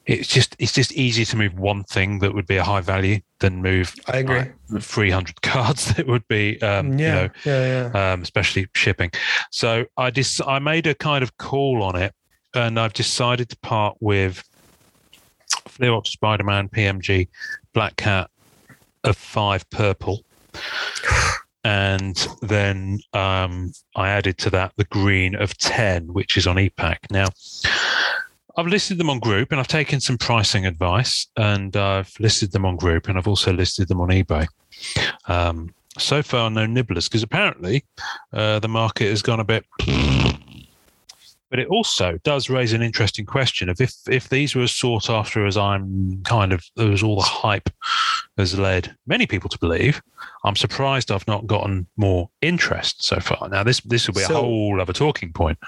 it's 0.06 0.28
just 0.28 0.54
it's 0.58 0.72
just 0.72 0.92
easier 0.92 1.24
to 1.24 1.36
move 1.36 1.58
one 1.58 1.82
thing 1.84 2.20
that 2.20 2.34
would 2.34 2.46
be 2.46 2.56
a 2.56 2.62
high 2.62 2.80
value 2.80 3.20
than 3.40 3.62
move 3.62 3.94
I 4.06 4.18
agree. 4.18 4.38
like, 4.70 4.82
300 4.82 5.42
cards 5.42 5.94
that 5.94 6.06
would 6.06 6.26
be 6.28 6.60
um 6.62 6.98
you 6.98 7.08
know 7.08 7.28
yeah, 7.44 7.90
yeah. 7.92 8.12
um, 8.12 8.22
especially 8.22 8.66
shipping. 8.74 9.10
So 9.50 9.84
I 9.96 10.10
just 10.10 10.40
I 10.46 10.58
made 10.58 10.86
a 10.86 10.94
kind 10.94 11.22
of 11.22 11.36
call 11.38 11.82
on 11.82 11.96
it, 11.96 12.14
and 12.54 12.78
I've 12.78 12.92
decided 12.92 13.48
to 13.50 13.56
part 13.58 13.96
with 14.00 14.44
Flea 15.68 15.88
Ops 15.88 16.10
Spider 16.10 16.44
Man 16.44 16.68
PMG 16.68 17.28
Black 17.72 17.96
Cat 17.96 18.30
of 19.04 19.16
five 19.16 19.68
purple. 19.70 20.24
And 21.64 22.16
then 22.40 22.98
um, 23.12 23.70
I 23.94 24.08
added 24.08 24.36
to 24.38 24.50
that 24.50 24.72
the 24.76 24.84
green 24.86 25.36
of 25.36 25.56
10, 25.58 26.12
which 26.12 26.36
is 26.36 26.48
on 26.48 26.56
ePack. 26.56 26.96
Now, 27.08 27.28
I've 28.56 28.66
listed 28.66 28.98
them 28.98 29.08
on 29.08 29.18
group 29.18 29.50
and 29.50 29.60
I've 29.60 29.68
taken 29.68 30.00
some 30.00 30.18
pricing 30.18 30.66
advice 30.66 31.26
and 31.36 31.74
I've 31.76 32.12
listed 32.20 32.52
them 32.52 32.64
on 32.64 32.76
group 32.76 33.08
and 33.08 33.16
I've 33.16 33.28
also 33.28 33.52
listed 33.52 33.88
them 33.88 34.00
on 34.00 34.08
eBay. 34.08 34.46
Um, 35.26 35.74
so 35.98 36.22
far, 36.22 36.50
no 36.50 36.66
nibblers 36.66 37.08
because 37.08 37.22
apparently 37.22 37.84
uh, 38.32 38.58
the 38.58 38.68
market 38.68 39.08
has 39.08 39.22
gone 39.22 39.40
a 39.40 39.44
bit. 39.44 39.64
But 41.52 41.58
it 41.58 41.68
also 41.68 42.18
does 42.24 42.48
raise 42.48 42.72
an 42.72 42.80
interesting 42.80 43.26
question 43.26 43.68
of 43.68 43.78
if 43.78 43.92
if 44.08 44.30
these 44.30 44.54
were 44.54 44.62
as 44.62 44.72
sought 44.72 45.10
after 45.10 45.44
as 45.44 45.58
I'm 45.58 46.22
kind 46.24 46.50
of 46.50 46.64
as 46.78 47.02
all 47.02 47.16
the 47.16 47.20
hype 47.20 47.68
has 48.38 48.58
led 48.58 48.96
many 49.06 49.26
people 49.26 49.50
to 49.50 49.58
believe. 49.58 50.00
I'm 50.44 50.56
surprised 50.56 51.12
I've 51.12 51.28
not 51.28 51.46
gotten 51.46 51.86
more 51.98 52.30
interest 52.40 53.04
so 53.04 53.20
far. 53.20 53.50
Now 53.50 53.64
this 53.64 53.82
this 53.82 54.08
will 54.08 54.14
be 54.14 54.22
a 54.22 54.28
whole 54.28 54.80
other 54.80 54.94
talking 54.94 55.30
point. 55.30 55.58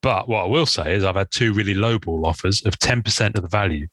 But 0.00 0.30
what 0.30 0.44
I 0.44 0.46
will 0.46 0.64
say 0.64 0.94
is 0.94 1.04
I've 1.04 1.16
had 1.16 1.30
two 1.30 1.52
really 1.52 1.74
lowball 1.74 2.24
offers 2.24 2.64
of 2.64 2.78
10% 2.78 3.36
of 3.36 3.42
the 3.42 3.48
value 3.48 3.86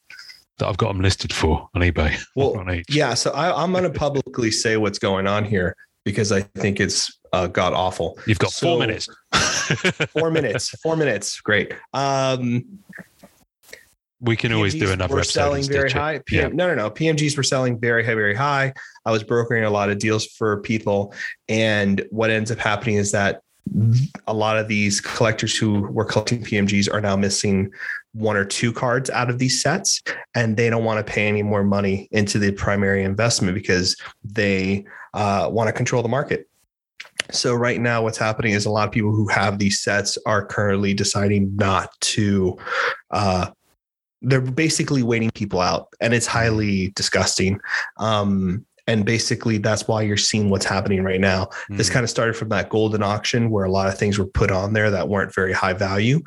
that 0.59 0.67
I've 0.69 0.77
got 0.77 0.93
them 0.93 1.01
listed 1.01 1.33
for 1.33 1.67
on 1.75 1.81
eBay. 1.81 2.17
Well, 2.37 2.57
on 2.57 2.71
each. 2.71 2.95
Yeah, 2.95 3.13
so 3.13 3.31
I, 3.31 3.61
I'm 3.61 3.73
going 3.73 3.83
to 3.83 3.89
publicly 3.89 4.51
say 4.51 4.77
what's 4.77 4.99
going 4.99 5.27
on 5.27 5.43
here 5.43 5.75
because 6.05 6.31
I 6.31 6.41
think 6.41 6.79
it's 6.79 7.19
uh, 7.33 7.47
god 7.47 7.73
awful. 7.73 8.17
You've 8.25 8.39
got 8.39 8.53
four 8.53 8.79
minutes. 8.79 9.09
Four 10.11 10.29
minutes, 10.29 10.69
four 10.83 10.95
minutes, 10.95 11.41
great. 11.41 11.73
Um, 11.91 12.79
we 14.21 14.35
can 14.35 14.53
always 14.53 14.75
do 14.75 14.91
another 14.91 15.15
were 15.15 15.23
selling 15.23 15.63
very 15.63 15.89
high. 15.89 16.19
PM, 16.25 16.55
No, 16.55 16.67
no, 16.67 16.75
no. 16.75 16.91
PMGs 16.91 17.35
were 17.35 17.43
selling 17.43 17.79
very 17.79 18.05
high, 18.05 18.13
very 18.13 18.35
high. 18.35 18.73
I 19.05 19.11
was 19.11 19.23
brokering 19.23 19.63
a 19.63 19.69
lot 19.71 19.89
of 19.89 19.97
deals 19.97 20.25
for 20.25 20.61
people, 20.61 21.13
and 21.49 22.05
what 22.11 22.29
ends 22.29 22.51
up 22.51 22.59
happening 22.59 22.95
is 22.95 23.11
that 23.11 23.41
a 24.27 24.33
lot 24.33 24.57
of 24.57 24.67
these 24.67 25.01
collectors 25.01 25.57
who 25.57 25.81
were 25.91 26.05
collecting 26.05 26.43
PMGs 26.43 26.93
are 26.93 27.01
now 27.01 27.15
missing 27.15 27.71
one 28.13 28.37
or 28.37 28.45
two 28.45 28.71
cards 28.71 29.09
out 29.09 29.29
of 29.29 29.39
these 29.39 29.61
sets, 29.61 30.01
and 30.35 30.55
they 30.55 30.69
don't 30.69 30.83
want 30.83 31.05
to 31.05 31.11
pay 31.11 31.27
any 31.27 31.43
more 31.43 31.63
money 31.63 32.07
into 32.11 32.39
the 32.39 32.51
primary 32.51 33.03
investment 33.03 33.55
because 33.55 33.97
they 34.23 34.85
uh, 35.15 35.49
want 35.51 35.67
to 35.67 35.73
control 35.73 36.03
the 36.03 36.09
market. 36.09 36.47
So 37.31 37.55
right 37.55 37.81
now, 37.81 38.03
what's 38.03 38.17
happening 38.17 38.53
is 38.53 38.65
a 38.65 38.69
lot 38.69 38.87
of 38.87 38.93
people 38.93 39.11
who 39.11 39.27
have 39.29 39.57
these 39.57 39.81
sets 39.81 40.17
are 40.25 40.45
currently 40.45 40.93
deciding 40.93 41.55
not 41.55 41.89
to. 42.01 42.57
Uh, 43.09 43.47
they're 44.21 44.41
basically 44.41 45.03
waiting 45.03 45.31
people 45.31 45.61
out, 45.61 45.87
and 46.01 46.13
it's 46.13 46.27
highly 46.27 46.91
disgusting. 46.95 47.59
Um, 47.97 48.65
And 48.87 49.03
basically, 49.03 49.57
that's 49.57 49.87
why 49.87 50.03
you're 50.03 50.15
seeing 50.15 50.49
what's 50.51 50.65
happening 50.65 51.03
right 51.03 51.19
now. 51.19 51.49
This 51.69 51.89
Mm. 51.89 51.93
kind 51.93 52.03
of 52.03 52.09
started 52.09 52.35
from 52.35 52.49
that 52.49 52.69
golden 52.69 53.01
auction 53.01 53.49
where 53.49 53.65
a 53.65 53.71
lot 53.71 53.87
of 53.87 53.97
things 53.97 54.19
were 54.19 54.27
put 54.27 54.51
on 54.51 54.73
there 54.73 54.91
that 54.91 55.09
weren't 55.09 55.33
very 55.33 55.53
high 55.53 55.73
value. 55.73 56.21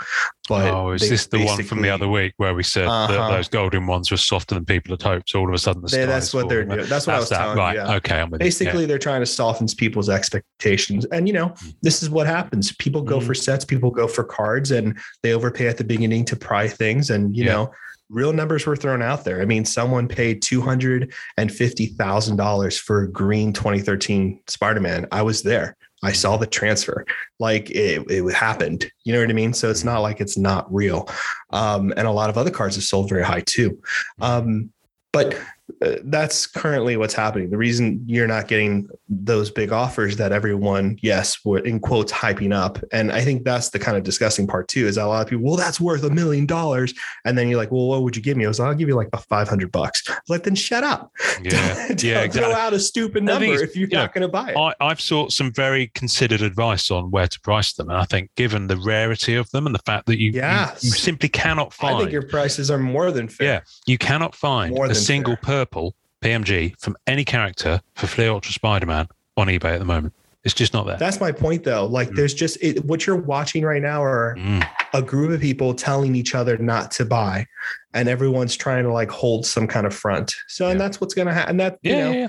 But 0.48 0.72
oh, 0.72 0.90
is 0.92 1.08
this 1.08 1.26
the 1.26 1.44
one 1.44 1.62
from 1.62 1.82
the 1.82 1.90
other 1.90 2.08
week 2.08 2.32
where 2.38 2.54
we 2.54 2.62
said 2.64 2.86
Uh-huh. 2.88 3.30
those 3.30 3.48
golden 3.48 3.86
ones 3.86 4.10
were 4.10 4.16
softer 4.16 4.54
than 4.56 4.64
people 4.64 4.92
had 4.94 5.02
hoped? 5.02 5.30
So 5.30 5.40
all 5.40 5.48
of 5.48 5.54
a 5.54 5.58
sudden, 5.58 5.82
the 5.82 5.88
They- 5.88 6.04
that's 6.06 6.34
what 6.34 6.48
they're 6.48 6.64
doing. 6.64 6.86
That's 6.88 7.06
what 7.06 7.16
I 7.16 7.20
was 7.20 7.28
that. 7.28 7.38
telling 7.38 7.58
right. 7.58 7.74
you. 7.76 7.80
yeah. 7.82 7.94
Okay, 7.96 8.18
I'm 8.20 8.30
with 8.30 8.40
you. 8.40 8.46
Basically, 8.46 8.86
they're 8.86 8.98
trying 8.98 9.20
to 9.20 9.26
soften 9.26 9.68
people's 9.76 10.08
expectations. 10.08 11.06
And, 11.12 11.28
you 11.28 11.34
know, 11.34 11.54
this 11.82 12.02
is 12.02 12.10
what 12.10 12.26
happens. 12.26 12.72
People 12.76 13.02
go 13.02 13.20
Mhm. 13.20 13.26
for 13.26 13.34
sets, 13.34 13.64
people 13.64 13.90
go 13.90 14.08
for 14.08 14.24
cards, 14.24 14.70
and 14.72 14.96
they 15.22 15.32
overpay 15.32 15.68
at 15.68 15.76
the 15.76 15.84
beginning 15.84 16.24
to 16.24 16.34
pry 16.36 16.66
things. 16.66 17.10
And, 17.10 17.36
you 17.36 17.44
Yeah. 17.44 17.52
know, 17.52 17.70
real 18.10 18.32
numbers 18.32 18.66
were 18.66 18.76
thrown 18.76 19.02
out 19.02 19.24
there. 19.24 19.42
I 19.42 19.44
mean, 19.44 19.64
someone 19.64 20.08
paid 20.08 20.42
$250,000 20.42 22.80
for 22.80 23.06
green 23.06 23.52
2013 23.52 24.40
Spider 24.46 24.80
Man. 24.80 25.06
I 25.12 25.22
was 25.22 25.42
there. 25.42 25.76
I 26.02 26.12
saw 26.12 26.36
the 26.36 26.46
transfer. 26.46 27.04
Like 27.38 27.70
it, 27.70 28.10
it 28.10 28.32
happened. 28.32 28.90
You 29.04 29.12
know 29.12 29.20
what 29.20 29.30
I 29.30 29.34
mean? 29.34 29.52
So 29.52 29.70
it's 29.70 29.84
not 29.84 30.00
like 30.00 30.20
it's 30.20 30.38
not 30.38 30.72
real. 30.72 31.08
Um, 31.50 31.92
and 31.96 32.06
a 32.06 32.12
lot 32.12 32.30
of 32.30 32.38
other 32.38 32.50
cards 32.50 32.76
have 32.76 32.84
sold 32.84 33.08
very 33.08 33.24
high 33.24 33.40
too. 33.40 33.80
Um, 34.20 34.70
but 35.12 35.36
Uh, 35.82 35.96
that's 36.04 36.46
currently 36.46 36.96
what's 36.96 37.12
happening. 37.14 37.50
The 37.50 37.58
reason 37.58 38.02
you're 38.06 38.26
not 38.26 38.48
getting 38.48 38.88
those 39.08 39.50
big 39.50 39.70
offers 39.70 40.16
that 40.16 40.32
everyone, 40.32 40.98
yes, 41.02 41.44
were 41.44 41.58
in 41.58 41.78
quotes 41.78 42.10
hyping 42.10 42.54
up, 42.54 42.78
and 42.90 43.12
I 43.12 43.20
think 43.20 43.44
that's 43.44 43.68
the 43.70 43.78
kind 43.78 43.96
of 43.96 44.02
disgusting 44.02 44.46
part 44.46 44.68
too. 44.68 44.86
Is 44.86 44.94
that 44.96 45.04
a 45.04 45.08
lot 45.08 45.22
of 45.22 45.28
people, 45.28 45.44
well, 45.44 45.56
that's 45.56 45.78
worth 45.80 46.02
a 46.04 46.10
million 46.10 46.46
dollars, 46.46 46.94
and 47.26 47.36
then 47.36 47.48
you're 47.48 47.58
like, 47.58 47.70
well, 47.70 47.86
what 47.86 48.02
would 48.02 48.16
you 48.16 48.22
give 48.22 48.36
me? 48.36 48.44
I 48.44 48.48
was, 48.48 48.58
like, 48.58 48.68
I'll 48.68 48.74
give 48.74 48.88
you 48.88 48.96
like 48.96 49.10
a 49.12 49.18
five 49.18 49.48
hundred 49.48 49.70
bucks. 49.70 50.02
Like, 50.28 50.42
then 50.44 50.54
shut 50.54 50.84
up. 50.84 51.12
Yeah, 51.42 51.50
Don't 51.88 52.02
yeah, 52.02 52.14
Throw 52.14 52.22
exactly. 52.24 52.54
out 52.54 52.72
a 52.72 52.80
stupid 52.80 53.22
number 53.24 53.44
if 53.62 53.76
you're 53.76 53.88
you 53.88 53.96
not 53.96 54.14
going 54.14 54.22
to 54.22 54.28
buy 54.28 54.50
it. 54.52 54.56
I, 54.56 54.74
I've 54.80 55.00
sought 55.00 55.32
some 55.32 55.52
very 55.52 55.88
considered 55.88 56.40
advice 56.42 56.90
on 56.90 57.10
where 57.10 57.26
to 57.28 57.40
price 57.40 57.74
them, 57.74 57.90
and 57.90 57.98
I 57.98 58.04
think, 58.04 58.30
given 58.36 58.66
the 58.68 58.76
rarity 58.78 59.34
of 59.34 59.50
them 59.50 59.66
and 59.66 59.74
the 59.74 59.80
fact 59.80 60.06
that 60.06 60.18
you, 60.18 60.30
you- 60.32 60.38
Yes. 60.40 60.82
you, 60.82 60.90
simply 60.92 61.28
cannot 61.28 61.72
find, 61.74 61.96
I 61.96 61.98
think 62.00 62.12
your 62.12 62.22
prices 62.22 62.70
are 62.70 62.78
more 62.78 63.10
than 63.10 63.28
fair. 63.28 63.46
Yeah. 63.46 63.60
you 63.86 63.98
cannot 63.98 64.34
find 64.34 64.76
a 64.78 64.94
single 64.94 65.36
fair. 65.36 65.57
Purple 65.58 65.96
PMG 66.22 66.78
from 66.78 66.96
any 67.08 67.24
character 67.24 67.80
for 67.96 68.06
Fleer 68.06 68.30
Ultra 68.30 68.52
Spider-Man 68.52 69.08
on 69.36 69.48
eBay 69.48 69.72
at 69.74 69.78
the 69.80 69.84
moment. 69.84 70.14
It's 70.44 70.54
just 70.54 70.72
not 70.72 70.86
there. 70.86 70.96
That's 70.96 71.20
my 71.20 71.32
point, 71.32 71.64
though. 71.64 71.84
Like, 71.84 72.10
Mm. 72.10 72.14
there's 72.16 72.32
just 72.32 72.58
it, 72.62 72.84
what 72.84 73.06
you're 73.08 73.16
watching 73.16 73.64
right 73.64 73.82
now 73.82 74.00
are 74.04 74.36
Mm. 74.38 74.64
a 74.94 75.02
group 75.02 75.32
of 75.32 75.40
people 75.40 75.74
telling 75.74 76.14
each 76.14 76.32
other 76.36 76.56
not 76.58 76.92
to 76.92 77.04
buy, 77.04 77.44
and 77.92 78.08
everyone's 78.08 78.56
trying 78.56 78.84
to 78.84 78.92
like 78.92 79.10
hold 79.10 79.46
some 79.46 79.66
kind 79.66 79.84
of 79.84 79.92
front. 79.92 80.32
So, 80.46 80.68
and 80.68 80.80
that's 80.80 81.00
what's 81.00 81.12
going 81.12 81.26
to 81.26 81.34
happen. 81.34 81.56
That 81.56 81.78
Yeah, 81.82 81.92
you 81.92 81.98
know, 82.04 82.10
yeah, 82.12 82.18
yeah. 82.20 82.28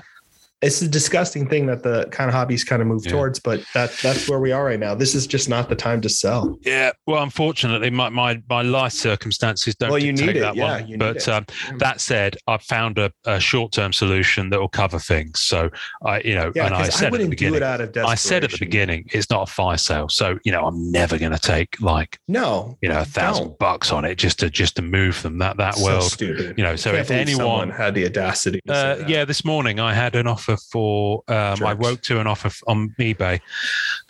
It's 0.62 0.82
a 0.82 0.88
disgusting 0.88 1.48
thing 1.48 1.64
that 1.66 1.82
the 1.82 2.06
kind 2.10 2.28
of 2.28 2.34
hobbies 2.34 2.64
kind 2.64 2.82
of 2.82 2.88
move 2.88 3.02
Yeah. 3.06 3.12
towards. 3.12 3.38
But 3.40 3.64
that 3.74 3.92
that's 4.02 4.28
where 4.28 4.40
we 4.40 4.52
are 4.52 4.64
right 4.64 4.78
now. 4.78 4.94
This 4.94 5.14
is 5.14 5.26
just 5.26 5.48
not 5.48 5.68
the 5.70 5.74
time 5.74 6.00
to 6.02 6.08
sell. 6.08 6.58
Yeah, 6.62 6.92
well, 7.06 7.22
unfortunately, 7.22 7.88
my 7.90 8.10
my, 8.10 8.42
my 8.48 8.62
life 8.62 8.92
circumstances 8.92 9.74
don't 9.76 9.90
Well, 9.90 9.98
you 9.98 10.12
need 10.12 10.36
it. 10.36 10.40
that 10.40 10.56
Yeah, 10.56 10.80
one. 10.80 10.86
you 10.88 10.96
need 10.96 10.98
but 10.98 11.28
um, 11.28 11.46
that 11.78 12.00
said, 12.00 12.36
I've 12.46 12.62
found 12.62 12.98
a, 12.98 13.10
a 13.24 13.40
short 13.40 13.72
term 13.72 13.92
solution 13.92 14.50
that 14.50 14.60
will 14.60 14.68
cover 14.68 14.98
things. 14.98 15.40
So 15.40 15.70
I, 16.04 16.20
you 16.20 16.34
know, 16.34 16.52
Yeah, 16.54 16.66
and 16.66 16.74
I 16.74 16.88
said 16.90 17.12
I, 17.12 17.16
at 17.16 17.22
the 17.22 17.28
beginning, 17.28 17.54
it 17.56 17.62
out 17.62 17.80
of 17.80 17.96
I 17.96 18.14
said 18.14 18.44
at 18.44 18.50
the 18.50 18.58
beginning, 18.58 19.06
it's 19.12 19.30
not 19.30 19.48
a 19.48 19.52
fire 19.52 19.78
sale. 19.78 20.08
So 20.10 20.38
you 20.44 20.52
know, 20.52 20.66
I'm 20.66 20.90
never 20.92 21.18
going 21.18 21.32
to 21.32 21.38
take 21.38 21.80
like 21.80 22.18
No, 22.28 22.76
you 22.82 22.88
know 22.88 23.00
a 23.00 23.04
thousand 23.04 23.46
Don't. 23.48 23.58
bucks 23.58 23.92
on 23.92 24.04
it 24.04 24.16
just 24.16 24.38
to 24.40 24.50
just 24.50 24.76
to 24.76 24.82
move 24.82 25.22
them 25.22 25.38
that 25.38 25.56
that 25.56 25.76
so 25.76 25.84
world. 25.84 26.02
stupid. 26.12 26.58
You 26.58 26.64
know, 26.64 26.76
so 26.76 26.92
if 26.94 27.10
anyone 27.10 27.70
had 27.70 27.94
the 27.94 28.04
audacity, 28.04 28.60
to 28.66 28.74
say 28.74 29.02
uh, 29.04 29.08
yeah, 29.08 29.24
this 29.24 29.42
morning 29.44 29.80
I 29.80 29.94
had 29.94 30.14
an 30.16 30.26
offer 30.26 30.49
for. 30.56 31.22
Um, 31.28 31.62
I 31.64 31.74
woke 31.74 32.00
to 32.02 32.20
an 32.20 32.26
offer 32.26 32.50
on 32.66 32.94
eBay 32.98 33.40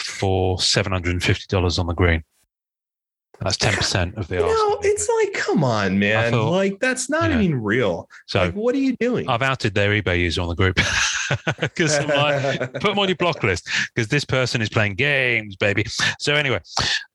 for 0.01 0.61
seven 0.61 0.93
hundred 0.93 1.12
and 1.12 1.22
fifty 1.22 1.47
dollars 1.49 1.78
on 1.78 1.86
the 1.86 1.95
green. 1.95 2.22
That's 3.41 3.57
ten 3.57 3.72
percent 3.74 4.16
of 4.16 4.28
the 4.28 4.36
You 4.36 4.41
know, 4.43 4.78
it's 4.82 5.09
like, 5.09 5.32
come 5.32 5.64
on, 5.64 5.99
man. 5.99 6.30
thought- 6.30 6.51
like, 6.51 6.78
that's 6.78 7.09
not 7.09 7.30
even 7.30 7.62
real. 7.62 8.07
so 8.26 8.41
like, 8.41 8.55
what 8.55 8.74
are 8.74 8.78
you 8.78 8.95
doing? 9.01 9.28
I've 9.30 9.41
outed 9.41 9.74
their 9.74 9.91
eBay 9.91 10.18
user 10.20 10.43
on 10.43 10.49
the 10.49 10.55
group 10.55 10.76
because 11.61 11.97
put 12.74 12.82
them 12.82 12.99
on 12.99 13.09
your 13.09 13.16
block 13.16 13.43
list 13.43 13.66
because 13.95 14.09
this 14.09 14.26
person 14.26 14.61
is 14.61 14.68
playing 14.68 14.95
games, 14.97 15.57
baby. 15.57 15.84
So 16.18 16.34
anyway, 16.34 16.61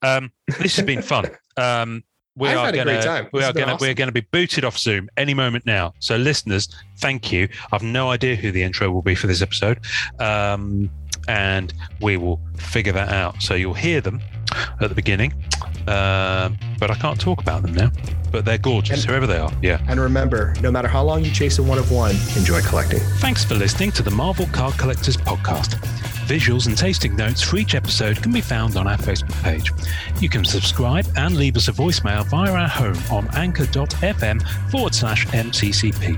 um, 0.02 0.32
this 0.60 0.76
has 0.78 0.86
been 0.86 1.04
fun. 1.04 1.30
Um, 1.58 2.04
we 2.38 2.50
I've 2.50 2.58
are 2.58 2.66
had 2.66 2.76
a 2.76 2.84
great 2.84 3.04
gonna 3.04 3.06
time. 3.06 3.30
we 3.32 3.44
are 3.44 3.54
gonna 3.54 3.74
awesome. 3.74 3.86
we're 3.86 3.94
gonna 3.94 4.12
be 4.12 4.22
booted 4.22 4.66
off 4.66 4.78
Zoom 4.78 5.10
any 5.18 5.34
moment 5.34 5.66
now. 5.66 5.94
So 6.00 6.18
listeners, 6.18 6.68
thank 6.98 7.32
you. 7.32 7.48
I've 7.72 7.84
no 7.84 8.12
idea 8.12 8.36
who 8.36 8.52
the 8.52 8.64
intro 8.64 8.92
will 8.92 9.02
be 9.02 9.16
for 9.16 9.28
this 9.28 9.42
episode, 9.42 9.80
um, 10.20 10.90
and 11.28 11.74
we 12.02 12.18
will 12.18 12.42
figure 12.58 12.94
that 12.94 13.10
out. 13.10 13.42
So 13.42 13.56
you'll 13.56 13.74
hear 13.74 14.02
them 14.02 14.22
at 14.82 14.90
the 14.90 14.96
beginning, 14.96 15.34
um, 15.88 16.58
but 16.80 16.90
I 16.92 16.96
can't 17.00 17.20
talk 17.20 17.42
about 17.42 17.62
them 17.62 17.74
now. 17.74 17.92
But 18.32 18.44
they're 18.44 18.58
gorgeous, 18.58 19.02
And- 19.02 19.10
whoever 19.10 19.28
they 19.28 19.38
are. 19.38 19.52
Yeah. 19.62 19.80
and 19.88 20.00
remember, 20.00 20.54
no 20.62 20.70
matter 20.70 20.88
how 20.90 21.04
long 21.04 21.24
you 21.24 21.32
chase 21.32 21.58
a 21.60 21.64
one 21.64 21.78
of 21.78 21.90
one, 21.92 22.16
enjoy 22.36 22.62
collecting. 22.62 23.00
Thanks 23.20 23.46
for 23.46 23.56
listening 23.56 23.92
to 23.94 24.04
the 24.04 24.12
Marvel 24.12 24.48
Card 24.52 24.78
Collectors 24.78 25.16
podcast. 25.16 25.76
Visuals 26.28 26.66
and 26.66 26.76
tasting 26.76 27.16
notes 27.16 27.42
for 27.44 27.56
each 27.58 27.76
episode 27.76 28.22
can 28.22 28.34
be 28.34 28.42
found 28.42 28.76
on 28.78 28.88
our 28.88 28.98
Facebook 28.98 29.42
page. 29.44 29.72
You 30.20 30.28
can 30.28 30.44
subscribe 30.44 31.06
and 31.16 31.38
leave 31.38 31.56
us 31.56 31.68
a 31.68 31.72
voicemail 31.72 32.26
via 32.26 32.52
our 32.52 32.68
home 32.68 32.98
on 33.12 33.30
anchor.fm 33.38 34.42
forward 34.72 34.96
slash 34.96 35.28
MCCP. 35.28 36.18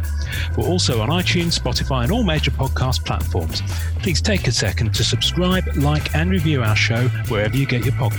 We're 0.57 0.65
also 0.65 1.01
on 1.01 1.09
iTunes, 1.09 1.59
Spotify, 1.59 2.03
and 2.03 2.11
all 2.11 2.23
major 2.23 2.51
podcast 2.51 3.05
platforms. 3.05 3.61
Please 4.01 4.21
take 4.21 4.47
a 4.47 4.51
second 4.51 4.95
to 4.95 5.03
subscribe, 5.03 5.65
like, 5.75 6.15
and 6.15 6.31
review 6.31 6.63
our 6.63 6.75
show 6.75 7.09
wherever 7.27 7.55
you 7.57 7.65
get 7.67 7.83
your 7.83 7.93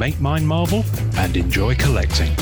Make 0.00 0.18
mine 0.18 0.46
Marvel 0.46 0.82
and 1.18 1.36
enjoy 1.36 1.74
collecting. 1.74 2.34